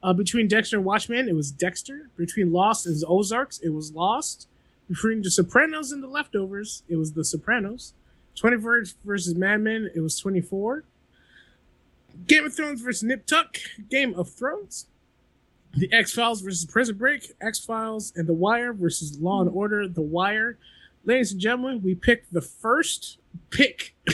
Uh, 0.03 0.13
between 0.13 0.47
Dexter 0.47 0.77
and 0.77 0.85
Watchmen, 0.85 1.29
it 1.29 1.35
was 1.35 1.51
Dexter. 1.51 2.11
Between 2.17 2.53
Lost 2.53 2.87
and 2.87 3.03
Ozarks, 3.07 3.59
it 3.59 3.71
was 3.71 3.93
Lost. 3.93 4.47
Between 4.89 5.23
The 5.23 5.31
Sopranos 5.31 5.91
and 5.91 6.03
The 6.03 6.07
Leftovers, 6.09 6.83
it 6.89 6.97
was 6.97 7.13
The 7.13 7.25
Sopranos. 7.25 7.95
24 8.37 8.85
versus 9.05 9.35
Mad 9.35 9.61
Men, 9.61 9.91
it 9.95 10.01
was 10.01 10.19
24. 10.19 10.85
Game 12.27 12.45
of 12.45 12.55
Thrones 12.55 12.81
versus 12.81 13.03
Nip 13.03 13.27
Tuck, 13.27 13.57
Game 13.91 14.15
of 14.15 14.31
Thrones. 14.31 14.87
The 15.75 15.93
X 15.93 16.13
Files 16.13 16.43
versus 16.43 16.67
Prison 16.67 16.97
Break, 16.97 17.33
X 17.41 17.59
Files, 17.59 18.13
and 18.15 18.29
The 18.29 18.35
Wire 18.35 18.73
versus 18.73 19.19
Law 19.19 19.41
and 19.41 19.51
Order, 19.51 19.89
The 19.89 20.03
Wire. 20.03 20.59
Ladies 21.05 21.33
and 21.33 21.41
gentlemen, 21.41 21.83
we 21.83 21.95
picked 21.95 22.33
the 22.33 22.41
first 22.41 23.19
pick, 23.51 23.95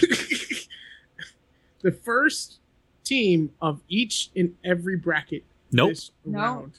the 1.82 1.92
first 1.92 2.60
team 3.04 3.52
of 3.60 3.80
each 3.88 4.30
and 4.34 4.54
every 4.64 4.96
bracket. 4.96 5.44
Nope. 5.70 5.90
this 5.90 6.10
No. 6.24 6.70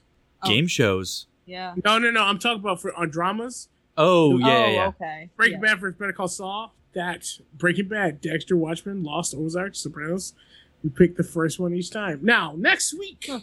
Oh. 0.43 0.47
Game 0.47 0.67
shows. 0.67 1.27
Yeah. 1.45 1.75
No, 1.83 1.97
no, 1.99 2.11
no. 2.11 2.23
I'm 2.23 2.39
talking 2.39 2.59
about 2.59 2.81
for 2.81 2.93
on 2.95 3.09
dramas. 3.09 3.69
Oh 3.97 4.37
yeah, 4.37 4.45
oh, 4.45 4.49
yeah, 4.49 4.67
yeah. 4.71 4.87
okay. 4.87 5.29
Breaking 5.35 5.59
Yeah. 5.61 5.73
Bad 5.73 5.81
versus 5.81 5.97
Better 5.99 6.13
Call 6.13 6.27
Saul. 6.27 6.73
That 6.93 7.25
Breaking 7.55 7.87
Bad, 7.87 8.21
Dexter, 8.21 8.55
Watchmen, 8.55 9.03
Lost, 9.03 9.35
Ozark, 9.35 9.75
Sopranos. 9.75 10.33
We 10.83 10.89
picked 10.89 11.17
the 11.17 11.23
first 11.23 11.59
one 11.59 11.73
each 11.73 11.91
time. 11.91 12.19
Now, 12.23 12.53
next 12.57 12.93
week, 12.97 13.25
Huh. 13.27 13.41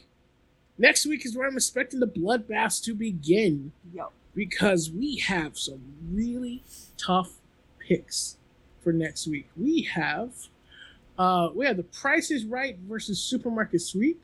next 0.78 1.04
week 1.06 1.24
is 1.26 1.36
where 1.36 1.46
I'm 1.46 1.56
expecting 1.56 2.00
the 2.00 2.06
bloodbaths 2.06 2.82
to 2.84 2.94
begin 2.94 3.72
Yo. 3.92 4.10
Because 4.36 4.90
we 4.90 5.16
have 5.16 5.56
some 5.58 5.80
really 6.12 6.62
tough 6.98 7.38
picks 7.78 8.36
for 8.84 8.92
next 8.92 9.26
week. 9.26 9.48
We 9.56 9.88
have, 9.94 10.30
uh, 11.18 11.48
we 11.54 11.64
have 11.64 11.78
the 11.78 11.82
Price 11.82 12.30
is 12.30 12.44
Right 12.44 12.78
versus 12.86 13.18
Supermarket 13.18 13.80
Sweep, 13.80 14.22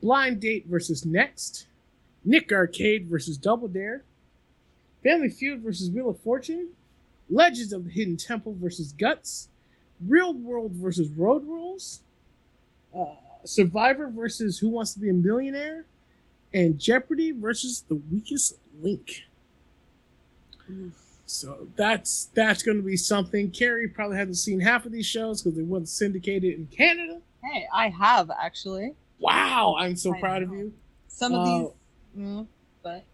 Blind 0.00 0.40
Date 0.40 0.66
versus 0.68 1.04
Next, 1.04 1.66
Nick 2.24 2.52
Arcade 2.52 3.08
versus 3.08 3.36
Double 3.36 3.66
Dare, 3.66 4.04
Family 5.02 5.28
Feud 5.28 5.62
versus 5.62 5.90
Wheel 5.90 6.08
of 6.08 6.20
Fortune, 6.20 6.68
Legends 7.28 7.72
of 7.72 7.84
the 7.84 7.90
Hidden 7.90 8.18
Temple 8.18 8.54
versus 8.56 8.92
Guts, 8.92 9.48
Real 10.06 10.32
World 10.32 10.72
versus 10.72 11.08
Road 11.08 11.44
Rules, 11.44 12.02
uh, 12.96 13.16
Survivor 13.42 14.08
versus 14.08 14.60
Who 14.60 14.68
Wants 14.68 14.94
to 14.94 15.00
Be 15.00 15.10
a 15.10 15.12
Millionaire, 15.12 15.86
and 16.54 16.78
Jeopardy 16.78 17.32
versus 17.32 17.84
The 17.88 17.96
Weakest 17.96 18.54
Link. 18.80 19.24
So 21.26 21.68
that's 21.76 22.26
that's 22.34 22.62
going 22.62 22.76
to 22.78 22.82
be 22.82 22.96
something. 22.96 23.50
Carrie 23.50 23.88
probably 23.88 24.16
hasn't 24.16 24.36
seen 24.36 24.60
half 24.60 24.86
of 24.86 24.92
these 24.92 25.06
shows 25.06 25.42
because 25.42 25.56
they 25.56 25.62
weren't 25.62 25.88
syndicated 25.88 26.54
in 26.54 26.66
Canada. 26.66 27.20
Hey, 27.42 27.66
I 27.74 27.88
have 27.88 28.30
actually 28.30 28.94
Wow, 29.18 29.76
I'm 29.78 29.96
so 29.96 30.14
I 30.14 30.20
proud 30.20 30.42
of 30.42 30.52
you. 30.52 30.72
some 31.08 31.34
of 31.34 31.40
Uh, 31.40 31.58
these, 31.58 31.70
mm, 32.24 32.46
but 32.82 33.04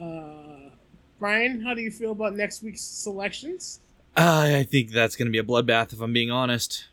Uh, 0.00 0.70
Brian, 1.18 1.60
how 1.60 1.74
do 1.74 1.80
you 1.80 1.90
feel 1.90 2.12
about 2.12 2.34
next 2.36 2.62
week's 2.62 2.80
selections? 2.82 3.80
Uh, 4.16 4.44
I 4.58 4.62
think 4.64 4.90
that's 4.90 5.16
gonna 5.16 5.30
be 5.30 5.38
a 5.38 5.44
bloodbath 5.44 5.92
if 5.92 6.00
I'm 6.00 6.12
being 6.12 6.30
honest. 6.30 6.86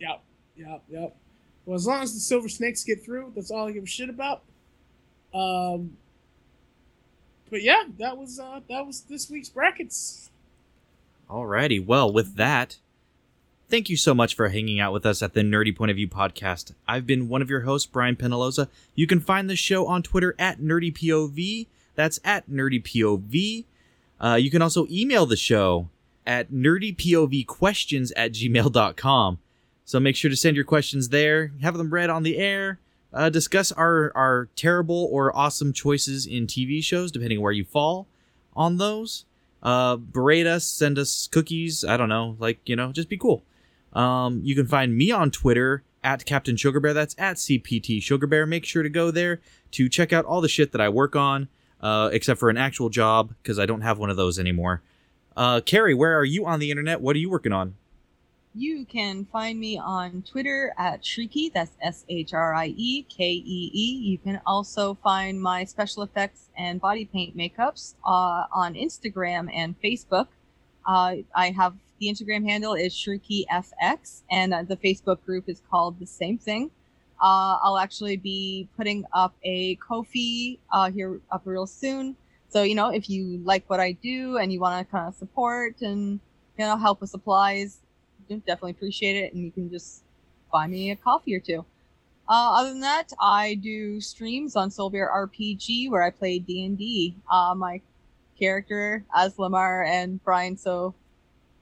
Yep, 0.00 0.22
yep, 0.56 0.82
yep. 0.90 1.16
Well, 1.66 1.76
as 1.76 1.86
long 1.86 2.02
as 2.02 2.14
the 2.14 2.20
Silver 2.20 2.48
Snakes 2.48 2.84
get 2.84 3.02
through, 3.04 3.32
that's 3.34 3.50
all 3.50 3.68
I 3.68 3.72
give 3.72 3.84
a 3.84 3.86
shit 3.86 4.08
about. 4.08 4.42
Um, 5.34 5.96
but 7.50 7.62
yeah, 7.62 7.84
that 7.98 8.16
was 8.16 8.38
uh, 8.38 8.60
that 8.68 8.86
was 8.86 9.02
this 9.02 9.30
week's 9.30 9.48
brackets. 9.48 10.30
Alrighty, 11.28 11.84
well, 11.84 12.12
with 12.12 12.36
that, 12.36 12.78
thank 13.68 13.88
you 13.88 13.96
so 13.96 14.14
much 14.14 14.34
for 14.34 14.48
hanging 14.48 14.80
out 14.80 14.92
with 14.92 15.06
us 15.06 15.22
at 15.22 15.34
the 15.34 15.42
Nerdy 15.42 15.76
Point 15.76 15.90
of 15.90 15.96
View 15.96 16.08
podcast. 16.08 16.72
I've 16.88 17.06
been 17.06 17.28
one 17.28 17.42
of 17.42 17.50
your 17.50 17.60
hosts, 17.60 17.86
Brian 17.86 18.16
Penaloza. 18.16 18.68
You 18.94 19.06
can 19.06 19.20
find 19.20 19.48
the 19.48 19.56
show 19.56 19.86
on 19.86 20.02
Twitter 20.02 20.34
at 20.38 20.60
NerdyPOV. 20.60 21.66
That's 21.94 22.18
at 22.24 22.50
NerdyPOV. 22.50 23.64
Uh, 24.20 24.34
you 24.34 24.50
can 24.50 24.60
also 24.60 24.86
email 24.90 25.24
the 25.24 25.36
show 25.36 25.88
at 26.26 26.50
nerdypovquestions 26.50 28.12
at 28.16 28.32
gmail.com. 28.32 29.38
So 29.84 29.98
make 30.00 30.16
sure 30.16 30.30
to 30.30 30.36
send 30.36 30.56
your 30.56 30.64
questions 30.64 31.08
there, 31.08 31.52
have 31.62 31.76
them 31.76 31.90
read 31.90 32.10
on 32.10 32.22
the 32.22 32.38
air, 32.38 32.78
uh, 33.12 33.28
discuss 33.28 33.72
our, 33.72 34.12
our 34.14 34.48
terrible 34.56 35.08
or 35.10 35.36
awesome 35.36 35.72
choices 35.72 36.26
in 36.26 36.46
TV 36.46 36.82
shows, 36.82 37.10
depending 37.10 37.40
where 37.40 37.52
you 37.52 37.64
fall 37.64 38.06
on 38.54 38.76
those. 38.76 39.24
Uh 39.62 39.96
berate 39.96 40.46
us 40.46 40.64
send 40.64 40.98
us 40.98 41.26
cookies 41.26 41.84
i 41.84 41.94
don't 41.94 42.08
know 42.08 42.34
like 42.38 42.66
you 42.66 42.74
know 42.74 42.92
just 42.92 43.10
be 43.10 43.18
cool. 43.18 43.42
Um 43.92 44.40
you 44.42 44.54
can 44.54 44.66
find 44.66 44.96
me 44.96 45.10
on 45.10 45.30
twitter 45.30 45.82
at 46.02 46.24
captain 46.24 46.56
sugar 46.56 46.80
bear 46.80 46.94
that's 46.94 47.14
at 47.18 47.36
cpt 47.36 48.02
sugar 48.02 48.26
bear 48.26 48.46
make 48.46 48.64
sure 48.64 48.82
to 48.82 48.88
go 48.88 49.10
there 49.10 49.40
to 49.72 49.86
check 49.90 50.14
out 50.14 50.24
all 50.24 50.40
the 50.40 50.48
shit 50.48 50.72
that 50.72 50.80
i 50.80 50.88
work 50.88 51.14
on 51.14 51.46
uh 51.82 52.08
except 52.10 52.40
for 52.40 52.48
an 52.48 52.56
actual 52.56 52.88
job 52.88 53.34
because 53.42 53.58
i 53.58 53.66
don't 53.66 53.82
have 53.82 53.98
one 53.98 54.08
of 54.08 54.16
those 54.16 54.38
anymore. 54.38 54.80
Uh 55.36 55.60
carrie 55.60 55.92
where 55.92 56.18
are 56.18 56.24
you 56.24 56.46
on 56.46 56.58
the 56.58 56.70
internet? 56.70 57.02
What 57.02 57.14
are 57.14 57.18
you 57.18 57.28
working 57.28 57.52
on 57.52 57.74
you 58.54 58.84
can 58.84 59.24
find 59.26 59.58
me 59.60 59.78
on 59.78 60.22
Twitter 60.22 60.74
at 60.76 61.02
Shrieky. 61.02 61.52
That's 61.52 61.70
S 61.80 62.04
H 62.08 62.34
R 62.34 62.54
I 62.54 62.74
E 62.76 63.02
K 63.02 63.32
E 63.32 63.70
E. 63.72 63.98
You 64.02 64.18
can 64.18 64.40
also 64.44 64.94
find 64.94 65.40
my 65.40 65.64
special 65.64 66.02
effects 66.02 66.48
and 66.56 66.80
body 66.80 67.04
paint 67.04 67.36
makeups 67.36 67.94
uh, 68.04 68.44
on 68.52 68.74
Instagram 68.74 69.48
and 69.54 69.80
Facebook. 69.80 70.26
Uh, 70.84 71.16
I 71.34 71.50
have 71.50 71.74
the 72.00 72.08
Instagram 72.08 72.48
handle 72.48 72.74
is 72.74 72.94
ShriekyFX, 72.94 74.22
and 74.30 74.54
uh, 74.54 74.62
the 74.62 74.76
Facebook 74.76 75.24
group 75.24 75.48
is 75.48 75.62
called 75.70 76.00
the 76.00 76.06
same 76.06 76.38
thing. 76.38 76.70
Uh, 77.22 77.58
I'll 77.62 77.78
actually 77.78 78.16
be 78.16 78.66
putting 78.76 79.04
up 79.12 79.34
a 79.44 79.76
Ko-fi 79.76 80.58
uh, 80.72 80.90
here 80.90 81.20
up 81.30 81.42
real 81.44 81.66
soon. 81.66 82.16
So 82.48 82.64
you 82.64 82.74
know, 82.74 82.88
if 82.88 83.08
you 83.08 83.40
like 83.44 83.68
what 83.68 83.78
I 83.78 83.92
do 83.92 84.38
and 84.38 84.52
you 84.52 84.58
want 84.58 84.84
to 84.84 84.90
kind 84.90 85.06
of 85.06 85.14
support 85.14 85.82
and 85.82 86.18
you 86.58 86.64
know 86.64 86.76
help 86.76 87.00
with 87.00 87.10
supplies, 87.10 87.80
definitely 88.38 88.72
appreciate 88.72 89.16
it 89.16 89.34
and 89.34 89.44
you 89.44 89.50
can 89.50 89.70
just 89.70 90.02
buy 90.52 90.66
me 90.66 90.90
a 90.90 90.96
coffee 90.96 91.34
or 91.34 91.40
two. 91.40 91.64
Uh, 92.28 92.52
other 92.60 92.68
than 92.70 92.80
that 92.80 93.12
i 93.20 93.54
do 93.54 94.00
streams 94.00 94.54
on 94.54 94.70
soul 94.70 94.88
bear 94.88 95.10
rpg 95.12 95.90
where 95.90 96.02
i 96.02 96.10
play 96.10 96.38
d&d 96.38 97.16
uh, 97.28 97.52
my 97.56 97.80
character 98.38 99.04
as 99.16 99.36
lamar 99.36 99.82
and 99.82 100.22
brian 100.22 100.56
so 100.56 100.94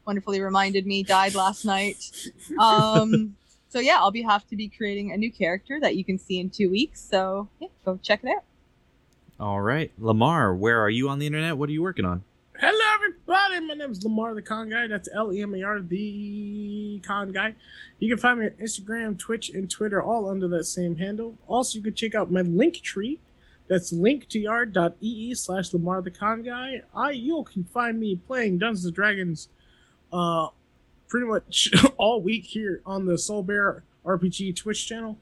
wonderfully 0.09 0.41
reminded 0.41 0.87
me 0.87 1.03
died 1.03 1.35
last 1.35 1.67
night. 1.67 2.11
Um, 2.59 3.37
so 3.69 3.79
yeah 3.79 3.99
i'll 3.99 4.11
be 4.11 4.23
have 4.23 4.47
to 4.49 4.57
be 4.57 4.67
creating 4.67 5.13
a 5.13 5.17
new 5.17 5.31
character 5.31 5.79
that 5.81 5.97
you 5.97 6.05
can 6.05 6.19
see 6.19 6.39
in 6.39 6.49
two 6.49 6.71
weeks. 6.71 7.01
So 7.01 7.49
yeah 7.61 7.69
go 7.85 8.01
check 8.03 8.21
it 8.25 8.31
out. 8.31 8.43
All 9.39 9.61
right. 9.61 9.93
Lamar 9.99 10.55
where 10.55 10.81
are 10.81 10.89
you 10.89 11.11
on 11.11 11.19
the 11.19 11.27
internet? 11.27 11.59
What 11.59 11.69
are 11.69 11.73
you 11.73 11.83
working 11.83 12.07
on 12.07 12.25
Hello, 12.61 12.73
everybody. 12.95 13.61
My 13.61 13.75
name 13.75 13.93
is 13.93 14.03
Lamar 14.03 14.35
the 14.35 14.43
Con 14.43 14.69
Guy. 14.69 14.89
That's 14.89 15.09
L 15.15 15.33
E 15.33 15.43
M 15.43 15.55
A 15.55 15.63
R, 15.63 15.81
the 15.81 17.01
Con 17.07 17.31
Guy. 17.31 17.55
You 18.01 18.09
can 18.09 18.19
find 18.19 18.41
me 18.41 18.47
on 18.47 18.53
Instagram, 18.55 19.17
Twitch, 19.17 19.51
and 19.51 19.71
Twitter, 19.71 20.03
all 20.03 20.29
under 20.29 20.49
that 20.49 20.65
same 20.65 20.97
handle. 20.97 21.39
Also, 21.47 21.79
you 21.79 21.85
can 21.85 21.95
check 21.95 22.17
out 22.17 22.33
my 22.33 22.43
Linktree. 22.43 23.19
That's 23.69 23.93
linktr.ee 23.93 25.35
slash 25.37 25.73
Lamar 25.73 26.03
the 26.03 26.11
Con 26.11 26.43
Guy. 26.43 26.83
I 26.93 27.13
you 27.13 27.45
can 27.45 27.63
find 27.63 28.01
me 28.01 28.17
playing 28.17 28.59
Dungeons 28.59 28.87
and 28.87 28.95
Dragons, 28.95 29.49
uh, 30.13 30.49
pretty 31.07 31.29
much 31.29 31.71
all 31.97 32.21
week 32.21 32.45
here 32.45 32.83
on 32.85 33.07
the 33.07 33.19
Soul 33.19 33.45
Bear 33.45 33.85
RPG 34.05 34.57
Twitch 34.57 34.85
channel, 34.85 35.17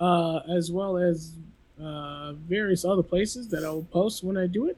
uh, 0.00 0.38
as 0.38 0.72
well 0.72 0.96
as 0.96 1.34
uh, 1.80 2.32
various 2.32 2.84
other 2.84 3.04
places 3.04 3.46
that 3.50 3.64
I'll 3.64 3.86
post 3.92 4.24
when 4.24 4.36
I 4.36 4.48
do 4.48 4.66
it. 4.66 4.76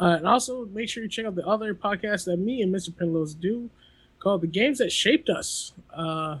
Uh, 0.00 0.16
and 0.18 0.26
also 0.26 0.66
make 0.66 0.88
sure 0.88 1.02
you 1.02 1.08
check 1.08 1.24
out 1.24 1.34
the 1.34 1.46
other 1.46 1.74
podcast 1.74 2.24
that 2.24 2.38
me 2.38 2.62
and 2.62 2.74
Mr. 2.74 2.90
Penlos 2.90 3.38
do 3.38 3.70
called 4.18 4.40
The 4.40 4.46
Games 4.46 4.78
That 4.78 4.90
Shaped 4.90 5.28
Us. 5.28 5.72
Uh, 5.92 6.38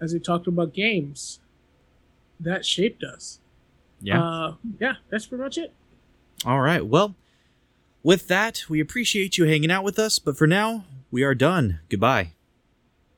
as 0.00 0.12
we 0.12 0.18
talked 0.18 0.48
about 0.48 0.74
games 0.74 1.38
that 2.40 2.66
shaped 2.66 3.04
us. 3.04 3.38
yeah 4.00 4.20
Uh, 4.20 4.54
yeah, 4.80 4.94
that's 5.10 5.26
pretty 5.26 5.44
much 5.44 5.56
it. 5.58 5.72
All 6.44 6.60
right. 6.60 6.84
Well, 6.84 7.14
with 8.02 8.26
that, 8.26 8.64
we 8.68 8.80
appreciate 8.80 9.38
you 9.38 9.44
hanging 9.44 9.70
out 9.70 9.84
with 9.84 9.98
us, 9.98 10.18
but 10.18 10.36
for 10.36 10.48
now, 10.48 10.84
we 11.12 11.22
are 11.22 11.36
done. 11.36 11.78
Goodbye. 11.88 12.32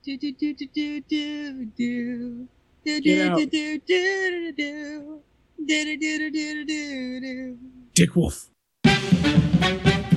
do 0.04 0.18
do 0.18 0.30
do 0.32 0.52
do 0.52 0.66
do 0.66 1.00
do 1.00 1.64
do 1.64 2.48
do 2.84 3.00
Get 3.00 3.28
out. 3.30 3.38
do 3.38 3.46
do 3.46 3.78
do 3.78 4.52
do 4.52 4.52
do 4.52 4.52
do 4.52 5.22
do 5.66 5.96
do 5.96 5.96
do 5.96 6.30
do 6.30 6.64
do 6.66 7.20
do 7.20 7.58
Dick 7.94 8.14
Wolf. 8.14 8.50
Thank 8.84 10.12
you. 10.12 10.13